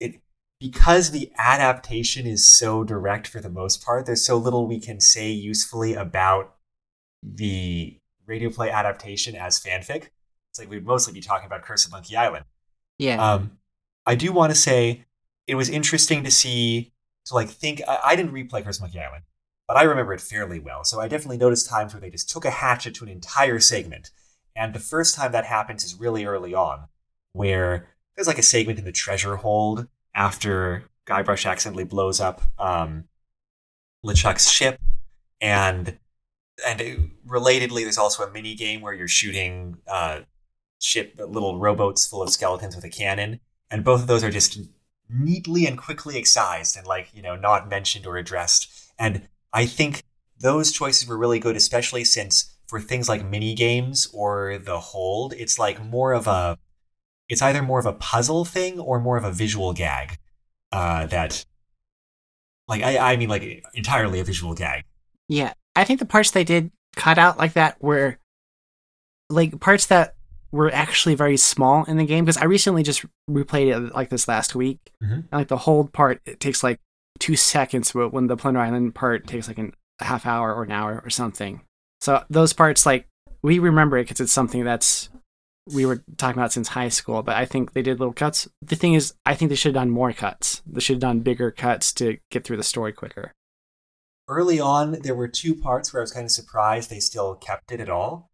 it 0.01 0.21
because 0.61 1.11
the 1.11 1.33
adaptation 1.39 2.27
is 2.27 2.49
so 2.49 2.85
direct 2.85 3.27
for 3.27 3.41
the 3.41 3.51
most 3.51 3.85
part. 3.85 4.07
There's 4.07 4.25
so 4.25 4.37
little 4.37 4.67
we 4.67 4.81
can 4.81 5.01
say 5.01 5.31
usefully 5.31 5.95
about 5.95 6.55
the 7.23 7.99
radio 8.27 8.51
play 8.51 8.71
adaptation 8.71 9.35
as 9.35 9.61
fanfic. 9.61 10.09
It's 10.51 10.59
like 10.59 10.71
we'd 10.71 10.87
mostly 10.87 11.13
be 11.13 11.21
talking 11.21 11.47
about 11.47 11.63
Curse 11.63 11.87
of 11.87 11.93
Monkey 11.93 12.17
Island. 12.17 12.45
Yeah. 12.99 13.23
Um, 13.23 13.59
I 14.07 14.15
do 14.15 14.33
want 14.33 14.53
to 14.53 14.59
say 14.59 15.05
it 15.47 15.57
was 15.57 15.69
interesting 15.69 16.25
to 16.25 16.31
see 16.31 16.93
to 17.27 17.35
like 17.35 17.49
think. 17.49 17.83
I, 17.89 17.99
I 18.05 18.17
didn't 18.17 18.33
replay 18.33 18.63
Curse 18.63 18.81
Monkey 18.81 19.01
Island, 19.01 19.25
but 19.67 19.77
I 19.77 19.83
remember 19.83 20.13
it 20.13 20.21
fairly 20.21 20.61
well. 20.61 20.85
So 20.85 21.01
I 21.01 21.09
definitely 21.09 21.39
noticed 21.39 21.69
times 21.69 21.93
where 21.93 22.01
they 22.01 22.11
just 22.11 22.31
took 22.31 22.45
a 22.45 22.51
hatchet 22.51 22.95
to 22.97 23.05
an 23.05 23.11
entire 23.11 23.61
segment, 23.61 24.11
and 24.55 24.75
the 24.75 24.81
first 24.81 25.15
time 25.15 25.33
that 25.33 25.45
happens 25.45 25.85
is 25.85 25.99
really 25.99 26.25
early 26.25 26.55
on, 26.55 26.89
where 27.33 27.89
there's 28.15 28.29
like 28.29 28.39
a 28.39 28.43
segment 28.43 28.79
in 28.79 28.85
the 28.85 28.93
treasure 28.93 29.37
hold 29.37 29.89
after 30.15 30.85
Guybrush 31.07 31.49
accidentally 31.49 31.85
blows 31.85 32.21
up 32.21 32.43
um, 32.59 33.05
LeChuck's 34.05 34.51
ship, 34.51 34.81
and 35.41 35.99
and 36.67 36.81
it, 36.81 37.27
relatedly, 37.27 37.83
there's 37.83 37.99
also 37.99 38.25
a 38.25 38.31
mini 38.31 38.55
game 38.55 38.81
where 38.81 38.95
you're 38.95 39.09
shooting 39.09 39.79
uh, 39.87 40.21
ship 40.81 41.15
little 41.19 41.59
rowboats 41.59 42.07
full 42.07 42.23
of 42.23 42.31
skeletons 42.31 42.75
with 42.75 42.85
a 42.85 42.89
cannon, 42.89 43.41
and 43.71 43.85
both 43.85 44.03
of 44.03 44.07
those 44.07 44.25
are 44.25 44.31
just 44.31 44.59
neatly 45.09 45.67
and 45.67 45.79
quickly 45.79 46.19
excised 46.19 46.77
and 46.77 46.87
like 46.87 47.09
you 47.15 47.23
know 47.23 47.37
not 47.37 47.69
mentioned 47.69 48.07
or 48.07 48.17
addressed. 48.17 48.93
And 48.99 49.29
I 49.53 49.67
think 49.67 50.03
those 50.39 50.73
choices 50.73 51.09
were 51.09 51.17
really 51.17 51.39
good, 51.39 51.57
especially 51.57 52.05
since 52.05 52.55
for 52.67 52.81
things 52.81 53.09
like 53.09 53.25
mini 53.25 53.55
games 53.55 54.09
or 54.13 54.59
the 54.59 54.81
hold, 54.81 55.33
it's 55.35 55.59
like 55.59 55.83
more 55.83 56.13
of 56.13 56.27
a 56.27 56.59
it's 57.29 57.43
either 57.43 57.63
more 57.63 57.79
of 57.79 57.87
a 57.87 57.93
puzzle 57.93 58.45
thing 58.45 58.79
or 58.79 59.01
more 59.01 59.17
of 59.17 59.25
a 59.25 59.33
visual 59.33 59.73
gag 59.73 60.19
uh, 60.73 61.07
that 61.07 61.45
like 62.69 62.83
I, 62.83 63.13
I 63.13 63.17
mean 63.17 63.29
like 63.29 63.65
entirely 63.75 64.21
a 64.21 64.25
visual 64.25 64.55
gag 64.55 64.85
Yeah, 65.29 65.53
I 65.75 65.85
think 65.85 66.01
the 66.01 66.07
parts 66.07 66.31
they 66.31 66.45
did 66.45 66.71
cut 66.97 67.19
out 67.19 67.39
like 67.39 67.55
that 67.55 67.83
were 67.83 68.19
like 69.29 69.61
parts 69.61 69.87
that 69.87 70.16
were 70.53 70.73
actually 70.73 71.15
very 71.15 71.37
small 71.37 71.85
in 71.85 71.97
the 71.97 72.05
game 72.07 72.25
because 72.25 72.37
I 72.37 72.45
recently 72.45 72.83
just 72.83 73.05
replayed 73.31 73.75
it 73.75 73.95
like 73.95 74.11
this 74.11 74.29
last 74.29 74.55
week. 74.55 74.79
Mhm. 75.03 75.13
And 75.13 75.33
like 75.33 75.49
the 75.49 75.59
hold 75.59 75.93
part, 75.93 76.21
it 76.25 76.41
takes 76.41 76.63
like 76.63 76.81
two 77.19 77.37
seconds, 77.37 77.93
but 77.93 78.11
when 78.13 78.27
the 78.27 78.37
Plunder 78.37 78.61
Island 78.61 78.95
part 78.95 79.27
takes 79.27 79.49
like 79.49 79.59
an, 79.59 79.73
a 80.01 80.05
half 80.05 80.27
hour 80.27 80.55
or 80.55 80.63
an 80.65 80.73
hour 80.73 81.01
or 81.05 81.11
something. 81.11 81.63
So 82.01 82.23
those 82.31 82.53
parts, 82.53 82.87
like 82.87 83.09
we 83.43 83.59
remember 83.59 83.97
it 83.99 84.05
because 84.05 84.21
it's 84.21 84.33
something 84.33 84.65
that's 84.65 85.09
we 85.75 85.85
were 85.85 86.05
talking 86.17 86.39
about 86.39 86.53
since 86.53 86.69
high 86.69 86.89
school. 86.91 87.23
But 87.23 87.37
I 87.37 87.45
think 87.45 87.73
they 87.73 87.83
did 87.83 87.99
little 87.99 88.13
cuts. 88.15 88.47
The 88.63 88.77
thing 88.77 88.95
is, 88.95 89.15
I 89.25 89.35
think 89.35 89.49
they 89.49 89.57
should 89.57 89.75
have 89.75 89.83
done 89.83 89.91
more 89.91 90.13
cuts. 90.13 90.63
They 90.67 90.81
should 90.81 90.95
have 90.97 91.01
done 91.01 91.21
bigger 91.21 91.51
cuts 91.51 91.93
to 91.95 92.19
get 92.31 92.45
through 92.45 92.59
the 92.59 92.63
story 92.63 92.93
quicker. 92.93 93.33
early 94.29 94.59
on 94.61 94.93
there 95.03 95.15
were 95.15 95.29
two 95.29 95.55
parts 95.55 95.93
where 95.93 96.01
i 96.01 96.05
was 96.05 96.11
kind 96.13 96.25
of 96.25 96.31
surprised 96.33 96.91
they 96.91 96.99
still 96.99 97.37
kept 97.37 97.71
it 97.71 97.79
at 97.81 97.89
all 97.89 98.29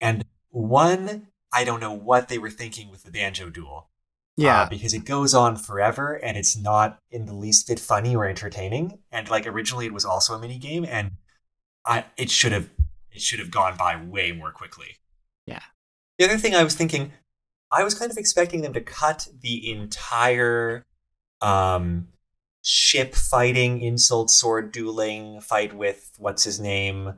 and 0.00 0.24
one 0.50 1.26
i 1.52 1.64
don't 1.64 1.80
know 1.80 1.92
what 1.92 2.28
they 2.28 2.38
were 2.38 2.50
thinking 2.50 2.90
with 2.90 3.02
the 3.04 3.10
banjo 3.10 3.50
duel. 3.50 3.88
Yeah, 4.34 4.62
uh, 4.62 4.68
because 4.70 4.94
it 4.94 5.04
goes 5.04 5.34
on 5.34 5.56
forever 5.56 6.14
and 6.14 6.38
it's 6.38 6.56
not 6.56 6.98
in 7.10 7.26
the 7.26 7.34
least 7.34 7.68
bit 7.68 7.78
funny 7.78 8.16
or 8.16 8.24
entertaining. 8.24 8.98
And 9.10 9.28
like 9.28 9.46
originally 9.46 9.84
it 9.84 9.92
was 9.92 10.06
also 10.06 10.32
a 10.34 10.38
mini 10.38 10.58
game 10.58 10.86
and 10.88 11.12
i 11.84 12.06
it 12.16 12.30
should 12.30 12.52
have 12.52 12.70
it 13.10 13.20
should 13.20 13.40
have 13.40 13.50
gone 13.50 13.76
by 13.76 13.94
way 14.02 14.32
more 14.32 14.50
quickly. 14.50 14.96
Yeah. 15.46 15.60
the 16.18 16.24
other 16.24 16.38
thing 16.38 16.54
i 16.54 16.62
was 16.64 16.74
thinking 16.74 17.12
i 17.70 17.84
was 17.84 17.94
kind 17.94 18.10
of 18.10 18.16
expecting 18.16 18.62
them 18.62 18.72
to 18.72 18.80
cut 18.80 19.28
the 19.42 19.70
entire 19.70 20.86
um 21.42 22.08
ship 22.62 23.14
fighting 23.14 23.82
insult 23.82 24.30
sword 24.30 24.72
dueling 24.72 25.40
fight 25.42 25.74
with 25.74 26.12
what's 26.16 26.44
his 26.44 26.58
name? 26.58 27.14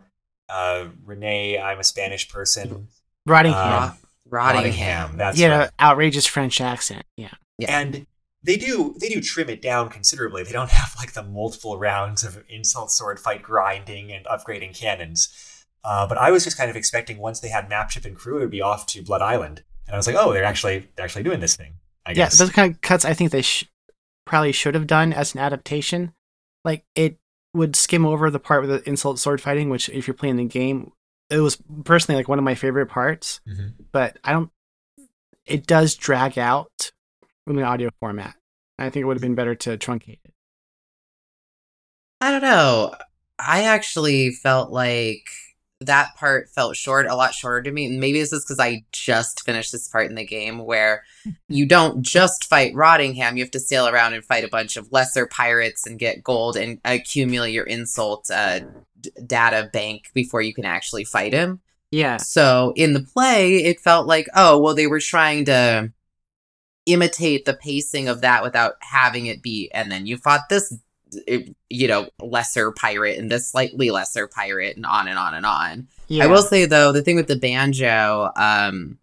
Uh 0.49 0.87
René 1.07 1.63
i'm 1.63 1.79
a 1.79 1.85
spanish 1.85 2.29
person. 2.29 2.89
Rottingham. 3.29 3.83
um, 3.91 3.97
Rottingham. 4.35 5.17
that's 5.17 5.37
he 5.37 5.45
had 5.45 5.53
right. 5.57 5.65
an 5.67 5.71
outrageous 5.81 6.27
French 6.27 6.61
accent. 6.61 7.05
Yeah. 7.17 7.31
Yeah. 7.59 7.79
and 7.79 8.07
they 8.43 8.57
do 8.57 8.95
they 9.01 9.09
do 9.09 9.21
trim 9.21 9.49
it 9.49 9.63
down 9.63 9.89
considerably. 9.89 10.43
They 10.43 10.53
don't 10.53 10.71
have 10.83 10.95
like 10.99 11.13
the 11.13 11.23
multiple 11.23 11.79
rounds 11.79 12.23
of 12.25 12.45
insult 12.49 12.93
sword 12.93 13.19
fight 13.19 13.43
grinding 13.43 14.13
and 14.13 14.25
upgrading 14.27 14.79
cannons. 14.79 15.65
Uh, 15.83 16.07
but 16.07 16.17
I 16.17 16.31
was 16.31 16.45
just 16.45 16.57
kind 16.57 16.71
of 16.71 16.77
expecting 16.77 17.19
once 17.19 17.41
they 17.41 17.49
had 17.49 17.69
map 17.69 17.91
ship 17.91 18.05
and 18.05 18.17
crew, 18.17 18.39
it 18.39 18.41
would 18.41 18.51
be 18.51 18.63
off 18.63 18.87
to 18.87 19.03
Blood 19.03 19.21
Island, 19.21 19.63
and 19.87 19.95
I 19.95 19.99
was 19.99 20.07
like, 20.07 20.17
oh, 20.19 20.33
they're 20.33 20.45
actually 20.45 20.89
they're 20.97 21.05
actually 21.05 21.25
doing 21.25 21.41
this 21.41 21.57
thing. 21.57 21.75
I 22.07 22.11
yeah, 22.11 22.17
guess. 22.17 22.39
those 22.39 22.51
kind 22.51 22.73
of 22.73 22.81
cuts 22.81 23.05
I 23.05 23.15
think 23.15 23.31
they 23.31 23.43
sh- 23.43 23.69
probably 24.27 24.53
should 24.53 24.75
have 24.75 24.87
done 24.87 25.13
as 25.13 25.35
an 25.35 25.41
adaptation. 25.41 26.13
Like 26.65 26.85
it 26.95 27.19
would 27.55 27.77
skim 27.77 28.05
over 28.05 28.31
the 28.31 28.41
part 28.41 28.63
with 28.63 28.71
the 28.71 28.89
insult 28.89 29.19
sword 29.19 29.41
fighting, 29.41 29.71
which 29.71 29.89
if 29.89 30.07
you're 30.07 30.15
playing 30.15 30.37
the 30.37 30.45
game, 30.45 30.93
it 31.35 31.41
was 31.41 31.59
personally 31.85 32.19
like 32.19 32.29
one 32.29 32.39
of 32.39 32.45
my 32.45 32.55
favorite 32.55 32.87
parts. 32.87 33.41
Mhm. 33.49 33.75
But 33.93 34.19
I 34.25 34.33
don't. 34.33 34.51
It 35.45 35.67
does 35.67 35.95
drag 35.95 36.39
out 36.39 36.93
in 37.47 37.57
the 37.57 37.63
audio 37.63 37.91
format. 38.01 38.37
I 38.79 38.91
think 38.91 39.03
it 39.03 39.05
would 39.05 39.17
have 39.17 39.23
been 39.23 39.35
better 39.35 39.55
to 39.55 39.77
truncate 39.77 40.21
it. 40.25 40.35
I 42.21 42.31
don't 42.31 42.43
know. 42.43 42.95
I 43.39 43.65
actually 43.65 44.31
felt 44.31 44.71
like 44.71 45.27
that 45.87 46.17
part 46.17 46.49
felt 46.51 46.77
short, 46.77 47.07
a 47.07 47.15
lot 47.15 47.35
shorter 47.35 47.63
to 47.63 47.73
me. 47.73 47.87
And 47.87 48.01
maybe 48.01 48.19
this 48.19 48.33
is 48.33 48.45
because 48.45 48.61
I 48.61 48.85
just 48.93 49.43
finished 49.45 49.73
this 49.73 49.89
part 49.89 50.09
in 50.09 50.15
the 50.15 50.27
game 50.27 50.59
where 50.59 51.05
you 51.49 51.67
don't 51.67 52.03
just 52.03 52.45
fight 52.45 52.75
Rottingham. 52.75 53.37
You 53.37 53.45
have 53.45 53.51
to 53.53 53.61
sail 53.61 53.89
around 53.89 54.15
and 54.15 54.25
fight 54.25 54.45
a 54.45 54.49
bunch 54.49 54.77
of 54.77 54.91
lesser 54.93 55.27
pirates 55.27 55.87
and 55.87 55.99
get 55.99 56.23
gold 56.23 56.57
and 56.57 56.81
accumulate 56.85 57.53
your 57.53 57.67
insult 57.67 58.31
uh, 58.31 58.61
d- 59.01 59.11
data 59.27 59.71
bank 59.73 60.11
before 60.15 60.43
you 60.43 60.55
can 60.55 60.65
actually 60.65 61.05
fight 61.05 61.33
him. 61.33 61.61
Yeah, 61.91 62.17
So 62.17 62.73
in 62.75 62.93
the 62.93 63.03
play, 63.03 63.59
it 63.59 63.79
felt 63.79 64.09
like, 64.09 64.27
oh, 64.35 64.59
well, 64.59 64.75
they 64.75 64.89
were 64.89 64.99
trying 64.99 65.45
to 65.45 65.93
imitate 66.87 67.45
the 67.45 67.55
pacing 67.55 68.09
of 68.09 68.21
that 68.23 68.43
without 68.43 68.75
having 68.81 69.27
it 69.27 69.43
be, 69.43 69.71
and 69.73 69.93
then 69.93 70.05
you 70.05 70.17
fought 70.17 70.49
this, 70.51 70.75
it- 71.27 71.55
you 71.71 71.89
know, 71.89 72.09
lesser 72.21 72.73
pirate 72.73 73.19
and 73.19 73.31
this 73.31 73.51
slightly 73.51 73.91
lesser 73.91 74.27
pirate, 74.29 74.77
and 74.77 74.87
on 74.87 75.09
and 75.09 75.19
on 75.19 75.35
and 75.35 75.47
on. 75.47 75.89
yeah. 76.09 76.25
I 76.25 76.27
will 76.27 76.43
say 76.43 76.67
though, 76.67 76.93
the 76.93 77.03
thing 77.03 77.17
with 77.17 77.27
the 77.29 77.37
banjo, 77.37 78.31
um, 78.37 78.99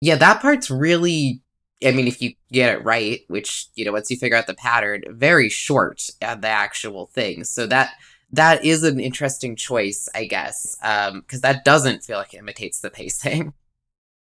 yeah, 0.00 0.16
that 0.16 0.40
part's 0.42 0.70
really. 0.70 1.40
I 1.84 1.90
mean, 1.92 2.08
if 2.08 2.22
you 2.22 2.32
get 2.50 2.74
it 2.74 2.82
right, 2.84 3.20
which 3.28 3.66
you 3.74 3.84
know, 3.84 3.92
once 3.92 4.10
you 4.10 4.16
figure 4.16 4.36
out 4.36 4.46
the 4.46 4.54
pattern, 4.54 5.02
very 5.10 5.50
short 5.50 6.08
at 6.22 6.40
the 6.40 6.48
actual 6.48 7.06
thing. 7.06 7.44
So 7.44 7.66
that 7.66 7.90
that 8.32 8.64
is 8.64 8.82
an 8.82 8.98
interesting 8.98 9.56
choice, 9.56 10.08
I 10.14 10.24
guess, 10.24 10.76
um, 10.82 11.20
because 11.20 11.42
that 11.42 11.64
doesn't 11.64 12.02
feel 12.02 12.16
like 12.18 12.32
it 12.34 12.38
imitates 12.38 12.80
the 12.80 12.90
pacing. 12.90 13.52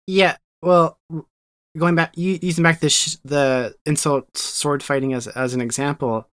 Yeah, 0.08 0.38
well, 0.62 1.00
going 1.76 1.96
back, 1.96 2.14
using 2.16 2.64
back 2.64 2.80
the 2.80 2.90
sh- 2.92 3.18
the 3.26 3.74
insult 3.88 4.38
sword 4.38 4.84
fighting 4.84 5.14
as 5.14 5.28
as 5.28 5.56
an 5.56 5.62
example, 5.62 6.30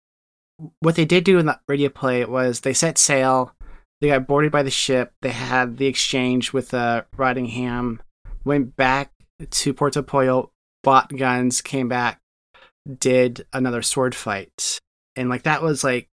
what 0.81 0.97
they 0.97 1.05
did 1.05 1.25
do 1.25 1.39
in 1.39 1.47
the 1.47 1.59
radio 1.69 1.89
play 1.89 2.25
was 2.25 2.61
they 2.61 2.73
set 2.73 2.99
sail, 2.99 3.55
they 4.01 4.09
got 4.09 4.27
boarded 4.27 4.53
by 4.53 4.63
the 4.63 4.71
ship, 4.71 5.13
they 5.23 5.31
had 5.31 5.77
the 5.79 5.87
exchange 5.87 6.53
with 6.53 6.75
uh, 6.75 7.03
Rottingham, 7.17 8.01
went 8.45 8.77
back 8.77 9.13
to 9.51 9.73
Puerto 9.75 10.03
Pollo, 10.03 10.51
bought 10.83 11.15
guns, 11.17 11.61
came 11.63 11.89
back, 11.89 12.21
did 12.99 13.47
another 13.53 13.83
sword 13.83 14.15
fight, 14.15 14.79
and 15.17 15.29
like 15.29 15.43
that 15.45 15.63
was 15.63 15.85
like 15.85 16.09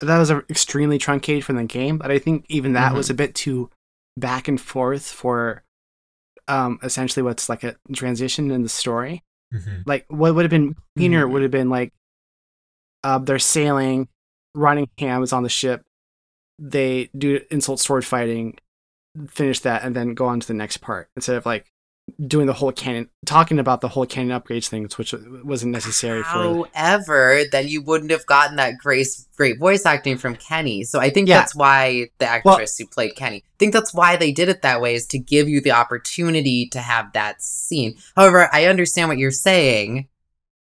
that 0.00 0.18
was 0.18 0.30
a 0.30 0.38
extremely 0.50 0.98
truncated 0.98 1.44
from 1.44 1.56
the 1.56 1.64
game, 1.64 1.96
but 1.98 2.10
I 2.10 2.18
think 2.18 2.44
even 2.48 2.74
that 2.74 2.94
was 2.94 3.08
a 3.08 3.14
bit 3.14 3.34
too 3.34 3.70
back 4.18 4.48
and 4.48 4.60
forth 4.60 5.06
for 5.06 5.62
um 6.48 6.78
essentially 6.82 7.22
what's 7.22 7.48
like 7.48 7.64
a 7.64 7.76
transition 7.94 8.50
in 8.50 8.62
the 8.62 8.68
story. 8.68 9.22
Mhm. 9.54 9.82
Like 9.86 10.04
what 10.08 10.34
would 10.34 10.44
have 10.44 10.50
been 10.50 10.76
cleaner 10.96 11.26
Mhm. 11.26 11.30
would 11.32 11.42
have 11.42 11.50
been 11.50 11.70
like 11.70 11.92
uh, 13.06 13.18
they're 13.18 13.38
sailing, 13.38 14.08
Rottingham 14.56 15.22
is 15.22 15.32
on 15.32 15.44
the 15.44 15.48
ship, 15.48 15.84
they 16.58 17.08
do 17.16 17.40
insult 17.50 17.78
sword 17.80 18.04
fighting, 18.04 18.58
finish 19.28 19.60
that, 19.60 19.84
and 19.84 19.94
then 19.94 20.14
go 20.14 20.26
on 20.26 20.40
to 20.40 20.46
the 20.46 20.54
next 20.54 20.78
part 20.78 21.08
instead 21.14 21.36
of 21.36 21.46
like 21.46 21.66
doing 22.24 22.46
the 22.46 22.52
whole 22.52 22.72
canon, 22.72 23.08
talking 23.24 23.58
about 23.58 23.80
the 23.80 23.88
whole 23.88 24.06
canon 24.06 24.38
upgrades 24.40 24.68
things, 24.68 24.96
which 24.98 25.14
wasn't 25.44 25.72
necessary 25.72 26.22
for. 26.22 26.66
However, 26.72 27.42
then 27.50 27.68
you 27.68 27.82
wouldn't 27.82 28.10
have 28.10 28.26
gotten 28.26 28.56
that 28.56 28.78
great, 28.78 29.06
great 29.36 29.58
voice 29.58 29.84
acting 29.84 30.16
from 30.16 30.36
Kenny. 30.36 30.84
So 30.84 31.00
I 31.00 31.10
think 31.10 31.28
Yeah. 31.28 31.38
that's 31.38 31.54
why 31.54 32.10
the 32.18 32.26
actress 32.26 32.78
who 32.78 32.86
played 32.86 33.16
Kenny. 33.16 33.38
I 33.38 33.56
think 33.58 33.72
that's 33.72 33.92
why 33.92 34.16
they 34.16 34.32
did 34.32 34.48
it 34.48 34.62
that 34.62 34.80
way 34.80 34.94
is 34.94 35.06
to 35.08 35.18
give 35.18 35.48
you 35.48 35.60
the 35.60 35.72
opportunity 35.72 36.68
to 36.70 36.80
have 36.80 37.12
that 37.14 37.42
scene. 37.42 37.96
However, 38.16 38.48
I 38.52 38.66
understand 38.66 39.08
what 39.08 39.18
you're 39.18 39.30
saying. 39.30 40.08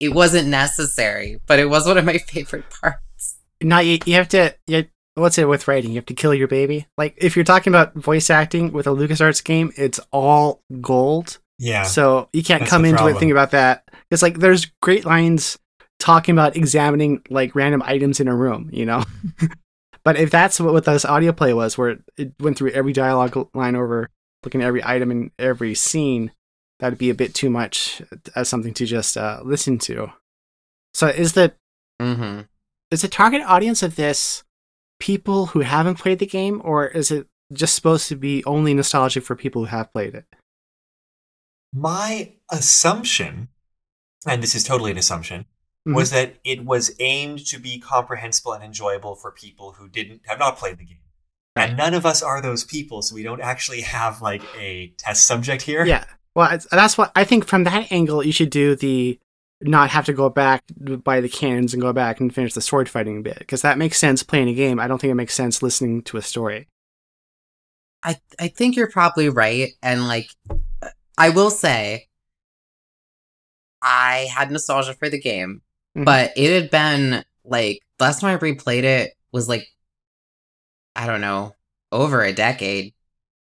It 0.01 0.15
wasn't 0.15 0.47
necessary, 0.47 1.39
but 1.45 1.59
it 1.59 1.69
was 1.69 1.85
one 1.85 1.99
of 1.99 2.03
my 2.03 2.17
favorite 2.17 2.65
parts. 2.69 3.37
Not 3.61 3.85
you, 3.85 3.99
you 4.05 4.15
have 4.15 4.27
to. 4.29 4.55
You, 4.65 4.87
what's 5.13 5.37
it 5.37 5.47
with 5.47 5.67
writing? 5.67 5.91
You 5.91 5.97
have 5.97 6.07
to 6.07 6.15
kill 6.15 6.33
your 6.33 6.47
baby. 6.47 6.87
Like 6.97 7.13
if 7.17 7.35
you're 7.35 7.45
talking 7.45 7.71
about 7.71 7.93
voice 7.93 8.31
acting 8.31 8.71
with 8.71 8.87
a 8.87 8.89
LucasArts 8.89 9.43
game, 9.43 9.71
it's 9.77 9.99
all 10.11 10.63
gold. 10.81 11.37
Yeah. 11.59 11.83
So 11.83 12.29
you 12.33 12.43
can't 12.43 12.65
come 12.65 12.81
the 12.81 12.89
into 12.89 12.95
it 12.95 13.01
problem. 13.01 13.19
thinking 13.19 13.31
about 13.31 13.51
that. 13.51 13.87
It's 14.09 14.23
like 14.23 14.39
there's 14.39 14.65
great 14.81 15.05
lines 15.05 15.59
talking 15.99 16.33
about 16.33 16.57
examining 16.57 17.21
like 17.29 17.53
random 17.53 17.83
items 17.85 18.19
in 18.19 18.27
a 18.27 18.35
room, 18.35 18.71
you 18.73 18.87
know. 18.87 19.03
but 20.03 20.17
if 20.17 20.31
that's 20.31 20.59
what, 20.59 20.73
what 20.73 20.85
this 20.85 21.05
audio 21.05 21.31
play 21.31 21.53
was, 21.53 21.77
where 21.77 21.99
it 22.17 22.33
went 22.39 22.57
through 22.57 22.71
every 22.71 22.93
dialogue 22.93 23.47
line 23.53 23.75
over, 23.75 24.09
looking 24.43 24.63
at 24.63 24.67
every 24.67 24.83
item 24.83 25.11
in 25.11 25.31
every 25.37 25.75
scene, 25.75 26.31
that'd 26.81 26.97
be 26.99 27.09
a 27.09 27.15
bit 27.15 27.33
too 27.33 27.49
much 27.49 28.01
as 28.35 28.49
something 28.49 28.73
to 28.73 28.85
just 28.85 29.15
uh, 29.15 29.39
listen 29.45 29.77
to. 29.79 30.11
So 30.93 31.07
is 31.07 31.33
the 31.33 31.53
Mm-hmm. 32.01 32.41
is 32.89 33.03
the 33.03 33.07
target 33.07 33.41
audience 33.45 33.83
of 33.83 33.95
this 33.95 34.43
people 34.99 35.45
who 35.47 35.59
haven't 35.61 35.99
played 35.99 36.17
the 36.19 36.25
game, 36.25 36.59
or 36.65 36.87
is 36.87 37.11
it 37.11 37.27
just 37.53 37.75
supposed 37.75 38.07
to 38.09 38.15
be 38.15 38.43
only 38.45 38.73
nostalgic 38.73 39.23
for 39.23 39.35
people 39.35 39.61
who 39.61 39.67
have 39.67 39.93
played 39.93 40.15
it? 40.15 40.25
My 41.73 42.33
assumption, 42.51 43.49
and 44.27 44.41
this 44.43 44.55
is 44.55 44.63
totally 44.63 44.91
an 44.91 44.97
assumption, 44.97 45.45
Mhm. 45.87 45.95
was 45.95 46.09
that 46.11 46.35
it 46.43 46.65
was 46.65 46.95
aimed 46.99 47.45
to 47.47 47.59
be 47.59 47.79
comprehensible 47.79 48.53
and 48.53 48.63
enjoyable 48.63 49.15
for 49.15 49.31
people 49.31 49.73
who 49.73 49.87
didn't 49.87 50.21
have 50.27 50.39
not 50.39 50.57
played 50.57 50.77
the 50.77 50.85
game. 50.85 50.97
And 51.55 51.77
none 51.77 51.93
of 51.93 52.05
us 52.05 52.21
are 52.23 52.41
those 52.41 52.63
people, 52.63 53.01
so 53.01 53.13
we 53.15 53.23
don't 53.23 53.41
actually 53.41 53.81
have 53.81 54.21
like 54.21 54.41
a 54.57 54.87
test 54.97 55.25
subject 55.25 55.63
here. 55.63 55.85
Yeah. 55.85 56.05
Well, 56.35 56.57
that's 56.71 56.97
what 56.97 57.11
I 57.15 57.23
think. 57.23 57.45
From 57.45 57.63
that 57.65 57.91
angle, 57.91 58.25
you 58.25 58.31
should 58.31 58.49
do 58.49 58.75
the 58.75 59.19
not 59.61 59.89
have 59.91 60.05
to 60.05 60.13
go 60.13 60.29
back 60.29 60.63
by 61.03 61.21
the 61.21 61.29
cannons 61.29 61.73
and 61.73 61.81
go 61.81 61.93
back 61.93 62.19
and 62.19 62.33
finish 62.33 62.53
the 62.53 62.61
sword 62.61 62.89
fighting 62.89 63.21
bit 63.21 63.37
because 63.39 63.61
that 63.61 63.77
makes 63.77 63.99
sense 63.99 64.23
playing 64.23 64.49
a 64.49 64.53
game. 64.53 64.79
I 64.79 64.87
don't 64.87 64.99
think 64.99 65.11
it 65.11 65.15
makes 65.15 65.35
sense 65.35 65.61
listening 65.61 66.01
to 66.03 66.17
a 66.17 66.21
story. 66.21 66.67
I 68.03 68.17
I 68.39 68.47
think 68.47 68.75
you're 68.75 68.89
probably 68.89 69.29
right, 69.29 69.69
and 69.83 70.07
like, 70.07 70.29
I 71.17 71.29
will 71.29 71.51
say, 71.51 72.07
I 73.81 74.27
had 74.33 74.51
nostalgia 74.51 74.93
for 74.93 75.09
the 75.09 75.19
game, 75.19 75.61
Mhm. 75.97 76.05
but 76.05 76.33
it 76.35 76.51
had 76.61 76.71
been 76.71 77.23
like 77.43 77.81
last 77.99 78.21
time 78.21 78.35
I 78.35 78.39
replayed 78.39 78.83
it 78.83 79.13
was 79.31 79.47
like, 79.49 79.67
I 80.95 81.07
don't 81.07 81.21
know, 81.21 81.55
over 81.91 82.23
a 82.23 82.33
decade, 82.33 82.93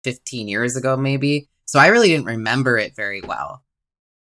fifteen 0.04 0.48
years 0.48 0.76
ago 0.76 0.96
maybe. 0.96 1.48
So 1.68 1.78
I 1.78 1.88
really 1.88 2.08
didn't 2.08 2.24
remember 2.24 2.78
it 2.78 2.96
very 2.96 3.20
well 3.20 3.62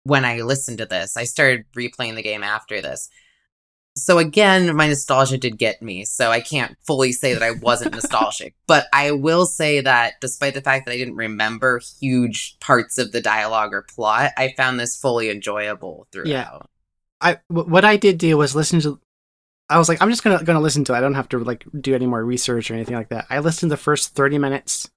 when 0.04 0.24
I 0.24 0.40
listened 0.40 0.78
to 0.78 0.86
this. 0.86 1.14
I 1.14 1.24
started 1.24 1.66
replaying 1.76 2.14
the 2.14 2.22
game 2.22 2.42
after 2.42 2.80
this. 2.80 3.10
So 3.96 4.16
again, 4.16 4.74
my 4.74 4.88
nostalgia 4.88 5.36
did 5.36 5.58
get 5.58 5.82
me, 5.82 6.06
so 6.06 6.30
I 6.30 6.40
can't 6.40 6.74
fully 6.86 7.12
say 7.12 7.34
that 7.34 7.42
I 7.42 7.50
wasn't 7.50 7.92
nostalgic. 7.94 8.54
But 8.66 8.86
I 8.94 9.10
will 9.10 9.44
say 9.44 9.82
that 9.82 10.14
despite 10.22 10.54
the 10.54 10.62
fact 10.62 10.86
that 10.86 10.92
I 10.92 10.96
didn't 10.96 11.16
remember 11.16 11.82
huge 12.00 12.58
parts 12.60 12.96
of 12.96 13.12
the 13.12 13.20
dialogue 13.20 13.74
or 13.74 13.82
plot, 13.82 14.32
I 14.38 14.54
found 14.56 14.80
this 14.80 14.96
fully 14.96 15.28
enjoyable 15.28 16.08
throughout. 16.10 16.26
Yeah. 16.28 16.58
I 17.20 17.38
what 17.48 17.84
I 17.84 17.98
did 17.98 18.16
do 18.16 18.38
was 18.38 18.56
listen 18.56 18.80
to. 18.80 18.98
I 19.68 19.78
was 19.78 19.90
like, 19.90 20.00
I'm 20.00 20.10
just 20.10 20.24
gonna 20.24 20.42
gonna 20.42 20.60
listen 20.60 20.84
to. 20.84 20.94
it. 20.94 20.96
I 20.96 21.00
don't 21.02 21.14
have 21.14 21.28
to 21.28 21.38
like 21.38 21.66
do 21.78 21.94
any 21.94 22.06
more 22.06 22.24
research 22.24 22.70
or 22.70 22.74
anything 22.74 22.96
like 22.96 23.10
that. 23.10 23.26
I 23.28 23.40
listened 23.40 23.68
to 23.68 23.76
the 23.76 23.82
first 23.82 24.14
thirty 24.14 24.38
minutes. 24.38 24.90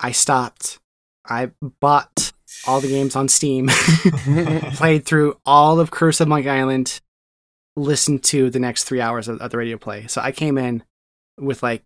I 0.00 0.10
stopped. 0.10 0.79
I 1.24 1.50
bought 1.80 2.32
all 2.66 2.80
the 2.80 2.88
games 2.88 3.16
on 3.16 3.28
Steam. 3.28 3.68
played 4.74 5.04
through 5.04 5.38
all 5.44 5.80
of 5.80 5.90
Curse 5.90 6.20
of 6.20 6.28
Monkey 6.28 6.48
Island, 6.48 7.00
listened 7.76 8.22
to 8.24 8.50
the 8.50 8.58
next 8.58 8.84
three 8.84 9.00
hours 9.00 9.28
of, 9.28 9.40
of 9.40 9.50
the 9.50 9.58
radio 9.58 9.76
play. 9.76 10.06
So 10.06 10.20
I 10.20 10.32
came 10.32 10.58
in 10.58 10.82
with 11.38 11.62
like 11.62 11.82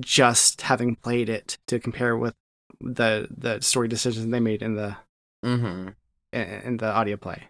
just 0.00 0.62
having 0.62 0.96
played 0.96 1.28
it 1.28 1.58
to 1.66 1.78
compare 1.78 2.16
with 2.16 2.34
the 2.80 3.28
the 3.36 3.60
story 3.60 3.88
decisions 3.88 4.26
they 4.26 4.40
made 4.40 4.62
in 4.62 4.74
the 4.74 4.96
hmm 5.44 5.88
in, 6.32 6.42
in 6.42 6.76
the 6.78 6.86
audio 6.86 7.16
play. 7.16 7.44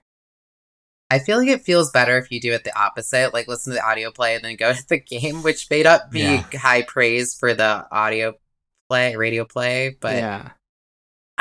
I 1.11 1.19
feel 1.19 1.39
like 1.39 1.49
it 1.49 1.63
feels 1.63 1.91
better 1.91 2.17
if 2.17 2.31
you 2.31 2.41
do 2.41 2.53
it 2.53 2.65
the 2.65 2.77
opposite, 2.79 3.35
like 3.35 3.47
listen 3.47 3.73
to 3.73 3.79
the 3.79 3.87
audio 3.87 4.11
play 4.11 4.35
and 4.35 4.43
then 4.43 4.57
go 4.57 4.73
to 4.73 4.89
the 4.89 4.99
game, 4.99 5.43
which 5.43 5.69
made 5.71 5.87
up 5.87 6.11
be 6.11 6.21
Yeah. 6.21 6.43
high 6.55 6.83
praise 6.83 7.35
for 7.35 7.53
the 7.53 7.87
audio 7.93 8.33
play, 8.89 9.15
radio 9.15 9.45
play. 9.45 9.95
But 10.01 10.17
yeah, 10.17 10.51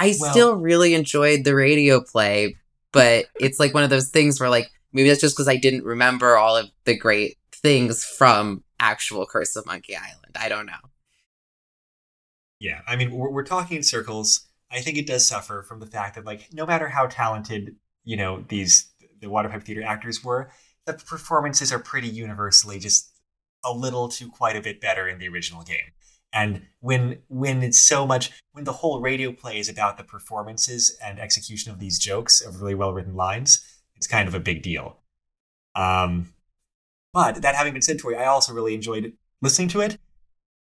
I 0.02 0.16
Well- 0.20 0.32
still 0.32 0.56
really 0.56 0.93
enjoyed 0.93 1.43
the 1.43 1.56
radio 1.56 2.02
play, 2.02 2.58
but 2.91 3.26
it's 3.39 3.60
like 3.60 3.74
one 3.74 3.84
of 3.84 3.89
those 3.89 4.10
things 4.10 4.39
where 4.39 4.49
like 4.49 4.70
maybe 4.91 5.10
that's 5.10 5.22
just 5.22 5.36
because 5.36 5.47
I 5.47 5.58
didn't 5.58 5.84
remember 5.84 6.38
all 6.38 6.58
of 6.58 6.70
the 6.86 6.97
great 6.97 7.38
things 7.52 8.04
from 8.04 8.64
actual 8.80 9.26
Curse 9.26 9.56
of 9.56 9.66
Monkey 9.66 9.95
Island. 9.95 10.36
I 10.36 10.49
don't 10.49 10.66
know. 10.66 10.74
Yeah, 12.60 12.82
I 12.88 12.95
mean, 12.95 13.12
we're, 13.12 13.32
we're 13.32 13.43
talking 13.43 13.78
in 13.78 13.84
circles. 13.84 14.47
I 14.72 14.82
think 14.82 14.97
it 14.97 15.08
does 15.08 15.26
suffer 15.28 15.64
from 15.64 15.80
the 15.80 15.88
fact 15.88 16.16
that, 16.16 16.26
like, 16.26 16.49
no 16.54 16.66
matter 16.66 16.88
how 16.89 17.08
talented, 17.08 17.76
you 18.04 18.18
know, 18.18 18.43
these 18.47 18.91
the 19.20 19.28
Waterpipe 19.28 19.64
Theater 19.64 19.84
actors 19.84 20.24
were, 20.24 20.52
the 20.86 20.93
performances 20.93 21.72
are 21.72 21.80
pretty 21.80 22.08
universally 22.08 22.80
just 22.80 23.12
a 23.64 23.72
little 23.72 24.08
to 24.10 24.30
quite 24.30 24.56
a 24.56 24.62
bit 24.62 24.82
better 24.82 25.08
in 25.08 25.20
the 25.20 25.28
original 25.28 25.62
game. 25.64 25.91
And 26.34 26.65
when 26.79 27.19
when 27.27 27.61
it's 27.61 27.82
so 27.82 28.07
much 28.07 28.32
when 28.53 28.63
the 28.63 28.71
whole 28.73 29.01
radio 29.01 29.32
play 29.34 29.59
is 29.59 29.67
about 29.69 29.97
the 29.97 30.03
performances 30.03 30.97
and 31.03 31.19
execution 31.19 31.71
of 31.71 31.79
these 31.79 31.99
jokes 31.99 32.39
of 32.41 32.61
really 32.61 32.75
well 32.75 32.93
written 32.93 33.15
lines, 33.15 33.61
it's 33.95 34.07
kind 34.07 34.27
of 34.27 34.34
a 34.36 34.39
big 34.39 34.61
deal. 34.61 34.97
Um, 35.75 36.34
but 37.13 37.41
that 37.41 37.55
having 37.55 37.73
been 37.73 37.82
said, 37.82 37.99
Tori, 37.99 38.15
I 38.15 38.25
also 38.25 38.53
really 38.53 38.73
enjoyed 38.73 39.13
listening 39.41 39.67
to 39.69 39.82
it, 39.82 39.97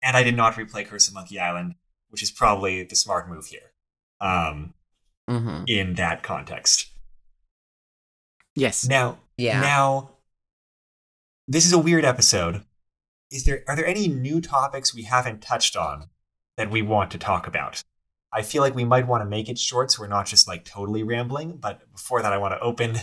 and 0.02 0.16
I 0.16 0.24
did 0.24 0.36
not 0.38 0.54
replay 0.54 0.86
Curse 0.86 1.08
of 1.10 1.14
Monkey 1.14 1.38
Island, 1.40 1.76
which 2.10 2.24
is 2.24 2.32
probably 2.32 2.84
the 2.84 2.96
smart 2.96 3.30
move 3.30 3.48
here. 3.48 3.72
Um, 4.22 4.74
hmm 5.30 5.64
in 5.68 5.96
that 5.96 6.24
context. 6.24 6.88
yes, 8.56 8.88
Now, 8.88 9.20
Yeah. 9.38 9.60
now, 9.60 10.12
this 11.48 11.66
is 11.66 11.74
a 11.74 11.78
weird 11.80 12.06
episode. 12.06 12.64
Is 13.32 13.46
there 13.46 13.64
are 13.68 13.76
there 13.76 13.86
any 13.88 14.08
new 14.08 14.40
topics 14.42 14.94
we 14.96 15.04
haven't 15.04 15.42
touched 15.42 15.76
on 15.76 16.10
that 16.56 16.72
we 16.72 16.82
want 16.82 17.12
to 17.12 17.18
talk 17.18 17.48
about? 17.48 17.84
I 18.34 18.42
feel 18.42 18.62
like 18.62 18.76
we 18.76 18.86
might 18.86 19.08
want 19.08 19.22
to 19.22 19.30
make 19.30 19.50
it 19.50 19.58
short, 19.60 19.92
so 19.92 20.02
we're 20.02 20.08
not 20.08 20.26
just 20.26 20.48
like 20.48 20.66
totally 20.66 21.04
rambling. 21.04 21.58
But 21.58 21.92
before 21.94 22.22
that, 22.22 22.34
I 22.34 22.38
want 22.38 22.54
to 22.54 22.60
open 22.60 22.98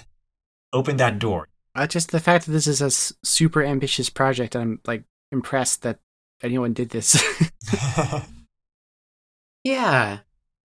open 0.72 0.96
that 0.98 1.18
door. 1.18 1.48
uh, 1.74 1.86
just 1.86 2.10
the 2.10 2.20
fact 2.20 2.46
that 2.46 2.52
this 2.52 2.66
is 2.66 2.80
a 2.82 2.86
s- 2.86 3.12
super 3.22 3.62
ambitious 3.62 4.08
project. 4.10 4.54
I'm 4.56 4.80
like 4.86 5.04
impressed 5.32 5.82
that 5.82 5.98
anyone 6.42 6.72
did 6.72 6.90
this. 6.90 7.22
Yeah. 9.64 10.18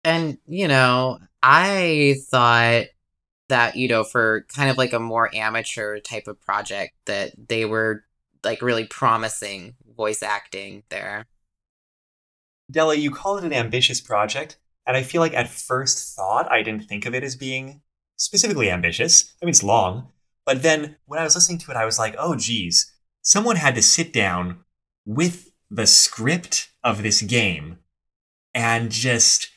And, 0.05 0.39
you 0.47 0.69
know, 0.69 1.19
I 1.43 2.17
thought 2.31 2.85
that, 3.49 3.77
you 3.77 3.89
know, 3.89 4.05
for 4.05 4.47
kind 4.55 4.71
of 4.71 4.79
like 4.79 4.93
a 4.93 5.01
more 5.01 5.35
amateur 5.35 5.99
type 6.01 6.27
of 6.29 6.41
project, 6.41 6.95
that 7.07 7.33
they 7.49 7.65
were 7.65 8.05
like 8.45 8.63
really 8.63 8.85
promising 8.87 9.75
voice 9.97 10.23
acting 10.23 10.83
there. 10.91 11.27
Della, 12.71 12.95
you 12.95 13.11
call 13.11 13.39
it 13.39 13.45
an 13.45 13.53
ambitious 13.53 14.01
project, 14.01 14.59
and 14.87 14.97
I 14.97 15.03
feel 15.03 15.21
like 15.21 15.35
at 15.35 15.49
first 15.49 16.15
thought 16.17 16.51
I 16.51 16.63
didn't 16.63 16.85
think 16.85 17.07
of 17.07 17.15
it 17.15 17.25
as 17.25 17.37
being 17.37 17.83
specifically 18.17 18.71
ambitious. 18.71 19.35
I 19.43 19.45
mean, 19.45 19.51
it's 19.51 19.63
long, 19.63 20.09
but 20.47 20.63
then 20.63 20.97
when 21.07 21.21
I 21.21 21.25
was 21.25 21.35
listening 21.35 21.59
to 21.59 21.71
it, 21.71 21.77
I 21.77 21.85
was 21.85 21.99
like, 21.99 22.15
oh, 22.19 22.37
geez, 22.37 22.93
someone 23.23 23.57
had 23.57 23.75
to 23.75 23.83
sit 23.83 24.13
down 24.13 24.61
with 25.05 25.51
the 25.71 25.87
script 25.87 26.71
of 26.83 27.03
this 27.03 27.23
game 27.23 27.79
and 28.55 28.91
just 28.91 29.51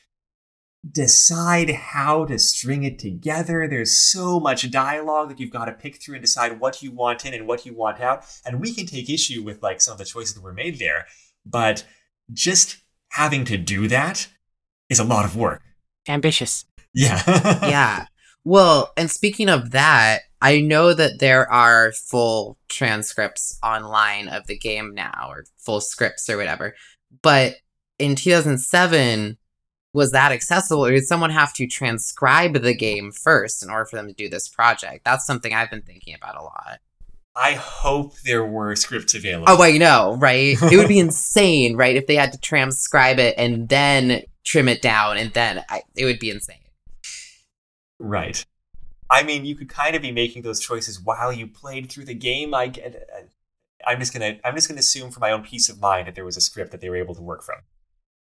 decide 0.89 1.69
how 1.69 2.25
to 2.25 2.37
string 2.39 2.83
it 2.83 2.99
together. 2.99 3.67
There's 3.67 4.09
so 4.11 4.39
much 4.39 4.69
dialogue 4.71 5.29
that 5.29 5.39
you've 5.39 5.51
got 5.51 5.65
to 5.65 5.71
pick 5.73 6.01
through 6.01 6.15
and 6.15 6.23
decide 6.23 6.59
what 6.59 6.81
you 6.81 6.91
want 6.91 7.25
in 7.25 7.33
and 7.33 7.47
what 7.47 7.65
you 7.65 7.73
want 7.73 7.99
out. 7.99 8.25
And 8.45 8.61
we 8.61 8.73
can 8.73 8.85
take 8.85 9.09
issue 9.09 9.43
with 9.43 9.61
like 9.61 9.81
some 9.81 9.93
of 9.93 9.97
the 9.97 10.05
choices 10.05 10.35
that 10.35 10.43
were 10.43 10.53
made 10.53 10.79
there, 10.79 11.07
but 11.45 11.85
just 12.31 12.77
having 13.11 13.45
to 13.45 13.57
do 13.57 13.87
that 13.87 14.27
is 14.89 14.99
a 14.99 15.03
lot 15.03 15.25
of 15.25 15.35
work. 15.35 15.61
ambitious. 16.07 16.65
Yeah. 16.93 17.21
yeah. 17.67 18.05
Well, 18.43 18.93
and 18.95 19.11
speaking 19.11 19.49
of 19.49 19.71
that, 19.71 20.21
I 20.41 20.61
know 20.61 20.93
that 20.93 21.19
there 21.19 21.51
are 21.51 21.91
full 21.91 22.57
transcripts 22.69 23.57
online 23.63 24.29
of 24.29 24.47
the 24.47 24.57
game 24.57 24.93
now, 24.93 25.27
or 25.29 25.45
full 25.57 25.81
scripts 25.81 26.29
or 26.29 26.37
whatever. 26.37 26.75
But 27.21 27.55
in 27.99 28.15
2007, 28.15 29.37
was 29.97 30.11
that 30.11 30.31
accessible, 30.31 30.85
or 30.85 30.91
did 30.91 31.07
someone 31.07 31.31
have 31.31 31.53
to 31.53 31.65
transcribe 31.65 32.53
the 32.53 32.75
game 32.75 33.11
first 33.11 33.63
in 33.63 33.69
order 33.69 33.85
for 33.85 33.95
them 33.95 34.07
to 34.07 34.13
do 34.13 34.29
this 34.29 34.47
project? 34.47 35.03
That's 35.03 35.25
something 35.25 35.53
I've 35.53 35.71
been 35.71 35.81
thinking 35.81 36.13
about 36.13 36.37
a 36.37 36.43
lot. 36.43 36.79
I 37.35 37.53
hope 37.53 38.13
there 38.19 38.45
were 38.45 38.75
scripts 38.75 39.15
available. 39.15 39.45
Oh, 39.49 39.61
I 39.61 39.77
know, 39.77 40.15
right? 40.19 40.55
it 40.61 40.77
would 40.77 40.87
be 40.87 40.99
insane, 41.07 41.75
right? 41.75 41.95
If 41.95 42.05
they 42.05 42.15
had 42.15 42.31
to 42.31 42.39
transcribe 42.39 43.17
it 43.17 43.33
and 43.37 43.69
then 43.69 44.21
trim 44.43 44.67
it 44.67 44.83
down, 44.83 45.17
and 45.17 45.33
then 45.33 45.63
I, 45.67 45.81
it 45.95 46.05
would 46.05 46.19
be 46.19 46.29
insane. 46.29 46.57
Right. 47.99 48.45
I 49.09 49.23
mean, 49.23 49.45
you 49.45 49.55
could 49.55 49.69
kind 49.69 49.95
of 49.95 50.03
be 50.03 50.11
making 50.11 50.43
those 50.43 50.59
choices 50.59 51.01
while 51.01 51.33
you 51.33 51.47
played 51.47 51.91
through 51.91 52.05
the 52.05 52.13
game. 52.13 52.53
I 52.53 52.67
get, 52.67 53.09
uh, 53.15 53.21
I'm 53.85 53.99
just 53.99 54.13
gonna 54.13 54.37
I'm 54.45 54.53
just 54.53 54.67
gonna 54.67 54.79
assume 54.79 55.09
for 55.09 55.19
my 55.19 55.31
own 55.31 55.43
peace 55.43 55.69
of 55.69 55.79
mind 55.79 56.07
that 56.07 56.13
there 56.15 56.25
was 56.25 56.37
a 56.37 56.41
script 56.41 56.71
that 56.71 56.81
they 56.81 56.89
were 56.89 56.97
able 56.97 57.15
to 57.15 57.21
work 57.21 57.41
from. 57.41 57.57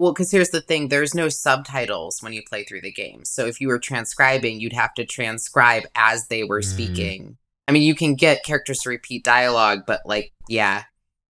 Well, 0.00 0.14
because 0.14 0.30
here's 0.30 0.48
the 0.48 0.62
thing 0.62 0.88
there's 0.88 1.14
no 1.14 1.28
subtitles 1.28 2.22
when 2.22 2.32
you 2.32 2.42
play 2.42 2.64
through 2.64 2.80
the 2.80 2.90
game. 2.90 3.22
So 3.26 3.44
if 3.44 3.60
you 3.60 3.68
were 3.68 3.78
transcribing, 3.78 4.58
you'd 4.58 4.72
have 4.72 4.94
to 4.94 5.04
transcribe 5.04 5.82
as 5.94 6.28
they 6.28 6.42
were 6.42 6.62
Mm. 6.62 6.64
speaking. 6.64 7.36
I 7.68 7.72
mean, 7.72 7.82
you 7.82 7.94
can 7.94 8.14
get 8.14 8.42
characters 8.42 8.78
to 8.80 8.88
repeat 8.88 9.24
dialogue, 9.24 9.80
but 9.86 10.00
like, 10.06 10.32
yeah, 10.48 10.84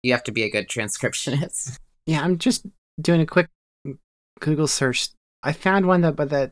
you 0.02 0.10
have 0.10 0.24
to 0.24 0.32
be 0.32 0.42
a 0.42 0.50
good 0.50 0.68
transcriptionist. 0.68 1.78
Yeah, 2.06 2.24
I'm 2.24 2.38
just 2.38 2.66
doing 3.00 3.20
a 3.20 3.26
quick 3.26 3.46
Google 4.40 4.66
search. 4.66 5.10
I 5.44 5.52
found 5.52 5.86
one 5.86 6.00
that, 6.00 6.16
but 6.16 6.30
that 6.30 6.50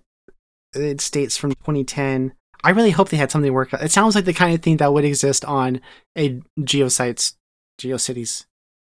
it 0.72 1.00
states 1.00 1.36
from 1.36 1.50
2010. 1.50 2.32
I 2.62 2.70
really 2.70 2.92
hope 2.92 3.08
they 3.08 3.16
had 3.16 3.32
something 3.32 3.48
to 3.48 3.52
work. 3.52 3.72
It 3.72 3.90
sounds 3.90 4.14
like 4.14 4.24
the 4.24 4.32
kind 4.32 4.54
of 4.54 4.62
thing 4.62 4.76
that 4.76 4.92
would 4.92 5.04
exist 5.04 5.44
on 5.44 5.80
a 6.16 6.40
GeoSites, 6.60 7.34
GeoCities 7.80 8.44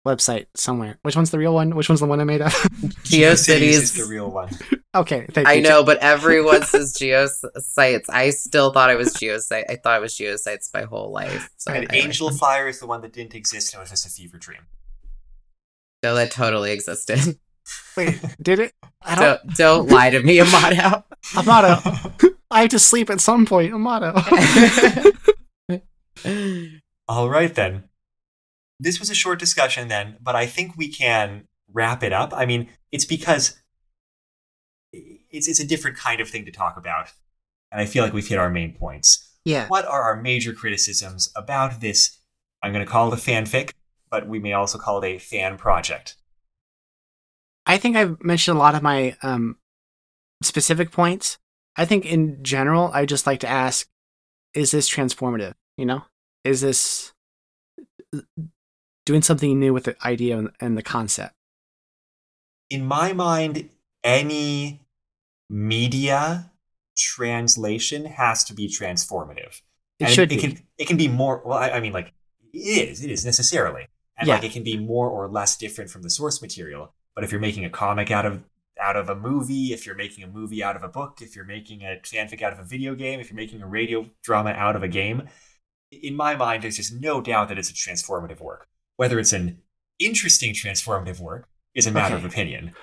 website 0.05 0.47
somewhere. 0.55 0.97
Which 1.03 1.15
one's 1.15 1.31
the 1.31 1.37
real 1.37 1.53
one? 1.53 1.75
Which 1.75 1.89
one's 1.89 1.99
the 1.99 2.05
one 2.05 2.19
I 2.19 2.23
made 2.23 2.41
up? 2.41 2.51
GeoCities. 3.03 3.61
is 3.61 3.95
the 3.95 4.05
real 4.05 4.29
one. 4.29 4.49
okay, 4.95 5.27
thank 5.31 5.47
you. 5.47 5.53
I 5.53 5.59
know, 5.59 5.83
but 5.83 5.97
everyone 5.99 6.63
says 6.63 6.93
geosites. 6.93 8.05
I 8.09 8.31
still 8.31 8.71
thought 8.71 8.89
it 8.89 8.97
was 8.97 9.13
geosite. 9.13 9.65
I 9.69 9.75
thought 9.75 9.97
it 9.97 10.01
was 10.01 10.15
geosites 10.15 10.73
my 10.73 10.83
whole 10.83 11.11
life. 11.11 11.49
So 11.57 11.71
And 11.71 11.89
anyway. 11.89 12.05
Angel 12.05 12.31
Fire 12.31 12.67
is 12.67 12.79
the 12.79 12.87
one 12.87 13.01
that 13.01 13.13
didn't 13.13 13.35
exist 13.35 13.73
and 13.73 13.79
it 13.79 13.83
was 13.83 13.89
just 13.91 14.05
a 14.05 14.09
fever 14.09 14.37
dream. 14.37 14.61
No, 16.03 16.15
that 16.15 16.31
totally 16.31 16.71
existed. 16.71 17.19
Wait, 17.97 18.19
did 18.41 18.59
it? 18.59 18.73
I 19.03 19.15
don't. 19.15 19.55
Don't 19.55 19.87
don't 19.87 19.89
lie 19.89 20.09
to 20.09 20.21
me, 20.21 20.39
Amato. 20.41 21.03
Amato. 21.37 21.79
I 22.49 22.61
have 22.61 22.69
to 22.71 22.79
sleep 22.79 23.09
at 23.09 23.21
some 23.21 23.45
point. 23.45 23.71
Amato. 23.73 24.13
All 27.07 27.29
right 27.29 27.53
then. 27.53 27.83
This 28.81 28.99
was 28.99 29.11
a 29.11 29.15
short 29.15 29.37
discussion 29.37 29.89
then, 29.89 30.17
but 30.19 30.35
I 30.35 30.47
think 30.47 30.75
we 30.75 30.91
can 30.91 31.47
wrap 31.71 32.01
it 32.01 32.11
up. 32.11 32.33
I 32.35 32.47
mean, 32.47 32.67
it's 32.91 33.05
because 33.05 33.61
it's 34.91 35.47
it's 35.47 35.59
a 35.59 35.67
different 35.67 35.97
kind 35.97 36.19
of 36.19 36.27
thing 36.27 36.45
to 36.45 36.51
talk 36.51 36.77
about. 36.77 37.11
And 37.71 37.79
I 37.79 37.85
feel 37.85 38.03
like 38.03 38.11
we've 38.11 38.27
hit 38.27 38.39
our 38.39 38.49
main 38.49 38.73
points. 38.73 39.37
yeah. 39.45 39.67
What 39.67 39.85
are 39.85 40.01
our 40.01 40.19
major 40.19 40.51
criticisms 40.51 41.31
about 41.35 41.79
this? 41.79 42.17
I'm 42.63 42.73
going 42.73 42.83
to 42.83 42.91
call 42.91 43.13
it 43.13 43.19
a 43.19 43.21
fanfic, 43.21 43.73
but 44.09 44.27
we 44.27 44.39
may 44.39 44.53
also 44.53 44.79
call 44.79 45.01
it 45.01 45.07
a 45.07 45.19
fan 45.19 45.57
project. 45.57 46.15
I 47.67 47.77
think 47.77 47.95
I've 47.95 48.21
mentioned 48.23 48.57
a 48.57 48.59
lot 48.59 48.73
of 48.73 48.81
my 48.81 49.15
um, 49.21 49.57
specific 50.41 50.91
points. 50.91 51.37
I 51.77 51.85
think 51.85 52.05
in 52.05 52.43
general, 52.43 52.89
I 52.95 53.05
just 53.05 53.27
like 53.27 53.41
to 53.41 53.47
ask: 53.47 53.87
Is 54.55 54.71
this 54.71 54.89
transformative? 54.89 55.53
You 55.77 55.85
know, 55.85 56.03
is 56.43 56.61
this 56.61 57.13
doing 59.05 59.21
something 59.21 59.59
new 59.59 59.73
with 59.73 59.85
the 59.85 59.95
idea 60.05 60.47
and- 60.59 60.77
the 60.77 60.83
concept? 60.83 61.33
In 62.69 62.85
my 62.85 63.13
mind, 63.13 63.69
any 64.03 64.81
media 65.49 66.51
translation 66.97 68.05
has 68.05 68.43
to 68.45 68.53
be 68.53 68.67
transformative. 68.67 69.61
It 69.99 70.05
And 70.05 70.09
should 70.13 70.31
it 70.31 70.35
be. 70.35 70.41
can 70.41 70.59
it 70.77 70.87
can 70.87 70.97
be 70.97 71.07
more 71.07 71.41
well 71.45 71.57
I, 71.57 71.71
I 71.71 71.79
mean 71.79 71.93
like 71.93 72.13
it 72.53 72.89
is 72.89 73.03
it 73.03 73.11
is 73.11 73.25
necessarily 73.25 73.87
and 74.17 74.27
Yeah. 74.27 74.35
like 74.35 74.43
it 74.43 74.51
can 74.51 74.63
be 74.63 74.77
more 74.77 75.09
or 75.09 75.27
less 75.27 75.57
different 75.57 75.89
from 75.89 76.01
the 76.03 76.09
source 76.09 76.41
material 76.41 76.93
but 77.15 77.23
if 77.23 77.31
you're 77.31 77.41
making 77.41 77.65
a 77.65 77.69
comic 77.69 78.11
out 78.11 78.25
of 78.25 78.43
out 78.79 78.95
of 78.95 79.09
a 79.09 79.15
movie 79.15 79.73
if 79.73 79.85
you're 79.85 79.95
making 79.95 80.23
a 80.23 80.27
movie 80.27 80.63
out 80.63 80.75
of 80.75 80.83
a 80.83 80.87
book 80.87 81.19
if 81.21 81.35
you're 81.35 81.45
making 81.45 81.81
a 81.83 81.99
fanfic 82.03 82.41
out 82.41 82.53
of 82.53 82.59
a 82.59 82.63
video 82.63 82.95
game 82.95 83.19
if 83.19 83.29
you're 83.29 83.35
making 83.35 83.61
a 83.61 83.67
radio 83.67 84.05
drama 84.23 84.51
out 84.51 84.75
of 84.75 84.83
a 84.83 84.87
game 84.87 85.27
in 85.91 86.15
my 86.15 86.35
mind 86.35 86.63
there's 86.63 86.77
just 86.77 86.93
no 86.93 87.21
doubt 87.21 87.47
that 87.49 87.57
it's 87.59 87.69
a 87.69 87.73
transformative 87.73 88.39
work 88.41 88.67
whether 89.01 89.17
it's 89.19 89.33
an 89.33 89.57
interesting 89.97 90.53
transformative 90.53 91.19
work 91.19 91.47
is 91.73 91.87
a 91.87 91.91
matter 91.91 92.15
Okay. 92.15 92.25
of 92.25 92.31
opinion 92.31 92.73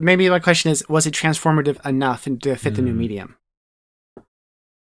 Maybe 0.00 0.30
my 0.30 0.38
question 0.38 0.70
is: 0.70 0.84
Was 0.88 1.06
it 1.08 1.14
transformative 1.14 1.84
enough 1.84 2.22
to 2.42 2.54
fit 2.56 2.74
the 2.76 2.82
new 2.82 2.92
Hmm. 2.92 2.98
medium? 3.04 3.28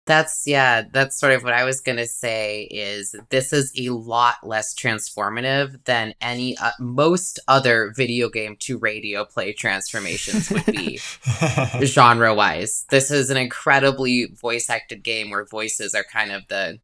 That's 0.06 0.46
yeah, 0.46 0.82
that's 0.92 1.18
sort 1.18 1.32
of 1.32 1.42
what 1.44 1.54
I 1.54 1.64
was 1.64 1.80
gonna 1.80 2.06
say. 2.06 2.68
Is 2.70 3.14
this 3.30 3.52
is 3.52 3.72
a 3.78 3.88
lot 3.90 4.36
less 4.42 4.74
transformative 4.74 5.82
than 5.84 6.14
any 6.20 6.56
uh, 6.58 6.72
most 6.78 7.38
other 7.48 7.92
video 7.96 8.28
game 8.30 8.56
to 8.60 8.78
radio 8.78 9.24
play 9.24 9.52
transformations 9.54 10.50
would 10.50 10.66
be 10.66 10.98
genre 11.84 12.34
wise. 12.34 12.84
This 12.90 13.10
is 13.10 13.30
an 13.30 13.38
incredibly 13.38 14.26
voice 14.26 14.68
acted 14.70 15.02
game 15.02 15.30
where 15.30 15.46
voices 15.46 15.94
are 15.94 16.04
kind 16.04 16.32
of 16.32 16.42
the, 16.48 16.80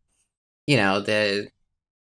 you 0.67 0.77
know, 0.79 1.01
the, 1.01 1.49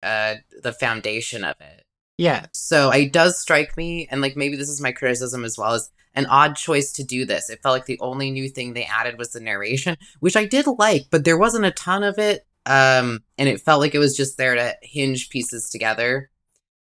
uh, 0.02 0.34
the 0.62 0.72
foundation 0.72 1.44
of 1.44 1.56
it. 1.60 1.84
Yeah, 2.18 2.46
So 2.52 2.90
it 2.90 3.12
does 3.12 3.38
strike 3.38 3.76
me, 3.76 4.08
and 4.10 4.22
like 4.22 4.36
maybe 4.36 4.56
this 4.56 4.70
is 4.70 4.80
my 4.80 4.92
criticism 4.92 5.44
as 5.44 5.58
well 5.58 5.74
as 5.74 5.90
an 6.14 6.26
odd 6.26 6.56
choice 6.56 6.92
to 6.92 7.04
do 7.04 7.26
this. 7.26 7.50
It 7.50 7.60
felt 7.62 7.74
like 7.74 7.84
the 7.84 8.00
only 8.00 8.30
new 8.30 8.48
thing 8.48 8.72
they 8.72 8.84
added 8.84 9.18
was 9.18 9.32
the 9.32 9.40
narration, 9.40 9.96
which 10.20 10.36
I 10.36 10.46
did 10.46 10.66
like, 10.66 11.08
but 11.10 11.24
there 11.24 11.38
wasn't 11.38 11.66
a 11.66 11.70
ton 11.70 12.02
of 12.02 12.18
it. 12.18 12.46
Um, 12.64 13.20
and 13.38 13.48
it 13.48 13.60
felt 13.60 13.80
like 13.80 13.94
it 13.94 14.00
was 14.00 14.16
just 14.16 14.38
there 14.38 14.54
to 14.56 14.74
hinge 14.82 15.28
pieces 15.28 15.70
together. 15.70 16.30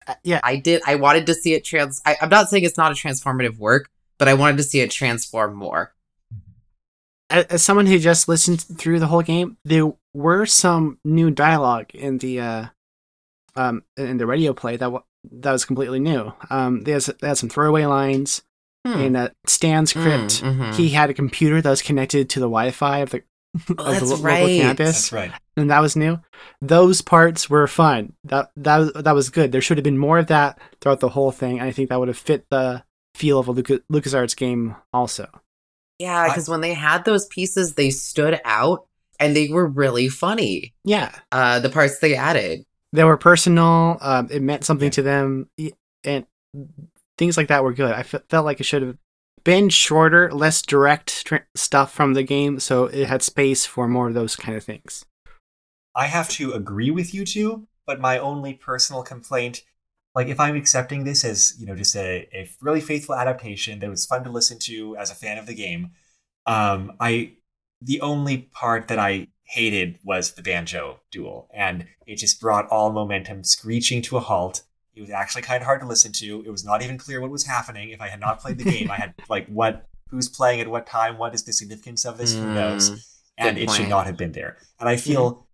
Uh, 0.08 0.16
yeah. 0.24 0.40
I 0.44 0.56
did. 0.56 0.82
I 0.88 0.96
wanted 0.96 1.28
to 1.28 1.36
see 1.36 1.54
it 1.54 1.64
trans. 1.64 2.02
I, 2.06 2.16
I'm 2.22 2.30
not 2.30 2.50
saying 2.50 2.64
it's 2.64 2.78
not 2.78 2.92
a 2.92 2.96
transformative 2.96 3.58
work, 3.60 3.90
but 4.18 4.28
I 4.28 4.34
wanted 4.34 4.58
to 4.58 4.64
see 4.64 4.80
it 4.80 4.90
transform 4.90 5.54
more. 5.54 5.94
as, 7.30 7.46
as 7.46 7.64
someone 7.64 7.86
who 7.86 8.00
just 8.00 8.28
listened 8.28 8.62
through 8.62 9.00
the 9.00 9.08
whole 9.08 9.22
game, 9.22 9.58
there 9.64 9.92
were 10.14 10.46
some 10.48 10.98
new 11.04 11.30
dialogue 11.30 11.92
in 11.94 12.18
the 12.18 12.40
uh, 12.40 12.66
um 13.56 13.84
in 13.98 14.18
the 14.18 14.26
radio 14.28 14.54
play 14.54 14.78
that 14.78 14.92
wa 14.92 15.02
that 15.32 15.52
was 15.52 15.66
completely 15.66 16.00
new. 16.00 16.32
Um, 16.50 16.84
there's 16.84 17.08
they 17.08 17.28
had 17.28 17.38
some 17.38 17.50
throwaway 17.50 17.86
lines 17.86 18.42
Hmm. 18.88 18.94
in 19.02 19.16
uh, 19.18 19.30
Stan's 19.46 19.92
crypt. 19.92 20.42
Mm, 20.42 20.56
mhm. 20.58 20.76
He 20.76 20.88
had 20.92 21.10
a 21.10 21.14
computer 21.14 21.62
that 21.62 21.70
was 21.70 21.82
connected 21.82 22.30
to 22.30 22.40
the 22.40 22.46
Wi-Fi 22.46 23.00
of 23.00 23.10
the 23.10 23.24
Oh, 23.58 23.72
of 23.72 23.78
the 23.78 23.84
that's 23.92 24.02
lo- 24.10 24.16
local 24.18 24.48
campus, 24.48 24.88
that's 24.88 25.12
right 25.12 25.32
and 25.58 25.70
that 25.70 25.82
was 25.82 25.98
new. 25.98 26.18
Those 26.62 27.02
parts 27.02 27.50
were 27.50 27.68
fun. 27.68 28.14
That 28.24 28.52
that 28.56 28.78
was, 28.78 28.94
that 28.94 29.16
was 29.16 29.30
good. 29.30 29.52
There 29.52 29.60
should 29.60 29.78
have 29.78 29.84
been 29.84 29.98
more 29.98 30.18
of 30.18 30.28
that 30.28 30.60
throughout 30.80 31.02
the 31.02 31.10
whole 31.10 31.32
thing. 31.34 31.60
I 31.60 31.72
think 31.72 31.90
that 31.90 32.00
would 32.00 32.08
have 32.08 32.18
fit 32.18 32.46
the 32.50 32.84
feel 33.16 33.40
of 33.40 33.50
a 33.50 33.52
Lucas 33.52 33.80
LucasArts 33.92 34.38
game 34.38 34.76
also. 34.94 35.28
Yeah, 36.00 36.30
because 36.30 36.48
when 36.48 36.62
they 36.62 36.74
had 36.74 37.04
those 37.04 37.26
pieces, 37.26 37.74
they 37.74 37.90
stood 37.90 38.40
out 38.46 38.86
and 39.20 39.36
they 39.36 39.50
were 39.50 39.68
really 39.68 40.08
funny. 40.08 40.74
Yeah, 40.86 41.12
Uh, 41.34 41.60
the 41.60 41.70
parts 41.70 42.00
they 42.00 42.16
added. 42.16 42.64
They 42.94 43.04
were 43.04 43.18
personal. 43.18 43.98
Um, 44.02 44.28
it 44.32 44.42
meant 44.42 44.64
something 44.66 44.88
Yeah. 44.88 44.92
to 44.92 45.02
them, 45.02 45.50
and 46.04 46.26
things 47.18 47.38
like 47.38 47.48
that 47.50 47.64
were 47.64 47.74
good. 47.74 47.94
I 47.94 48.04
fe- 48.04 48.22
felt 48.30 48.46
like 48.46 48.60
it 48.60 48.66
should 48.66 48.82
have 48.82 48.98
been 49.44 49.70
shorter, 49.70 50.32
less 50.32 50.62
direct 50.62 51.26
tr- 51.26 51.38
stuff 51.56 51.94
from 51.94 52.14
the 52.14 52.24
game, 52.24 52.60
so 52.60 52.86
it 52.86 53.08
had 53.08 53.22
space 53.22 53.66
for 53.66 53.88
more 53.88 54.08
of 54.08 54.14
those 54.14 54.36
kind 54.36 54.58
of 54.58 54.64
things. 54.64 55.06
I 55.96 56.08
have 56.08 56.30
to 56.30 56.54
agree 56.54 56.92
with 56.92 57.14
you 57.14 57.26
two, 57.26 57.68
but 57.86 58.00
my 58.00 58.18
only 58.18 58.54
personal 58.54 59.02
complaint, 59.04 59.64
like 60.16 60.28
if 60.28 60.40
I'm 60.40 60.56
accepting 60.56 61.04
this 61.04 61.24
as, 61.26 61.56
you 61.60 61.66
know, 61.66 61.76
just 61.76 61.96
a, 61.96 62.28
a 62.34 62.50
really 62.62 62.82
faithful 62.82 63.16
adaptation 63.16 63.80
that 63.80 63.90
was 63.90 64.06
fun 64.06 64.24
to 64.24 64.30
listen 64.30 64.60
to 64.60 64.96
as 64.98 65.12
a 65.12 65.16
fan 65.16 65.38
of 65.38 65.46
the 65.46 65.56
game, 65.56 65.92
um, 66.46 66.94
I 67.00 67.34
the 67.82 68.02
only 68.02 68.38
part 68.52 68.90
that 68.90 69.00
I 69.00 69.28
hated 69.50 70.00
was 70.04 70.34
the 70.34 70.42
banjo 70.42 71.00
duel, 71.12 71.50
and 71.54 71.86
it 72.06 72.16
just 72.16 72.40
brought 72.40 72.68
all 72.70 72.92
momentum 72.92 73.44
screeching 73.44 74.02
to 74.04 74.18
a 74.18 74.22
halt. 74.22 74.64
It 74.96 75.02
was 75.02 75.10
actually 75.10 75.44
kind 75.44 75.62
of 75.62 75.66
hard 75.66 75.82
to 75.82 75.88
listen 75.88 76.12
to. 76.14 76.44
It 76.46 76.50
was 76.52 76.66
not 76.66 76.82
even 76.82 76.98
clear 76.98 77.22
what 77.22 77.32
was 77.32 77.46
happening. 77.46 77.90
If 77.90 78.02
I 78.02 78.10
had 78.10 78.20
not 78.20 78.40
played 78.40 78.58
the 78.58 78.70
game, 78.70 78.92
I 78.92 78.96
had 78.96 79.14
like 79.30 79.48
what 79.48 79.88
who's 80.10 80.28
playing 80.28 80.60
at 80.60 80.68
what 80.68 80.88
time, 80.88 81.18
what 81.18 81.36
is 81.36 81.44
the 81.44 81.54
significance 81.54 82.04
of 82.04 82.18
this, 82.18 82.36
who 82.36 82.54
knows 82.54 83.06
Mm, 83.40 83.46
and 83.48 83.58
it 83.58 83.72
should 83.72 83.88
not 83.88 84.06
have 84.06 84.18
been 84.18 84.34
there. 84.34 84.58
And 84.80 84.90
I 84.90 84.98
feel 84.98 85.48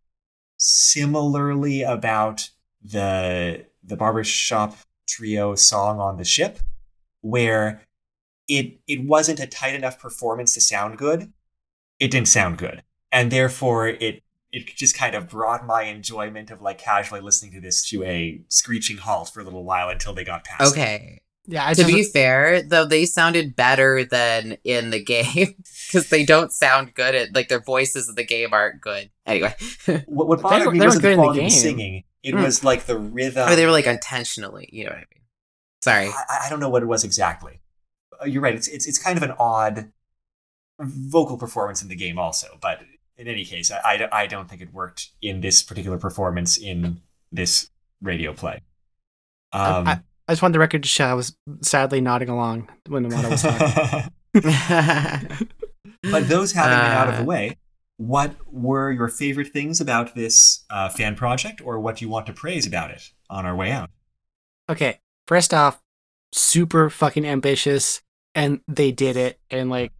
similarly 0.57 1.83
about 1.83 2.49
the 2.81 3.65
the 3.83 3.95
barbershop 3.95 4.77
trio 5.07 5.55
song 5.55 5.99
on 5.99 6.17
the 6.17 6.25
ship, 6.25 6.59
where 7.21 7.83
it 8.47 8.79
it 8.87 9.05
wasn't 9.05 9.39
a 9.39 9.47
tight 9.47 9.75
enough 9.75 9.99
performance 9.99 10.53
to 10.55 10.61
sound 10.61 10.97
good. 10.97 11.31
It 11.99 12.11
didn't 12.11 12.27
sound 12.27 12.57
good, 12.57 12.83
and 13.15 13.31
therefore 13.31 13.87
it 13.87 14.21
it 14.51 14.67
just 14.75 14.95
kind 14.97 15.15
of 15.15 15.27
brought 15.29 15.65
my 15.65 15.83
enjoyment 15.83 16.51
of 16.51 16.61
like 16.61 16.77
casually 16.77 17.19
listening 17.21 17.51
to 17.53 17.59
this 17.61 17.87
to 17.89 18.03
a 18.03 18.41
screeching 18.49 18.97
halt 18.97 19.29
for 19.33 19.39
a 19.39 19.43
little 19.43 19.63
while 19.63 19.89
until 19.89 20.13
they 20.13 20.23
got 20.23 20.43
past. 20.43 20.61
it. 20.75 20.79
Okay. 20.79 21.21
Yeah, 21.47 21.63
I 21.67 21.73
to 21.75 21.81
just, 21.83 21.93
be 21.93 22.03
fair, 22.03 22.63
though, 22.63 22.85
they 22.85 23.05
sounded 23.05 23.55
better 23.55 24.03
than 24.03 24.57
in 24.63 24.89
the 24.89 25.03
game 25.13 25.55
because 25.87 26.09
they 26.09 26.25
don't 26.25 26.51
sound 26.51 26.95
good 26.95 27.13
at 27.15 27.35
like 27.35 27.49
their 27.49 27.59
voices 27.61 28.09
in 28.09 28.15
the 28.15 28.23
game 28.25 28.49
aren't 28.51 28.81
good. 28.81 29.11
Anyway, 29.27 29.53
What, 30.07 30.27
what 30.27 30.37
They 30.37 30.43
bothered 30.43 30.65
were- 30.67 30.71
me 30.73 30.79
they 30.79 30.85
wasn't 30.87 31.01
good 31.03 31.09
the 31.09 31.13
in 31.13 31.17
the 31.19 31.23
quality 31.23 31.45
of 31.45 31.51
singing. 31.51 32.03
It 32.23 32.33
Hmm. 32.33 32.41
was 32.43 32.63
like 32.63 32.85
the 32.85 32.97
rhythm. 32.97 33.47
or 33.47 33.55
they 33.55 33.65
were 33.65 33.71
like 33.71 33.85
intentionally. 33.87 34.67
You 34.71 34.85
know 34.85 34.89
what 34.91 34.97
I 34.97 35.05
mean? 35.13 35.23
Sorry. 35.83 36.07
I, 36.07 36.45
I 36.45 36.49
don't 36.49 36.59
know 36.59 36.69
what 36.69 36.81
it 36.81 36.87
was 36.87 37.03
exactly. 37.03 37.61
Uh, 38.19 38.25
You're 38.25 38.41
right. 38.41 38.55
It's, 38.55 38.67
it's 38.67 38.87
it's 38.87 38.97
kind 38.97 39.15
of 39.17 39.21
an 39.23 39.33
odd 39.37 39.91
vocal 40.79 41.37
performance 41.37 41.81
in 41.81 41.89
the 41.89 41.95
game, 41.95 42.17
also. 42.17 42.57
But 42.61 42.79
in 43.17 43.27
any 43.27 43.45
case, 43.45 43.71
I, 43.71 43.79
I, 44.11 44.23
I 44.23 44.27
don't 44.27 44.49
think 44.49 44.61
it 44.61 44.73
worked 44.73 45.09
in 45.21 45.41
this 45.41 45.63
particular 45.63 45.97
performance 45.97 46.57
in 46.57 47.01
this 47.31 47.69
radio 48.01 48.33
play. 48.33 48.61
Um, 49.53 49.87
I, 49.87 49.99
I 50.27 50.31
just 50.33 50.41
wanted 50.41 50.53
the 50.55 50.59
record 50.59 50.83
to 50.83 50.89
show 50.89 51.05
I 51.05 51.13
was 51.13 51.35
sadly 51.61 52.01
nodding 52.01 52.29
along 52.29 52.69
when 52.87 53.05
Amado 53.05 53.29
was 53.29 53.41
talking. 53.41 54.11
but 56.03 56.27
those 56.27 56.51
having 56.51 56.77
been 56.77 56.91
out 56.91 57.07
of 57.09 57.15
the 57.15 57.21
Uh. 57.21 57.25
way, 57.25 57.57
what 57.97 58.35
were 58.51 58.91
your 58.91 59.07
favorite 59.07 59.47
things 59.53 59.79
about 59.79 60.15
this 60.15 60.65
uh, 60.69 60.89
fan 60.89 61.15
project, 61.15 61.61
or 61.63 61.79
what 61.79 61.97
do 61.97 62.05
you 62.05 62.09
want 62.09 62.25
to 62.25 62.33
praise 62.33 62.67
about 62.67 62.91
it 62.91 63.11
on 63.29 63.45
our 63.45 63.55
way 63.55 63.71
out? 63.71 63.89
okay, 64.67 64.99
first 65.27 65.53
off, 65.53 65.79
super 66.33 66.89
fucking 66.89 67.25
ambitious, 67.25 68.01
and 68.33 68.59
they 68.67 68.91
did 68.91 69.15
it. 69.15 69.39
And 69.51 69.69
like 69.69 69.91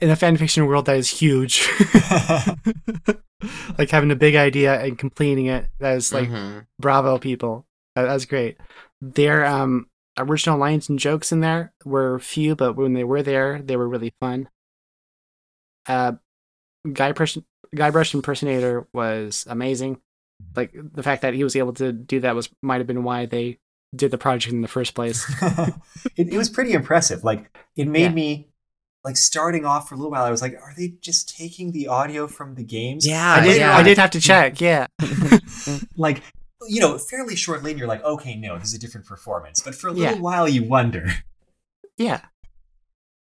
in 0.00 0.08
the 0.08 0.14
fanfiction 0.14 0.66
world, 0.66 0.86
that 0.86 0.96
is 0.96 1.08
huge. 1.08 1.68
like 3.78 3.90
having 3.90 4.10
a 4.10 4.16
big 4.16 4.34
idea 4.34 4.80
and 4.80 4.98
completing 4.98 5.46
it. 5.46 5.68
That 5.78 5.96
is 5.96 6.12
like 6.12 6.28
Mhm. 6.28 6.66
bravo, 6.80 7.18
people. 7.18 7.66
That, 7.94 8.04
that's 8.04 8.24
great. 8.24 8.56
Their 9.00 9.44
um 9.46 9.88
original 10.18 10.58
lines 10.58 10.88
and 10.88 10.98
jokes 10.98 11.30
in 11.32 11.40
there 11.40 11.72
were 11.84 12.18
few, 12.18 12.56
but 12.56 12.74
when 12.76 12.92
they 12.94 13.04
were 13.04 13.22
there, 13.22 13.62
they 13.62 13.76
were 13.76 13.88
really 13.88 14.12
fun. 14.20 14.48
Uh, 15.86 16.12
Guy 16.92 17.12
Brush, 17.12 17.38
Guybrush 17.74 18.14
impersonator 18.14 18.88
was 18.92 19.46
amazing. 19.48 20.00
Like 20.56 20.72
the 20.74 21.02
fact 21.02 21.22
that 21.22 21.34
he 21.34 21.44
was 21.44 21.56
able 21.56 21.72
to 21.74 21.92
do 21.92 22.20
that 22.20 22.34
was 22.34 22.48
might 22.62 22.78
have 22.78 22.86
been 22.86 23.04
why 23.04 23.26
they 23.26 23.58
did 23.94 24.10
the 24.10 24.18
project 24.18 24.52
in 24.52 24.60
the 24.62 24.68
first 24.68 24.94
place. 24.94 25.24
it, 26.16 26.32
it 26.32 26.36
was 26.36 26.50
pretty 26.50 26.72
impressive. 26.72 27.24
Like 27.24 27.50
it 27.76 27.86
made 27.88 28.02
Yeah. 28.02 28.08
me 28.10 28.48
like 29.08 29.16
starting 29.16 29.64
off 29.64 29.88
for 29.88 29.94
a 29.94 29.98
little 29.98 30.10
while. 30.10 30.24
I 30.24 30.30
was 30.30 30.42
like, 30.42 30.60
are 30.62 30.74
they 30.76 30.88
just 31.00 31.34
taking 31.34 31.72
the 31.72 31.88
audio 31.88 32.26
from 32.26 32.56
the 32.56 32.62
games? 32.62 33.06
Yeah, 33.06 33.36
I 33.36 33.40
did. 33.42 33.56
yeah. 33.56 33.74
I 33.74 33.82
did 33.82 33.96
have 33.96 34.10
to 34.10 34.20
check. 34.30 34.60
Yeah. 34.60 34.86
like 35.96 36.22
you 36.68 36.80
know, 36.80 36.98
fairly 36.98 37.36
shortly, 37.36 37.70
and 37.70 37.78
you're 37.78 37.88
like, 37.88 38.04
okay, 38.04 38.36
no, 38.36 38.58
this 38.58 38.68
is 38.68 38.74
a 38.74 38.78
different 38.78 39.06
performance. 39.06 39.62
But 39.64 39.74
for 39.74 39.88
a 39.88 39.92
little 39.92 40.16
Yeah. 40.16 40.20
while, 40.20 40.46
you 40.46 40.62
wonder. 40.62 41.08
Yeah. 41.96 42.20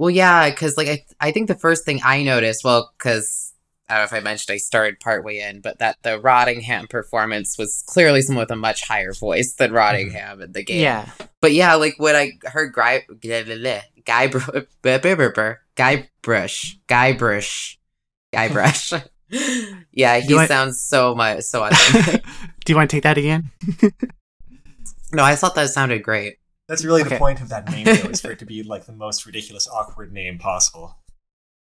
Well, 0.01 0.11
yeah, 0.11 0.51
because 0.51 0.77
like 0.77 0.89
I, 0.89 1.05
I 1.21 1.31
think 1.31 1.47
the 1.47 1.55
first 1.55 1.85
thing 1.85 2.01
I 2.05 2.25
noticed, 2.25 2.65
well, 2.65 2.93
because 2.99 3.55
I 3.89 3.95
don't 3.95 4.01
know 4.01 4.17
if 4.17 4.21
I 4.21 4.25
mentioned 4.25 4.53
I 4.53 4.59
started 4.59 4.99
partway 4.99 5.39
in, 5.39 5.61
but 5.61 5.79
that 5.79 5.99
the 6.03 6.19
Rottingham 6.19 6.89
performance 6.91 7.57
was 7.57 7.85
clearly 7.87 8.23
someone 8.23 8.43
with 8.43 8.51
a 8.51 8.57
much 8.57 8.83
higher 8.83 9.13
voice 9.13 9.55
than 9.55 9.71
mm-hmm. 9.71 9.77
Rottingham 9.77 10.43
in 10.43 10.51
the 10.51 10.65
game. 10.65 10.83
Yeah. 10.83 11.09
But 11.41 11.53
yeah, 11.53 11.77
like 11.77 11.95
when 11.99 12.17
I 12.17 12.33
heard 12.47 12.73
Guy, 12.75 13.05
Guy, 14.05 14.27
Guybrush, 15.77 16.79
Guybrush, 16.89 17.77
Guybrush. 18.33 19.09
yeah, 19.93 20.19
he 20.19 20.35
want- 20.35 20.49
sounds 20.49 20.81
so 20.81 21.15
much 21.15 21.43
so. 21.43 21.65
authentic. 21.67 22.25
Do 22.65 22.73
you 22.73 22.77
want 22.77 22.91
to 22.91 22.97
take 22.97 23.05
that 23.05 23.19
again? 23.19 23.51
no, 25.13 25.23
I 25.23 25.37
thought 25.37 25.55
that 25.55 25.69
sounded 25.71 26.03
great. 26.03 26.39
That's 26.69 26.85
really 26.85 27.05
the 27.05 27.17
point 27.17 27.41
of 27.41 27.51
that 27.51 27.71
name, 27.71 27.85
though, 27.85 28.11
is 28.11 28.21
for 28.21 28.33
it 28.33 28.41
to 28.41 28.47
be 28.47 28.63
like 28.65 28.87
the 28.87 28.93
most 28.93 29.25
ridiculous, 29.25 29.69
awkward 29.69 30.13
name 30.13 30.39
possible. 30.39 30.97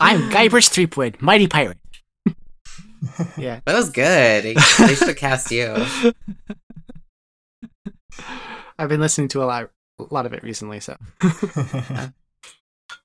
I'm 0.01 0.31
Guybrush 0.31 0.69
Threepwood, 0.69 1.23
mighty 1.23 1.47
pirate. 1.47 1.79
yeah. 3.37 3.61
That 3.65 3.75
was 3.75 3.91
good. 3.91 4.43
They, 4.45 4.55
they 4.55 4.95
should 4.95 5.09
have 5.09 5.17
cast 5.17 5.51
you. 5.51 5.75
I've 8.79 8.89
been 8.89 9.01
listening 9.01 9.29
to 9.29 9.43
a 9.43 9.47
lot, 9.47 9.71
a 9.99 10.05
lot 10.11 10.27
of 10.27 10.33
it 10.33 10.43
recently. 10.43 10.81
So 10.81 10.97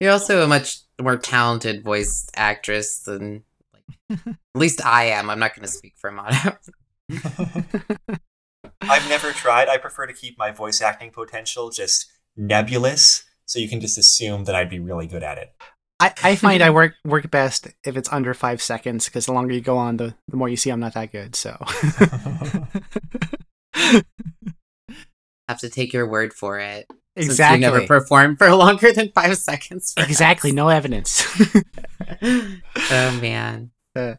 You're 0.02 0.12
also 0.12 0.43
a 0.43 0.47
much 0.47 0.80
more 0.99 1.16
talented 1.16 1.84
voice 1.84 2.28
actress 2.36 3.04
than, 3.04 3.43
like, 3.72 3.84
at 4.26 4.36
least 4.56 4.84
I 4.84 5.04
am. 5.06 5.30
I'm 5.30 5.38
not 5.38 5.56
going 5.56 5.62
to 5.62 5.72
speak 5.72 5.93
for 5.95 6.10
Mono. 6.10 6.32
I've 8.82 9.08
never 9.10 9.32
tried. 9.32 9.70
I 9.70 9.78
prefer 9.78 10.08
to 10.08 10.14
keep 10.14 10.39
my 10.39 10.49
voice 10.49 10.82
acting 10.82 11.12
potential 11.12 11.70
just 11.70 12.12
nebulous, 12.36 13.26
so 13.45 13.60
you 13.60 13.70
can 13.70 13.80
just 13.80 13.99
assume 13.99 14.45
that 14.45 14.56
I'd 14.56 14.72
be 14.72 14.80
really 14.80 15.06
good 15.06 15.22
at 15.22 15.38
it. 15.38 15.54
I, 15.99 16.12
I 16.24 16.36
find 16.36 16.64
I 16.64 16.72
work 16.72 16.95
work 17.06 17.30
best 17.30 17.68
if 17.86 17.95
it's 17.95 18.12
under 18.12 18.34
five 18.34 18.60
seconds 18.60 19.06
because 19.06 19.28
the 19.28 19.34
longer 19.34 19.54
you 19.54 19.62
go 19.62 19.78
on, 19.78 19.97
the 19.97 20.16
the 20.28 20.38
more 20.38 20.49
you 20.49 20.58
see 20.58 20.72
I'm 20.72 20.80
not 20.80 20.95
that 20.95 21.12
good. 21.12 21.36
So 21.36 21.56
have 25.47 25.60
to 25.60 25.70
take 25.70 25.93
your 25.93 26.08
word 26.08 26.34
for 26.34 26.58
it. 26.58 26.88
Since 27.18 27.32
exactly, 27.32 27.66
you 27.66 27.72
never 27.72 27.86
performed 27.86 28.38
for 28.38 28.53
longer 28.55 28.93
than 28.93 29.12
five 29.14 29.38
seconds. 29.38 29.93
for 29.93 30.03
exactly, 30.03 30.51
no 30.51 30.70
evidence. 30.70 31.26
oh 32.22 33.20
man. 33.22 33.72
uh, 33.95 34.16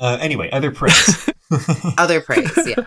anyway, 0.00 0.48
other 0.50 0.70
praise. 0.70 1.28
Other 1.98 2.20
praise. 2.20 2.50
Yeah. 2.66 2.84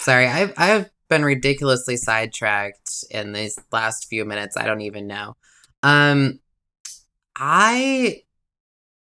Sorry, 0.00 0.26
I've 0.26 0.52
I've 0.56 0.90
been 1.08 1.24
ridiculously 1.24 1.96
sidetracked 1.96 3.04
in 3.10 3.32
these 3.32 3.58
last 3.70 4.08
few 4.08 4.24
minutes. 4.24 4.56
I 4.56 4.66
don't 4.66 4.80
even 4.80 5.06
know. 5.06 5.36
Um, 5.82 6.40
I 7.36 8.22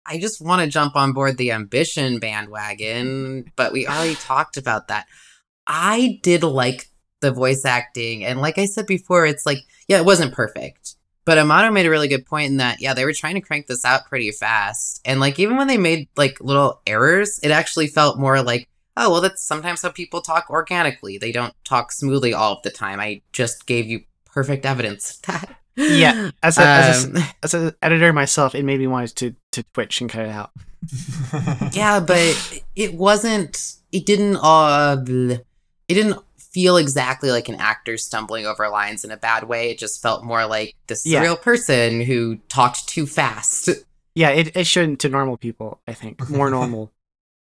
I 0.06 0.20
just 0.20 0.42
want 0.42 0.62
to 0.62 0.68
jump 0.68 0.96
on 0.96 1.14
board 1.14 1.38
the 1.38 1.52
ambition 1.52 2.20
bandwagon, 2.20 3.52
but 3.56 3.72
we 3.72 3.88
already 3.88 4.16
talked 4.16 4.58
about 4.58 4.90
that. 4.90 5.08
I 5.68 6.20
did 6.24 6.44
like 6.44 6.91
the 7.22 7.32
voice 7.32 7.64
acting, 7.66 8.26
and 8.26 8.42
like 8.42 8.58
I 8.58 8.66
said 8.66 8.86
before, 8.88 9.26
it's 9.26 9.46
like 9.46 9.60
yeah, 9.88 9.98
it 9.98 10.06
wasn't 10.06 10.34
perfect. 10.34 10.96
But 11.24 11.38
Amato 11.38 11.72
made 11.72 11.86
a 11.86 11.90
really 11.92 12.08
good 12.08 12.26
point 12.26 12.50
in 12.50 12.58
that, 12.58 12.82
yeah, 12.82 12.96
they 12.96 13.06
were 13.06 13.14
trying 13.14 13.36
to 13.36 13.42
crank 13.42 13.68
this 13.68 13.86
out 13.86 14.08
pretty 14.08 14.32
fast. 14.32 15.02
And 15.06 15.20
like 15.20 15.38
even 15.38 15.56
when 15.56 15.68
they 15.68 15.78
made 15.78 16.10
like 16.18 16.42
little 16.42 16.82
errors, 16.88 17.40
it 17.44 17.52
actually 17.52 17.86
felt 17.88 18.18
more 18.18 18.42
like, 18.42 18.68
oh, 18.98 19.12
well, 19.12 19.22
that's 19.22 19.44
sometimes 19.44 19.84
how 19.84 19.90
people 19.90 20.22
talk 20.22 20.50
organically. 20.50 21.20
They 21.20 21.32
don't 21.32 21.54
talk 21.64 21.92
smoothly 21.92 22.34
all 22.34 22.54
of 22.58 22.64
the 22.64 22.72
time. 22.72 23.00
I 23.00 23.22
just 23.34 23.68
gave 23.68 23.86
you 23.86 24.02
perfect 24.26 24.66
evidence 24.66 25.16
of 25.18 25.22
that. 25.28 25.56
Yeah, 25.76 26.32
as 26.44 26.58
a- 26.58 26.62
as 26.62 27.06
a- 27.06 27.08
Um, 27.18 27.24
As 27.44 27.54
an 27.54 27.76
editor 27.84 28.12
myself, 28.14 28.56
it 28.56 28.66
made 28.66 28.80
me 28.80 28.88
want 28.88 29.16
to 29.18 29.36
to 29.52 29.64
twitch 29.74 30.02
and 30.02 30.10
cut 30.10 30.26
it 30.26 30.30
out. 30.32 30.50
yeah, 31.72 32.00
but 32.00 32.64
it 32.76 32.96
wasn't. 32.96 33.76
It 33.92 34.08
didn't. 34.08 34.38
Uh, 34.38 34.98
it 35.88 35.94
didn't 35.94 36.18
feel 36.52 36.78
exactly 36.78 37.32
like 37.32 37.48
an 37.50 37.56
actor 37.56 37.98
stumbling 37.98 38.46
over 38.46 38.68
lines 38.70 39.04
in 39.04 39.12
a 39.12 39.18
bad 39.18 39.44
way. 39.46 39.70
It 39.72 39.78
just 39.80 40.02
felt 40.02 40.24
more 40.24 40.46
like 40.46 40.76
this 40.88 41.06
Yeah. 41.06 41.22
real 41.22 41.38
person 41.38 42.02
who 42.02 42.38
talked 42.50 42.88
too 42.88 43.08
fast. 43.08 43.70
Yeah, 44.14 44.32
it, 44.32 44.58
it 44.58 44.68
shouldn't 44.68 45.00
to 45.00 45.08
normal 45.10 45.38
people. 45.38 45.80
I 45.88 45.94
think 45.94 46.30
more 46.30 46.50
normal 46.60 46.92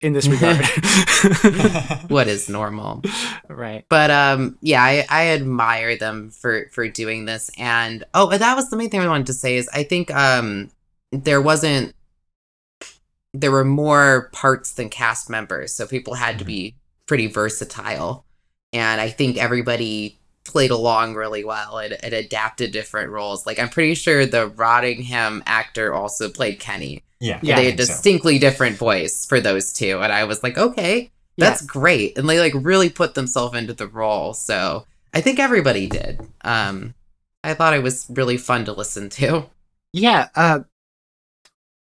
in 0.01 0.15
this 0.15 0.27
regard. 0.27 0.65
what 2.09 2.29
is 2.29 2.49
normal? 2.49 3.03
right? 3.49 3.85
But 3.91 4.11
um, 4.11 4.57
yeah, 4.63 4.83
I, 4.83 5.05
I 5.11 5.27
admire 5.29 5.99
them 5.99 6.31
for 6.31 6.71
for 6.73 6.89
doing 6.89 7.27
this. 7.27 7.51
And 7.59 8.05
oh, 8.15 8.31
and 8.31 8.41
that 8.41 8.55
was 8.57 8.71
the 8.71 8.77
main 8.79 8.89
thing 8.89 9.01
I 9.01 9.07
wanted 9.09 9.27
to 9.27 9.35
say 9.35 9.57
is 9.57 9.69
I 9.75 9.83
think 9.83 10.11
um 10.15 10.71
there 11.13 11.43
wasn't 11.43 11.95
there 13.35 13.51
were 13.51 13.65
more 13.65 14.31
parts 14.33 14.73
than 14.73 14.89
cast 14.89 15.29
members, 15.29 15.73
so 15.73 15.87
people 15.87 16.15
had 16.15 16.39
to 16.39 16.45
be 16.47 16.75
pretty 17.05 17.27
versatile. 17.27 18.25
And 18.77 19.01
I 19.01 19.09
think 19.09 19.37
everybody 19.37 20.19
played 20.45 20.71
along 20.71 21.15
really 21.15 21.43
well 21.45 21.79
and, 21.79 21.97
and 22.05 22.13
adapted 22.15 22.71
different 22.73 23.11
roles. 23.11 23.47
Like 23.47 23.59
I'm 23.59 23.69
pretty 23.69 23.95
sure 23.95 24.27
the 24.27 24.49
Rottingham 24.51 25.43
actor 25.47 25.93
also 25.95 26.29
played 26.29 26.61
Kenny. 26.61 27.03
yeah, 27.21 27.41
Yeah, 27.43 27.57
they 27.57 27.63
think 27.67 27.79
had 27.81 27.87
so. 27.87 27.93
distinctly 27.93 28.39
different 28.39 28.77
voice 28.77 29.27
for 29.27 29.41
those 29.41 29.73
two, 29.73 30.01
and 30.01 30.13
I 30.13 30.25
was 30.25 30.43
like, 30.43 30.57
okay, 30.59 31.11
that's 31.37 31.63
great. 31.67 32.17
And 32.17 32.29
they 32.29 32.39
like 32.39 32.53
really 32.55 32.89
put 32.91 33.15
themselves 33.15 33.57
into 33.57 33.73
the 33.75 33.89
role. 33.89 34.35
So 34.35 34.87
I 35.13 35.21
think 35.21 35.39
everybody 35.39 35.87
did. 35.89 36.21
Um, 36.43 36.95
I 37.43 37.55
thought 37.55 37.75
it 37.75 37.83
was 37.83 38.07
really 38.11 38.37
fun 38.37 38.65
to 38.67 38.73
listen 38.73 39.09
to. 39.11 39.47
Yeah, 39.93 40.29
uh, 40.35 40.61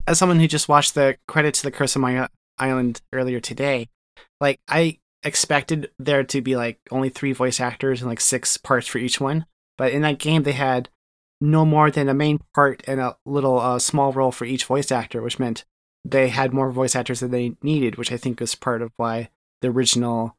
as 0.07 0.17
someone 0.19 0.39
who 0.39 0.47
just 0.47 0.67
watched 0.69 0.95
the 0.95 1.17
credits 1.27 1.61
to 1.61 1.67
the 1.67 1.71
Curse 1.71 1.95
of 1.95 2.01
My 2.01 2.27
Island 2.57 3.01
earlier 3.13 3.39
today, 3.39 3.89
like 4.39 4.59
I 4.67 4.97
expected 5.23 5.91
there 5.99 6.23
to 6.23 6.41
be 6.41 6.55
like 6.55 6.79
only 6.91 7.09
three 7.09 7.33
voice 7.33 7.59
actors 7.59 8.01
and 8.01 8.09
like 8.09 8.19
six 8.21 8.57
parts 8.57 8.87
for 8.87 8.97
each 8.97 9.19
one, 9.21 9.45
but 9.77 9.91
in 9.91 10.01
that 10.01 10.19
game 10.19 10.43
they 10.43 10.53
had 10.53 10.89
no 11.39 11.65
more 11.65 11.89
than 11.91 12.07
a 12.09 12.13
main 12.13 12.39
part 12.53 12.83
and 12.87 12.99
a 12.99 13.17
little 13.25 13.59
uh, 13.59 13.79
small 13.79 14.11
role 14.13 14.31
for 14.31 14.45
each 14.45 14.65
voice 14.65 14.91
actor, 14.91 15.21
which 15.21 15.39
meant 15.39 15.65
they 16.05 16.29
had 16.29 16.53
more 16.53 16.71
voice 16.71 16.95
actors 16.95 17.19
than 17.19 17.31
they 17.31 17.55
needed, 17.61 17.95
which 17.97 18.11
I 18.11 18.17
think 18.17 18.39
was 18.39 18.55
part 18.55 18.81
of 18.81 18.91
why 18.97 19.29
the 19.61 19.69
original 19.69 20.35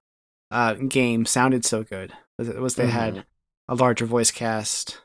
uh, 0.51 0.75
game 0.75 1.25
sounded 1.27 1.65
so 1.65 1.83
good. 1.83 2.13
Was, 2.39 2.49
was 2.51 2.75
they 2.77 2.89
had 2.89 3.15
Mhm. 3.15 3.25
a 3.69 3.75
larger 3.75 4.07
voice 4.07 4.31
cast 4.31 5.01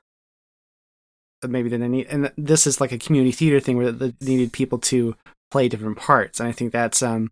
maybe 1.47 1.69
than 1.69 1.81
they 1.81 1.87
need 1.87 2.07
and 2.09 2.31
this 2.35 2.65
is 2.65 2.81
like 2.81 2.91
a 2.91 2.97
community 2.97 3.31
theater 3.31 3.59
thing 3.59 3.77
where 3.77 3.91
they 3.91 4.11
needed 4.21 4.51
people 4.51 4.79
to 4.79 5.15
play 5.51 5.69
different 5.69 5.95
parts 5.97 6.39
and 6.39 6.49
i 6.49 6.51
think 6.51 6.71
that's 6.71 7.03
um 7.03 7.31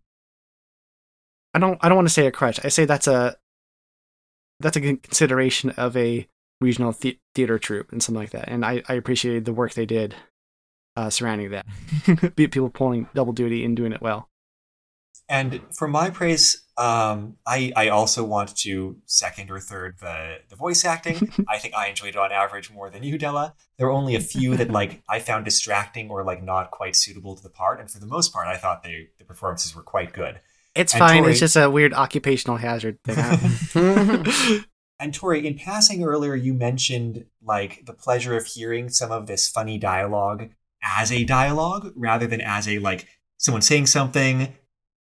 i 1.56 1.58
don't 1.58 1.78
i 1.82 1.88
don't 1.88 1.96
want 1.96 2.08
to 2.08 2.14
say 2.14 2.26
a 2.26 2.30
crutch 2.30 2.58
i 2.64 2.68
say 2.68 2.84
that's 2.84 3.06
a 3.08 3.36
that's 4.60 4.76
a 4.76 4.80
consideration 4.80 5.70
of 5.70 5.96
a 5.96 6.28
regional 6.60 6.92
the- 6.92 7.18
theater 7.34 7.58
troupe 7.58 7.90
and 7.92 8.02
something 8.02 8.20
like 8.20 8.30
that 8.30 8.48
and 8.48 8.64
i 8.64 8.82
i 8.88 8.94
appreciated 8.94 9.44
the 9.44 9.52
work 9.52 9.74
they 9.74 9.86
did 9.86 10.14
uh 10.96 11.10
surrounding 11.10 11.50
that 11.50 11.66
people 12.36 12.70
pulling 12.70 13.08
double 13.14 13.32
duty 13.32 13.64
and 13.64 13.76
doing 13.76 13.92
it 13.92 14.00
well 14.02 14.28
And 15.28 15.60
for 15.78 15.88
my 15.88 16.10
praise, 16.10 16.62
Um, 16.78 17.18
I 17.46 17.72
I 17.84 17.88
also 17.88 18.22
want 18.34 18.48
to 18.64 18.96
second 19.06 19.50
or 19.50 19.60
third 19.70 19.90
the 19.98 20.18
the 20.50 20.56
voice 20.56 20.84
acting. 20.84 21.16
I 21.54 21.58
think 21.58 21.72
I 21.74 21.88
enjoyed 21.88 22.14
it 22.14 22.22
on 22.26 22.30
average 22.42 22.68
more 22.70 22.90
than 22.90 23.02
you, 23.02 23.16
Della. 23.18 23.54
There 23.76 23.86
were 23.88 23.98
only 24.00 24.14
a 24.14 24.20
few 24.34 24.56
that 24.58 24.70
like 24.70 24.92
I 25.14 25.18
found 25.28 25.44
distracting 25.44 26.10
or 26.10 26.22
like 26.30 26.42
not 26.52 26.70
quite 26.70 26.94
suitable 27.04 27.34
to 27.36 27.42
the 27.42 27.54
part, 27.62 27.80
and 27.80 27.90
for 27.90 27.98
the 27.98 28.06
most 28.16 28.28
part, 28.32 28.46
I 28.54 28.58
thought 28.62 28.82
the 28.82 29.08
the 29.18 29.24
performances 29.24 29.74
were 29.74 29.82
quite 29.94 30.12
good. 30.12 30.34
It's 30.76 30.92
And 30.92 30.98
fine. 31.00 31.22
Tori- 31.22 31.30
It's 31.32 31.40
just 31.40 31.56
a 31.56 31.70
weird 31.70 31.94
occupational 31.94 32.56
hazard 32.58 32.98
thing. 33.04 34.64
And 34.98 35.12
Tori, 35.12 35.46
in 35.46 35.58
passing 35.58 36.02
earlier, 36.04 36.34
you 36.34 36.54
mentioned 36.54 37.26
like 37.44 37.84
the 37.84 37.92
pleasure 37.92 38.36
of 38.36 38.46
hearing 38.46 38.88
some 38.88 39.12
of 39.12 39.26
this 39.26 39.48
funny 39.48 39.76
dialogue 39.78 40.48
as 40.82 41.12
a 41.12 41.24
dialogue 41.24 41.92
rather 41.94 42.26
than 42.26 42.40
as 42.40 42.66
a 42.66 42.78
like 42.78 43.06
someone 43.38 43.60
saying 43.60 43.86
something 43.86 44.54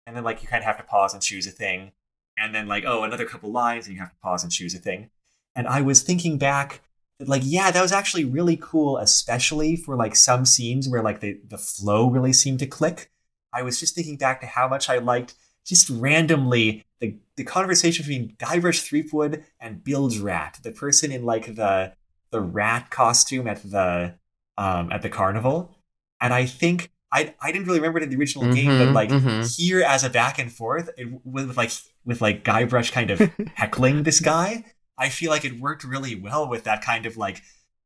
and 0.06 0.16
then 0.16 0.24
like 0.24 0.42
you 0.42 0.48
kind 0.50 0.62
of 0.62 0.66
have 0.66 0.78
to 0.78 0.84
pause 0.84 1.14
and 1.14 1.24
choose 1.24 1.48
a 1.48 1.52
thing 1.52 1.92
and 2.38 2.54
then 2.54 2.68
like 2.68 2.84
oh 2.86 3.04
another 3.04 3.26
couple 3.26 3.52
lines 3.52 3.86
and 3.86 3.96
you 3.96 4.02
have 4.02 4.10
to 4.12 4.20
pause 4.22 4.44
and 4.44 4.52
choose 4.52 4.76
a 4.76 4.80
thing. 4.80 5.10
And 5.56 5.68
I 5.68 5.82
was 5.82 6.02
thinking 6.02 6.38
back 6.38 6.82
that 7.20 7.30
like 7.30 7.44
yeah, 7.46 7.72
that 7.72 7.82
was 7.82 7.94
actually 7.94 8.26
really 8.26 8.58
cool, 8.62 8.98
especially 8.98 9.78
for 9.78 9.96
like 9.96 10.16
some 10.16 10.46
scenes 10.46 10.90
where 10.90 11.02
like 11.02 11.22
the 11.22 11.40
the 11.48 11.58
flow 11.58 12.10
really 12.10 12.34
seemed 12.34 12.60
to 12.60 12.68
click. 12.68 13.12
I 13.54 13.62
was 13.62 13.80
just 13.80 13.96
thinking 13.96 14.18
back 14.18 14.42
to 14.42 14.48
how 14.48 14.68
much 14.68 14.90
I 14.90 14.98
liked 14.98 15.36
just 15.66 15.90
randomly 15.90 16.86
the 17.00 17.16
the 17.38 17.44
conversation 17.44 18.04
between 18.06 18.36
Guybrush 18.38 18.82
Threepwood 18.88 19.44
and 19.60 19.84
Bilge 19.84 20.20
Rat, 20.20 20.60
the 20.64 20.72
person 20.72 21.12
in 21.12 21.26
like 21.26 21.56
the 21.56 21.94
the 22.32 22.42
rat 22.42 22.90
costume 22.90 23.48
at 23.48 23.64
the 23.64 24.16
um 24.58 24.92
at 24.92 25.02
the 25.02 25.10
carnival. 25.10 25.76
And 26.22 26.34
I 26.34 26.46
think 26.46 26.92
I 27.12 27.34
I 27.42 27.52
didn't 27.52 27.68
really 27.68 27.80
remember 27.80 28.00
it 28.00 28.04
in 28.04 28.10
the 28.10 28.18
original 28.18 28.46
game, 28.46 28.78
but 28.78 28.90
Mhm, 28.90 28.94
like 28.94 29.10
mhm. 29.10 29.56
here 29.58 29.82
as 29.84 30.04
a 30.04 30.10
back 30.10 30.40
and 30.40 30.52
forth 30.52 30.90
it, 30.98 31.08
with, 31.26 31.48
with 31.48 31.58
like 31.58 31.72
with 32.06 32.22
like 32.22 32.44
Guybrush 32.44 32.92
kind 32.92 33.12
of 33.12 33.20
heckling 33.56 34.04
this 34.04 34.20
guy, 34.20 34.64
I 34.98 35.10
feel 35.10 35.32
like 35.32 35.46
it 35.46 35.60
worked 35.60 35.84
really 35.84 36.16
well 36.16 36.48
with 36.48 36.64
that 36.66 36.82
kind 36.84 37.06
of 37.06 37.18
like 37.18 37.42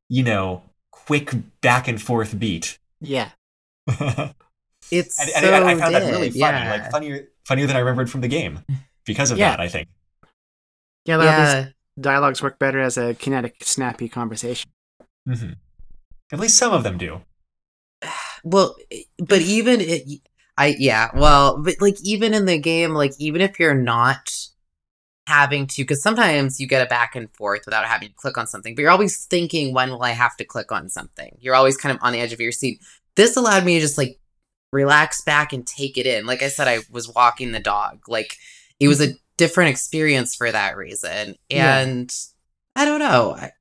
you 0.09 0.23
know 0.23 0.63
quick 0.91 1.31
back 1.61 1.87
and 1.87 2.01
forth 2.01 2.37
beat. 2.39 2.77
yeah. 3.01 3.31
It's 4.91 5.19
and 5.19 5.29
so 5.29 5.53
I, 5.53 5.71
I 5.71 5.75
found 5.75 5.93
that 5.93 6.09
really 6.11 6.29
funny, 6.31 6.39
yeah. 6.39 6.71
like 6.71 6.89
funnier 6.91 7.27
funnier 7.49 7.65
than 7.67 7.75
I 7.75 7.79
remembered 7.79 8.09
from 8.11 8.21
the 8.21 8.27
game 8.27 8.59
because 9.05 9.31
of 9.31 9.37
Yeah. 9.39 9.49
that. 9.49 9.59
I 9.59 9.67
think. 9.67 9.89
Yeah, 11.05 11.17
a 11.17 11.19
lot 11.19 11.27
of 11.39 11.65
these 11.65 11.73
dialogues 11.99 12.41
work 12.43 12.59
better 12.59 12.79
as 12.79 12.95
a 12.97 13.15
kinetic, 13.15 13.55
snappy 13.63 14.07
conversation. 14.07 14.69
hmm 15.27 15.53
At 16.31 16.39
least 16.39 16.57
some 16.57 16.71
of 16.71 16.83
them 16.83 16.97
do. 16.97 17.21
Well, 18.45 18.77
but 19.17 19.41
even 19.41 19.81
it, 19.81 20.03
I 20.57 20.73
yeah. 20.79 21.09
Well, 21.13 21.61
but 21.61 21.75
like 21.81 21.97
even 22.03 22.33
in 22.33 22.45
the 22.45 22.57
game, 22.57 22.93
like 22.93 23.11
even 23.19 23.41
if 23.41 23.59
you're 23.59 23.75
not 23.75 24.31
having 25.27 25.67
to, 25.67 25.83
because 25.83 26.01
sometimes 26.01 26.57
you 26.59 26.65
get 26.65 26.81
a 26.85 26.89
back 26.89 27.15
and 27.17 27.29
forth 27.35 27.63
without 27.65 27.85
having 27.85 28.07
to 28.09 28.15
click 28.15 28.37
on 28.37 28.47
something, 28.47 28.75
but 28.75 28.81
you're 28.81 28.91
always 28.91 29.25
thinking, 29.25 29.73
when 29.73 29.89
will 29.89 30.03
I 30.03 30.11
have 30.11 30.37
to 30.37 30.45
click 30.45 30.71
on 30.71 30.87
something? 30.87 31.37
You're 31.41 31.53
always 31.55 31.75
kind 31.75 31.93
of 31.93 32.01
on 32.01 32.13
the 32.13 32.19
edge 32.21 32.31
of 32.31 32.39
your 32.39 32.53
seat. 32.53 32.79
This 33.17 33.35
allowed 33.35 33.65
me 33.65 33.75
to 33.75 33.81
just 33.81 33.97
like 33.97 34.17
relax 34.71 35.21
back 35.21 35.53
and 35.53 35.65
take 35.65 35.97
it 35.97 36.05
in. 36.05 36.25
Like 36.25 36.41
I 36.41 36.49
said, 36.49 36.67
I 36.67 36.79
was 36.91 37.13
walking 37.13 37.51
the 37.51 37.59
dog. 37.59 38.01
Like 38.07 38.37
it 38.79 38.87
was 38.87 39.01
a 39.01 39.13
different 39.37 39.71
experience 39.71 40.35
for 40.35 40.51
that 40.51 40.77
reason. 40.77 41.35
Yeah. 41.49 41.79
And 41.79 42.13
I 42.75 42.85
don't 42.85 42.99
know. 42.99 43.35
I, 43.37 43.51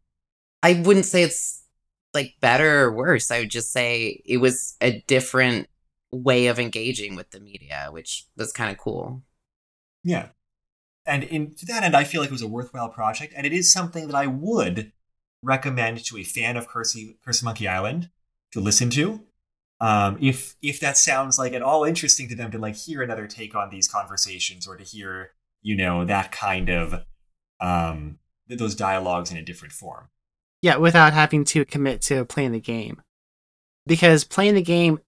I 0.63 0.83
wouldn't 0.85 1.07
say 1.07 1.23
it's 1.23 1.63
like 2.15 2.35
better 2.41 2.85
or 2.85 2.93
worse. 2.93 3.31
I 3.31 3.41
would 3.41 3.51
just 3.51 3.73
say 3.73 4.23
it 4.25 4.39
was 4.39 4.77
a 4.81 5.03
different 5.07 5.69
way 6.11 6.47
of 6.47 6.59
engaging 6.59 7.17
with 7.17 7.31
the 7.31 7.41
media, 7.41 7.89
which 7.91 8.27
was 8.37 8.53
kind 8.53 8.71
of 8.71 8.79
cool. 8.79 9.23
Yeah. 10.05 10.29
And 11.07 11.25
in 11.25 11.55
to 11.55 11.67
that 11.67 11.85
end, 11.85 11.97
I 11.97 12.05
feel 12.05 12.21
like 12.21 12.29
it 12.29 12.33
was 12.33 12.43
a 12.43 12.49
worthwhile 12.49 12.91
project, 12.91 13.33
and 13.37 13.47
it 13.47 13.53
is 13.53 13.73
something 13.73 14.09
that 14.09 14.17
I 14.17 14.27
would 14.27 14.93
recommend 15.43 16.05
to 16.05 16.19
a 16.19 16.25
fan 16.25 16.57
of 16.57 16.69
Curse, 16.69 16.99
Curse 17.25 17.43
Monkey 17.43 17.67
Island 17.67 18.11
to 18.53 18.61
listen 18.61 18.91
to. 18.91 19.23
Um, 19.81 20.19
if 20.21 20.57
if 20.61 20.81
that 20.81 20.97
sounds 20.97 21.39
like 21.39 21.53
at 21.53 21.63
all 21.63 21.85
interesting 21.85 22.29
to 22.29 22.35
them 22.35 22.51
to 22.51 22.59
like 22.59 22.75
hear 22.75 23.03
another 23.03 23.27
take 23.27 23.55
on 23.55 23.71
these 23.71 23.87
conversations 23.89 24.67
or 24.67 24.77
to 24.77 24.83
hear 24.85 25.31
you 25.63 25.77
know 25.77 26.05
that 26.05 26.33
kind 26.33 26.69
of 26.69 27.05
um 27.61 28.19
th- 28.49 28.59
those 28.59 28.75
dialogues 28.75 29.31
in 29.31 29.37
a 29.37 29.43
different 29.43 29.73
form. 29.73 30.09
Yeah, 30.63 30.77
without 30.77 31.13
having 31.13 31.45
to 31.47 31.65
commit 31.65 32.03
to 32.03 32.25
playing 32.25 32.53
the 32.53 32.61
game. 32.61 33.01
Because 33.87 34.25
playing 34.25 34.55
the 34.55 34.63
game 34.63 34.99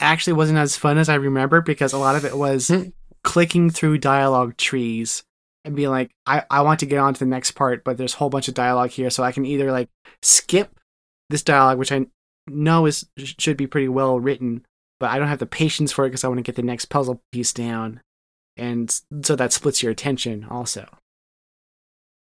actually 0.00 0.32
wasn't 0.32 0.58
as 0.58 0.76
fun 0.76 0.98
as 0.98 1.08
I 1.08 1.14
remember 1.16 1.60
because 1.60 1.92
a 1.92 1.98
lot 1.98 2.16
of 2.16 2.24
it 2.24 2.36
was 2.36 2.68
Hmm. 2.68 2.88
clicking 3.22 3.70
through 3.70 3.98
dialogue 3.98 4.56
trees 4.56 5.22
and 5.64 5.76
being 5.76 5.90
like, 5.90 6.10
I, 6.26 6.44
I 6.50 6.62
want 6.62 6.80
to 6.80 6.86
get 6.86 6.98
on 6.98 7.14
to 7.14 7.20
the 7.20 7.26
next 7.26 7.52
part, 7.52 7.84
but 7.84 7.96
there's 7.96 8.14
a 8.14 8.16
whole 8.16 8.28
bunch 8.30 8.48
of 8.48 8.54
dialogue 8.54 8.90
here, 8.90 9.08
so 9.10 9.22
I 9.22 9.32
can 9.32 9.46
either 9.46 9.70
like 9.70 9.88
skip 10.22 10.78
this 11.30 11.42
dialogue, 11.42 11.78
which 11.78 11.92
I 11.92 12.06
know 12.48 12.86
is 12.86 13.06
should 13.16 13.56
be 13.56 13.66
pretty 13.66 13.88
well 13.88 14.20
written, 14.20 14.64
but 15.00 15.10
I 15.10 15.18
don't 15.18 15.28
have 15.28 15.38
the 15.38 15.46
patience 15.46 15.92
for 15.92 16.04
it 16.04 16.10
because 16.10 16.24
I 16.24 16.28
want 16.28 16.38
to 16.38 16.42
get 16.42 16.56
the 16.56 16.62
next 16.62 16.86
puzzle 16.86 17.22
piece 17.32 17.52
down. 17.52 18.00
And 18.56 18.90
so 19.22 19.36
that 19.36 19.52
splits 19.52 19.82
your 19.82 19.92
attention 19.92 20.46
also. 20.48 20.86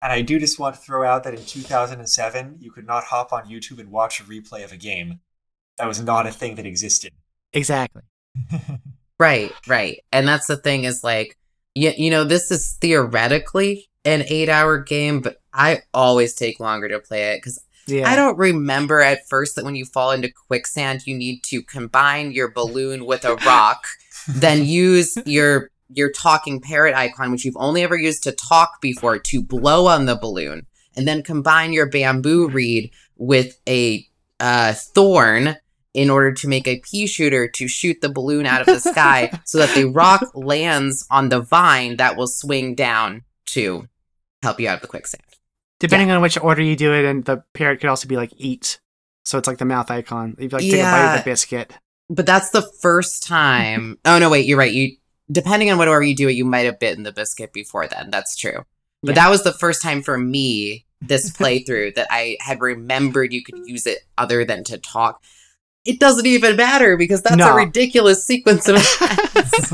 And 0.01 0.11
I 0.11 0.21
do 0.21 0.39
just 0.39 0.59
want 0.59 0.75
to 0.75 0.81
throw 0.81 1.05
out 1.05 1.23
that 1.25 1.35
in 1.35 1.45
2007, 1.45 2.57
you 2.59 2.71
could 2.71 2.87
not 2.87 3.03
hop 3.03 3.33
on 3.33 3.45
YouTube 3.45 3.79
and 3.79 3.91
watch 3.91 4.19
a 4.19 4.23
replay 4.23 4.63
of 4.63 4.71
a 4.71 4.77
game. 4.77 5.19
That 5.77 5.87
was 5.87 6.01
not 6.01 6.25
a 6.25 6.31
thing 6.31 6.55
that 6.55 6.65
existed. 6.65 7.13
Exactly. 7.53 8.01
Right, 9.21 9.53
right. 9.67 9.99
And 10.11 10.27
that's 10.27 10.47
the 10.47 10.57
thing 10.57 10.83
is 10.85 11.03
like, 11.03 11.37
you, 11.75 11.91
you 11.95 12.09
know, 12.09 12.23
this 12.23 12.49
is 12.49 12.75
theoretically 12.81 13.87
an 14.03 14.23
eight 14.27 14.49
hour 14.49 14.79
game, 14.79 15.21
but 15.21 15.37
I 15.53 15.83
always 15.93 16.33
take 16.33 16.59
longer 16.59 16.89
to 16.89 16.99
play 16.99 17.33
it 17.33 17.37
because 17.37 17.63
Yeah. 17.87 18.09
I 18.09 18.15
don't 18.15 18.37
remember 18.37 19.01
at 19.01 19.27
first 19.27 19.55
that 19.55 19.65
when 19.65 19.75
you 19.75 19.85
fall 19.85 20.11
into 20.11 20.31
quicksand, 20.31 21.05
you 21.05 21.15
need 21.15 21.43
to 21.45 21.61
combine 21.61 22.31
your 22.31 22.51
balloon 22.51 23.05
with 23.05 23.25
a 23.25 23.35
rock, 23.37 23.85
then 24.27 24.65
use 24.65 25.17
your 25.25 25.69
your 25.93 26.11
talking 26.11 26.61
parrot 26.61 26.95
icon, 26.95 27.31
which 27.31 27.43
you've 27.43 27.57
only 27.57 27.83
ever 27.83 27.97
used 27.97 28.23
to 28.23 28.31
talk 28.31 28.79
before, 28.81 29.19
to 29.19 29.43
blow 29.43 29.87
on 29.87 30.05
the 30.05 30.15
balloon, 30.15 30.65
and 30.95 31.07
then 31.07 31.21
combine 31.21 31.73
your 31.73 31.89
bamboo 31.89 32.47
reed 32.47 32.91
with 33.17 33.59
a 33.67 34.07
uh, 34.39 34.73
thorn 34.73 35.57
in 35.93 36.09
order 36.09 36.31
to 36.31 36.47
make 36.47 36.67
a 36.67 36.79
pea 36.79 37.05
shooter 37.05 37.47
to 37.49 37.67
shoot 37.67 37.99
the 38.01 38.09
balloon 38.09 38.45
out 38.45 38.61
of 38.61 38.67
the 38.67 38.79
sky 38.79 39.29
so 39.45 39.57
that 39.57 39.73
the 39.75 39.85
rock 39.85 40.31
lands 40.33 41.05
on 41.11 41.29
the 41.29 41.41
vine 41.41 41.97
that 41.97 42.15
will 42.15 42.27
swing 42.27 42.73
down 42.73 43.23
to 43.45 43.87
help 44.41 44.59
you 44.59 44.67
out 44.67 44.75
of 44.75 44.81
the 44.81 44.87
quicksand. 44.87 45.23
Depending 45.81 46.11
on 46.11 46.21
which 46.21 46.37
order 46.39 46.61
you 46.61 46.75
do 46.75 46.93
it, 46.93 47.05
and 47.05 47.25
the 47.25 47.43
parrot 47.53 47.81
could 47.81 47.89
also 47.89 48.07
be 48.07 48.15
like 48.15 48.31
eat. 48.37 48.79
So 49.25 49.37
it's 49.37 49.47
like 49.47 49.57
the 49.57 49.65
mouth 49.65 49.91
icon. 49.91 50.35
You 50.39 50.47
like 50.49 50.61
take 50.61 50.73
a 50.79 50.83
bite 50.83 51.13
of 51.15 51.19
the 51.19 51.29
biscuit. 51.29 51.73
But 52.09 52.25
that's 52.25 52.49
the 52.51 52.61
first 52.81 53.23
time. 53.23 53.97
Oh 54.05 54.17
no, 54.19 54.29
wait, 54.29 54.45
you're 54.45 54.57
right. 54.57 54.71
You 54.71 54.95
depending 55.31 55.69
on 55.71 55.77
whatever 55.77 56.01
you 56.03 56.15
do 56.15 56.27
it, 56.27 56.33
you 56.33 56.45
might 56.45 56.65
have 56.65 56.79
bitten 56.79 57.03
the 57.03 57.11
biscuit 57.11 57.53
before 57.53 57.87
then. 57.87 58.09
That's 58.11 58.35
true. 58.35 58.65
But 59.03 59.15
Yeah. 59.15 59.23
that 59.23 59.29
was 59.29 59.43
the 59.43 59.53
first 59.53 59.81
time 59.81 60.01
for 60.01 60.17
me 60.17 60.85
this 61.01 61.31
playthrough 61.31 61.95
that 61.95 62.07
I 62.11 62.37
had 62.41 62.61
remembered 62.61 63.33
you 63.33 63.43
could 63.43 63.59
use 63.65 63.87
it 63.87 63.99
other 64.17 64.45
than 64.45 64.63
to 64.65 64.77
talk. 64.77 65.23
It 65.83 65.99
doesn't 65.99 66.27
even 66.27 66.55
matter 66.57 66.95
because 66.95 67.23
that's 67.23 67.41
a 67.41 67.53
ridiculous 67.55 68.23
sequence 68.23 68.67
of 68.67 68.75
events. 69.01 69.73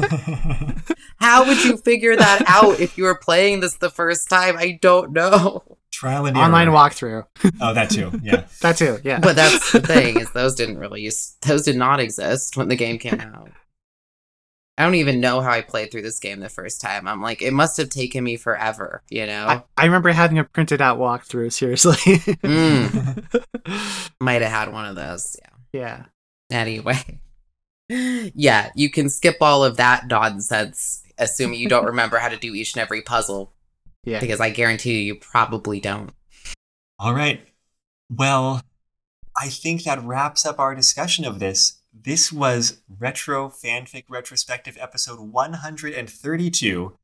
How 1.19 1.45
would 1.45 1.63
you 1.65 1.77
figure 1.77 2.15
that 2.15 2.43
out 2.47 2.79
if 2.79 2.97
you 2.97 3.03
were 3.03 3.17
playing 3.17 3.59
this 3.59 3.75
the 3.75 3.89
first 3.89 4.29
time? 4.29 4.55
I 4.57 4.79
don't 4.81 5.11
know. 5.11 5.76
Trial 5.91 6.25
and 6.25 6.37
error. 6.37 6.45
Online 6.45 6.67
walkthrough. 6.69 7.25
Oh, 7.61 7.73
that 7.73 7.89
too. 7.89 8.11
Yeah. 8.21 8.45
That 8.61 8.77
too. 8.77 8.99
Yeah. 9.03 9.19
But 9.19 9.35
that's 9.35 9.71
the 9.71 9.79
thing 9.93 10.19
is 10.19 10.31
those 10.31 10.55
didn't 10.55 10.77
really 10.77 11.01
use 11.01 11.35
those 11.41 11.63
did 11.63 11.75
not 11.75 11.99
exist 11.99 12.57
when 12.57 12.67
the 12.67 12.75
game 12.75 12.97
came 12.97 13.19
out. 13.19 13.49
I 14.77 14.83
don't 14.83 14.95
even 14.95 15.19
know 15.19 15.41
how 15.41 15.49
I 15.49 15.61
played 15.61 15.91
through 15.91 16.03
this 16.03 16.19
game 16.19 16.39
the 16.39 16.49
first 16.49 16.81
time. 16.81 17.07
I'm 17.07 17.19
like, 17.21 17.41
it 17.41 17.51
must 17.51 17.77
have 17.77 17.89
taken 17.89 18.23
me 18.23 18.37
forever, 18.37 19.01
you 19.09 19.25
know? 19.25 19.47
I, 19.47 19.63
I 19.75 19.85
remember 19.85 20.11
having 20.11 20.37
a 20.37 20.43
printed 20.43 20.81
out 20.81 20.99
walkthrough. 20.99 21.51
Seriously. 21.51 21.95
Mm, 21.95 23.43
might 24.21 24.43
have 24.43 24.51
had 24.51 24.71
one 24.71 24.85
of 24.85 24.95
those. 24.95 25.35
Yeah. 25.73 25.79
yeah. 25.79 26.03
Anyway. 26.55 27.19
Yeah, 27.89 28.69
you 28.75 28.91
can 28.91 29.09
skip 29.09 29.37
all 29.41 29.63
of 29.63 29.77
that 29.77 30.07
nonsense, 30.07 31.01
assuming 31.17 31.59
you 31.59 31.69
don't 31.69 31.85
remember 31.85 32.17
how 32.17 32.29
to 32.29 32.37
do 32.37 32.53
each 32.53 32.75
and 32.75 32.81
every 32.81 33.01
puzzle, 33.01 33.53
Yeah. 34.07 34.21
because 34.21 34.39
I 34.39 34.49
guarantee 34.49 34.99
you, 34.99 35.13
you 35.13 35.15
probably 35.15 35.81
don't. 35.81 36.11
All 36.97 37.13
right. 37.13 37.41
Well, 38.09 38.61
I 39.37 39.49
think 39.49 39.83
that 39.83 40.01
wraps 40.01 40.45
up 40.45 40.59
our 40.59 40.73
discussion 40.73 41.25
of 41.25 41.39
this. 41.39 41.81
This 41.93 42.31
was 42.31 42.81
Retro 42.87 43.49
Fanfic 43.49 44.05
Retrospective 44.09 44.77
episode 44.79 45.19
132 45.19 46.97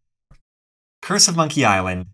Curse 1.01 1.27
of 1.27 1.35
Monkey 1.35 1.65
Island, 1.65 2.05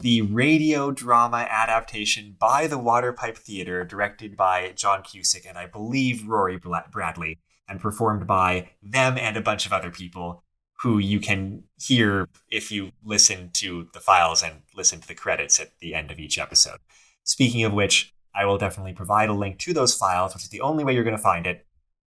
the 0.00 0.22
radio 0.22 0.90
drama 0.90 1.46
adaptation 1.50 2.36
by 2.38 2.66
the 2.66 2.78
Waterpipe 2.78 3.36
Theater, 3.36 3.84
directed 3.84 4.34
by 4.34 4.72
John 4.74 5.02
Cusick 5.02 5.46
and 5.46 5.58
I 5.58 5.66
believe 5.66 6.26
Rory 6.26 6.58
Bradley, 6.90 7.38
and 7.68 7.80
performed 7.80 8.26
by 8.26 8.70
them 8.82 9.18
and 9.18 9.36
a 9.36 9.42
bunch 9.42 9.66
of 9.66 9.74
other 9.74 9.90
people 9.90 10.42
who 10.86 10.98
you 10.98 11.18
can 11.18 11.64
hear 11.80 12.28
if 12.48 12.70
you 12.70 12.92
listen 13.04 13.50
to 13.52 13.88
the 13.92 13.98
files 13.98 14.40
and 14.40 14.62
listen 14.72 15.00
to 15.00 15.08
the 15.08 15.16
credits 15.16 15.58
at 15.58 15.76
the 15.80 15.96
end 15.96 16.12
of 16.12 16.20
each 16.20 16.38
episode. 16.38 16.78
Speaking 17.24 17.64
of 17.64 17.72
which, 17.72 18.14
I 18.32 18.44
will 18.44 18.56
definitely 18.56 18.92
provide 18.92 19.28
a 19.28 19.32
link 19.32 19.58
to 19.58 19.72
those 19.72 19.96
files, 19.96 20.32
which 20.32 20.44
is 20.44 20.50
the 20.50 20.60
only 20.60 20.84
way 20.84 20.94
you're 20.94 21.02
going 21.02 21.16
to 21.16 21.20
find 21.20 21.44
it. 21.44 21.66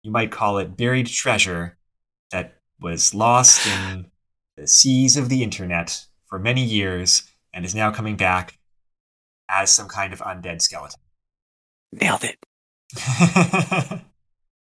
You 0.03 0.11
might 0.11 0.31
call 0.31 0.57
it 0.57 0.75
buried 0.75 1.07
treasure 1.07 1.77
that 2.31 2.57
was 2.81 3.13
lost 3.13 3.67
in 3.67 4.07
the 4.57 4.67
seas 4.67 5.19
of 5.19 5.29
the 5.29 5.43
internet 5.43 6.07
for 6.25 6.39
many 6.39 6.65
years 6.65 7.25
and 7.53 7.67
is 7.67 7.75
now 7.75 7.91
coming 7.91 8.17
back 8.17 8.59
as 9.51 9.71
some 9.71 9.87
kind 9.87 10.15
of 10.15 10.21
undead 10.21 10.63
skeleton. 10.63 10.99
Nailed 11.93 12.25
it. 12.25 12.39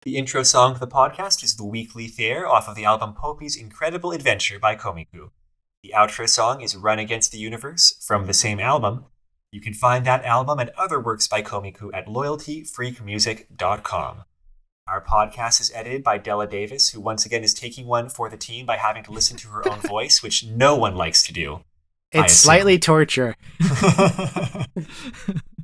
the 0.02 0.16
intro 0.16 0.44
song 0.44 0.74
to 0.74 0.80
the 0.80 0.86
podcast 0.86 1.42
is 1.42 1.56
The 1.56 1.64
Weekly 1.64 2.06
Fair 2.06 2.46
off 2.46 2.68
of 2.68 2.76
the 2.76 2.84
album 2.84 3.14
Poupi's 3.14 3.56
Incredible 3.56 4.12
Adventure 4.12 4.60
by 4.60 4.76
Komiku. 4.76 5.30
The 5.82 5.92
outro 5.94 6.28
song 6.28 6.60
is 6.60 6.76
Run 6.76 7.00
Against 7.00 7.32
the 7.32 7.38
Universe 7.38 8.00
from 8.06 8.26
the 8.26 8.32
same 8.32 8.60
album. 8.60 9.06
You 9.50 9.60
can 9.60 9.74
find 9.74 10.06
that 10.06 10.24
album 10.24 10.60
and 10.60 10.70
other 10.78 11.00
works 11.00 11.26
by 11.26 11.42
Komiku 11.42 11.90
at 11.92 12.06
loyaltyfreakmusic.com. 12.06 14.22
Our 14.86 15.04
podcast 15.04 15.60
is 15.60 15.72
edited 15.74 16.04
by 16.04 16.18
Della 16.18 16.46
Davis, 16.46 16.90
who 16.90 17.00
once 17.00 17.26
again 17.26 17.42
is 17.42 17.52
taking 17.52 17.86
one 17.86 18.08
for 18.08 18.30
the 18.30 18.36
team 18.36 18.66
by 18.66 18.76
having 18.76 19.02
to 19.02 19.10
listen 19.10 19.36
to 19.38 19.48
her 19.48 19.68
own 19.68 19.80
voice, 19.80 20.22
which 20.22 20.46
no 20.46 20.76
one 20.76 20.94
likes 20.94 21.24
to 21.24 21.32
do. 21.32 21.64
It's 22.12 22.34
slightly 22.34 22.78
torture. 22.78 23.34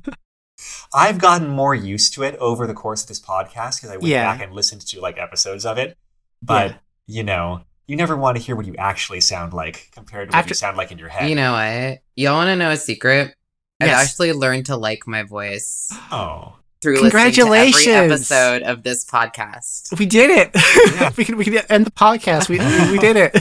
I've 0.95 1.17
gotten 1.19 1.49
more 1.49 1.75
used 1.75 2.13
to 2.13 2.23
it 2.23 2.35
over 2.37 2.65
the 2.65 2.73
course 2.73 3.01
of 3.03 3.09
this 3.09 3.19
podcast 3.19 3.77
because 3.77 3.89
I 3.89 3.97
went 3.97 4.05
Yeah. 4.05 4.31
back 4.31 4.41
and 4.41 4.53
listened 4.53 4.81
to 4.87 5.01
like 5.01 5.17
episodes 5.17 5.65
of 5.65 5.77
it. 5.77 5.97
But 6.41 6.71
Yeah. 6.71 6.77
you 7.07 7.23
know, 7.23 7.61
you 7.85 7.97
never 7.97 8.15
want 8.15 8.37
to 8.37 8.43
hear 8.43 8.55
what 8.55 8.65
you 8.65 8.75
actually 8.77 9.19
sound 9.19 9.53
like 9.53 9.89
compared 9.91 10.29
to 10.29 10.35
what 10.35 10.39
After- 10.39 10.49
you 10.51 10.55
sound 10.55 10.77
like 10.77 10.91
in 10.91 10.97
your 10.97 11.09
head. 11.09 11.29
You 11.29 11.35
know 11.35 11.51
what? 11.51 11.99
Y'all 12.15 12.35
want 12.35 12.47
to 12.47 12.55
know 12.55 12.71
a 12.71 12.77
secret? 12.77 13.35
I've 13.81 13.89
actually 13.89 14.31
learned 14.31 14.67
to 14.67 14.77
like 14.77 15.05
my 15.05 15.23
voice 15.23 15.89
oh, 16.11 16.55
through 16.81 16.93
listening 17.01 17.11
to 17.11 17.17
every 17.17 17.31
Congratulations. 17.33 18.11
episode 18.31 18.63
of 18.63 18.83
this 18.83 19.03
podcast. 19.03 19.99
We 19.99 20.05
did 20.05 20.29
it. 20.29 20.51
Yeah. 20.95 21.11
we 21.17 21.25
can 21.25 21.35
we 21.35 21.43
can 21.43 21.57
end 21.69 21.85
the 21.85 21.91
podcast. 21.91 22.47
We 22.47 22.57
we 22.91 22.99
did 22.99 23.17
it. 23.17 23.35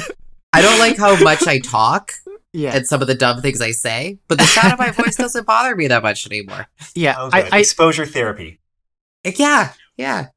I 0.53 0.61
don't 0.61 0.79
like 0.81 0.97
how 0.97 1.17
much 1.23 1.47
I 1.47 1.61
talk 1.61 2.13
Yeah, 2.55 2.77
and 2.77 2.87
some 2.87 3.03
of 3.03 3.09
the 3.09 3.17
dumb 3.17 3.43
things 3.43 3.61
I 3.61 3.73
say, 3.73 4.21
but 4.29 4.39
the 4.39 4.45
sound 4.45 4.73
of 4.73 4.79
my 4.79 4.93
voice 4.93 5.17
doesn't 5.17 5.47
bother 5.47 5.75
me 5.75 5.89
that 5.89 6.03
much 6.03 6.27
anymore. 6.27 6.69
yeah. 6.95 7.17
oh. 7.19 7.31
I, 7.33 7.49
I 7.51 7.59
exposure 7.59 8.07
therapy. 8.07 8.61
Yeah, 9.25 9.73
yeah. 9.97 10.29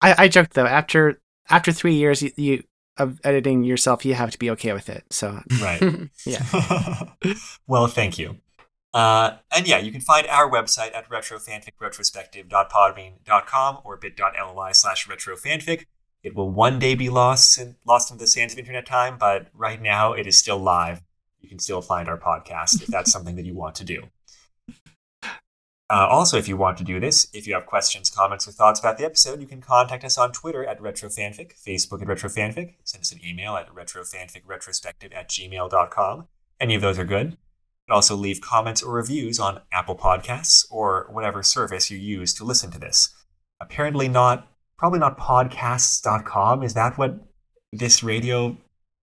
I 0.00 0.24
I 0.24 0.28
joked 0.28 0.54
though. 0.54 0.66
After 0.66 1.20
after 1.50 1.72
three 1.72 1.94
years 1.94 2.22
you, 2.22 2.30
you 2.36 2.62
of 2.96 3.18
editing 3.24 3.64
yourself, 3.64 4.04
you 4.04 4.14
have 4.14 4.30
to 4.30 4.38
be 4.38 4.50
okay 4.50 4.72
with 4.72 4.88
it. 4.88 5.02
So 5.10 5.40
Right. 5.60 5.82
yeah, 6.24 7.06
well, 7.66 7.88
thank 7.88 8.18
you. 8.18 8.36
Uh, 8.92 9.38
and 9.54 9.66
yeah, 9.66 9.78
you 9.78 9.90
can 9.90 10.00
find 10.00 10.28
our 10.28 10.48
website 10.48 10.94
at 10.94 11.10
retrofanficretrospective.podbean.com 11.10 13.78
or 13.82 13.96
bit.ly 13.96 14.70
slash 14.70 15.08
retrofanfic. 15.08 15.86
It 16.22 16.36
will 16.36 16.50
one 16.50 16.78
day 16.78 16.94
be 16.94 17.10
lost 17.10 17.58
in, 17.58 17.74
lost 17.84 18.12
into 18.12 18.22
the 18.22 18.28
sands 18.28 18.52
of 18.54 18.60
internet 18.60 18.86
time, 18.86 19.18
but 19.18 19.48
right 19.52 19.82
now 19.82 20.12
it 20.12 20.28
is 20.28 20.38
still 20.38 20.58
live. 20.58 21.02
You 21.44 21.50
can 21.50 21.58
still 21.58 21.82
find 21.82 22.08
our 22.08 22.16
podcast 22.16 22.80
if 22.80 22.86
that's 22.86 23.12
something 23.12 23.36
that 23.36 23.44
you 23.44 23.54
want 23.54 23.74
to 23.74 23.84
do. 23.84 24.04
Uh, 25.90 26.06
also, 26.08 26.38
if 26.38 26.48
you 26.48 26.56
want 26.56 26.78
to 26.78 26.84
do 26.84 26.98
this, 26.98 27.28
if 27.34 27.46
you 27.46 27.52
have 27.52 27.66
questions, 27.66 28.08
comments, 28.08 28.48
or 28.48 28.52
thoughts 28.52 28.80
about 28.80 28.96
the 28.96 29.04
episode, 29.04 29.42
you 29.42 29.46
can 29.46 29.60
contact 29.60 30.04
us 30.04 30.16
on 30.16 30.32
Twitter 30.32 30.64
at 30.64 30.80
retrofanfic, 30.80 31.52
Facebook 31.62 32.00
at 32.00 32.08
retrofanfic, 32.08 32.76
send 32.84 33.02
us 33.02 33.12
an 33.12 33.20
email 33.22 33.56
at 33.56 33.68
retrofanficretrospective 33.68 35.14
at 35.14 35.28
gmail.com. 35.28 36.26
Any 36.58 36.74
of 36.74 36.80
those 36.80 36.98
are 36.98 37.04
good. 37.04 37.36
Also 37.90 38.16
leave 38.16 38.40
comments 38.40 38.82
or 38.82 38.94
reviews 38.94 39.38
on 39.38 39.60
Apple 39.70 39.94
Podcasts 39.94 40.64
or 40.70 41.06
whatever 41.10 41.42
service 41.42 41.90
you 41.90 41.98
use 41.98 42.32
to 42.32 42.44
listen 42.44 42.70
to 42.70 42.78
this. 42.78 43.10
Apparently 43.60 44.08
not, 44.08 44.48
probably 44.78 45.00
not 45.00 45.18
podcasts.com. 45.18 46.62
Is 46.62 46.72
that 46.72 46.96
what 46.96 47.20
this 47.74 48.02
radio 48.02 48.56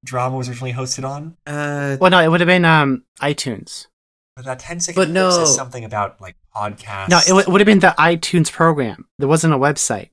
drama 0.04 0.38
was 0.38 0.50
originally 0.50 0.74
hosted 0.74 1.08
on? 1.08 1.38
Uh, 1.46 1.98
well, 2.00 2.12
no, 2.12 2.20
it 2.20 2.28
would 2.30 2.40
have 2.42 2.48
been 2.48 2.66
um 2.66 3.04
iTunes. 3.22 3.88
But 4.36 4.46
that 4.46 4.60
10 4.60 4.80
second 4.80 4.96
But 5.00 5.06
clip 5.06 5.14
no. 5.14 5.30
says 5.32 5.56
something 5.56 5.84
about 5.84 6.20
like 6.22 6.36
podcasts. 6.56 7.10
No, 7.10 7.20
it, 7.28 7.34
would 7.34 7.48
would 7.48 7.62
have 7.62 7.66
been 7.66 7.80
the 7.80 7.94
iTunes 8.00 8.52
program. 8.52 9.08
There 9.20 9.28
wasn't 9.28 9.54
a 9.54 9.58
website. 9.58 10.10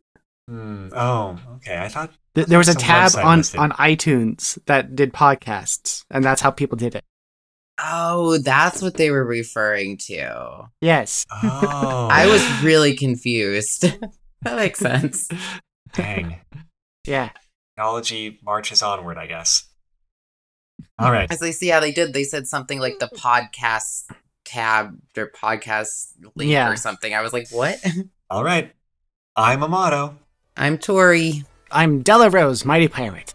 Hmm. 0.49 0.89
Oh, 0.93 1.39
okay. 1.57 1.79
I 1.79 1.89
thought 1.89 2.11
Th- 2.35 2.47
There 2.47 2.59
was 2.59 2.69
a 2.69 2.75
tab 2.75 3.15
on 3.17 3.39
listed. 3.39 3.61
on 3.61 3.71
iTunes 3.73 4.59
that 4.67 4.97
did 4.97 5.13
podcasts, 5.13 6.05
and 6.11 6.25
that's 6.25 6.41
how 6.41 6.51
people 6.51 6.77
did 6.77 6.95
it. 6.95 7.05
oh, 7.81 8.39
that's 8.39 8.83
what 8.83 8.97
they 8.97 9.11
were 9.11 9.25
referring 9.25 9.97
to. 9.99 10.69
Yes. 10.81 11.27
Oh, 11.31 12.09
I 12.11 12.27
was 12.27 12.63
really 12.65 12.97
confused. 12.97 13.83
that 14.43 14.57
makes 14.57 14.79
sense. 14.81 15.29
dang. 15.93 16.41
Yeah. 17.07 17.31
Technology 17.77 18.41
marches 18.43 18.83
onward, 18.83 19.17
I 19.19 19.27
guess. 19.27 19.68
All 20.99 21.13
right. 21.13 21.31
As 21.31 21.43
I 21.43 21.51
see 21.51 21.69
how 21.69 21.81
they 21.81 21.93
did, 21.93 22.13
they 22.13 22.25
said 22.25 22.47
something 22.47 22.81
like 22.81 22.99
the 22.99 23.07
mm. 23.07 23.19
podcast 23.19 24.11
tab 24.45 24.99
or 25.17 25.31
podcast 25.31 26.09
link 26.35 26.51
Yeah. 26.51 26.71
or 26.71 26.77
something. 26.77 27.15
I 27.15 27.21
was 27.23 27.33
like, 27.33 27.49
what? 27.51 27.79
All 28.31 28.43
right. 28.43 28.73
I'm 29.37 29.63
Amato. 29.63 30.17
I'm 30.57 30.79
Tori. 30.79 31.45
I'm 31.71 32.03
Della 32.03 32.31
Rose, 32.31 32.65
Mighty 32.65 32.89
Pirate. 32.89 33.35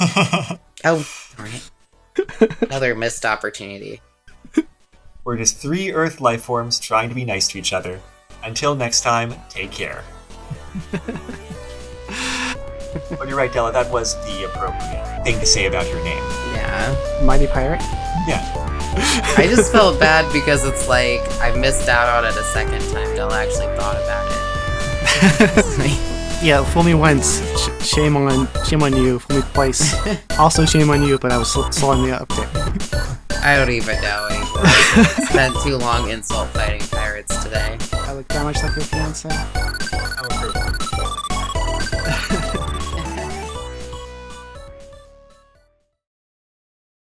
Oh, 0.82 1.06
darn 1.36 1.50
it. 1.52 2.62
Another 2.62 2.94
missed 2.94 3.26
opportunity. 3.26 4.00
We're 5.24 5.36
just 5.36 5.58
three 5.58 5.92
Earth 5.92 6.22
life 6.22 6.42
forms 6.42 6.78
trying 6.78 7.10
to 7.10 7.14
be 7.14 7.24
nice 7.26 7.48
to 7.48 7.58
each 7.58 7.74
other. 7.74 8.00
Until 8.42 8.74
next 8.74 9.02
time, 9.02 9.34
take 9.50 9.70
care. 9.70 10.02
but 13.18 13.28
you're 13.28 13.36
right, 13.36 13.52
Della, 13.52 13.72
that 13.72 13.90
was 13.90 14.14
the 14.26 14.44
appropriate 14.44 15.24
thing 15.24 15.38
to 15.40 15.46
say 15.46 15.66
about 15.66 15.86
your 15.88 16.02
name. 16.04 16.22
Yeah. 16.52 17.20
Mighty 17.22 17.46
Pirate. 17.46 17.80
Yeah. 18.26 18.42
I 19.36 19.46
just 19.48 19.70
felt 19.76 20.00
bad 20.00 20.30
because 20.32 20.64
it's 20.64 20.88
like 20.88 21.20
I 21.40 21.54
missed 21.56 21.88
out 21.88 22.08
on 22.08 22.24
it 22.30 22.36
a 22.36 22.42
second 22.44 22.80
time. 22.92 23.14
Della 23.14 23.38
actually 23.40 23.66
thought 23.76 23.96
about 23.96 24.26
it. 24.30 26.06
Yeah, 26.42 26.64
fool 26.64 26.84
me 26.84 26.94
once. 26.94 27.42
Sh- 27.60 27.84
shame 27.86 28.16
on 28.16 28.48
shame 28.64 28.82
on 28.82 28.96
you. 28.96 29.18
Fool 29.18 29.36
me 29.40 29.42
twice. 29.52 29.94
also 30.38 30.64
shame 30.64 30.88
on 30.88 31.02
you, 31.02 31.18
but 31.18 31.32
I 31.32 31.36
was 31.36 31.52
sl- 31.52 31.68
slow 31.70 31.90
on 31.90 32.02
the 32.02 32.16
uptick. 32.16 32.48
I 33.44 33.56
don't 33.58 33.68
even 33.70 34.00
know 34.00 34.26
anymore. 34.30 34.66
Spent 35.26 35.54
too 35.62 35.76
long 35.76 36.08
insult 36.08 36.48
fighting 36.48 36.80
pirates 36.88 37.44
today. 37.44 37.76
I 37.92 38.14
look 38.14 38.26
that 38.28 38.42
much 38.42 38.62
like 38.62 38.74
your 38.74 38.86
fiance. 38.86 39.28
How 39.28 40.24
appropriate. 40.24 40.80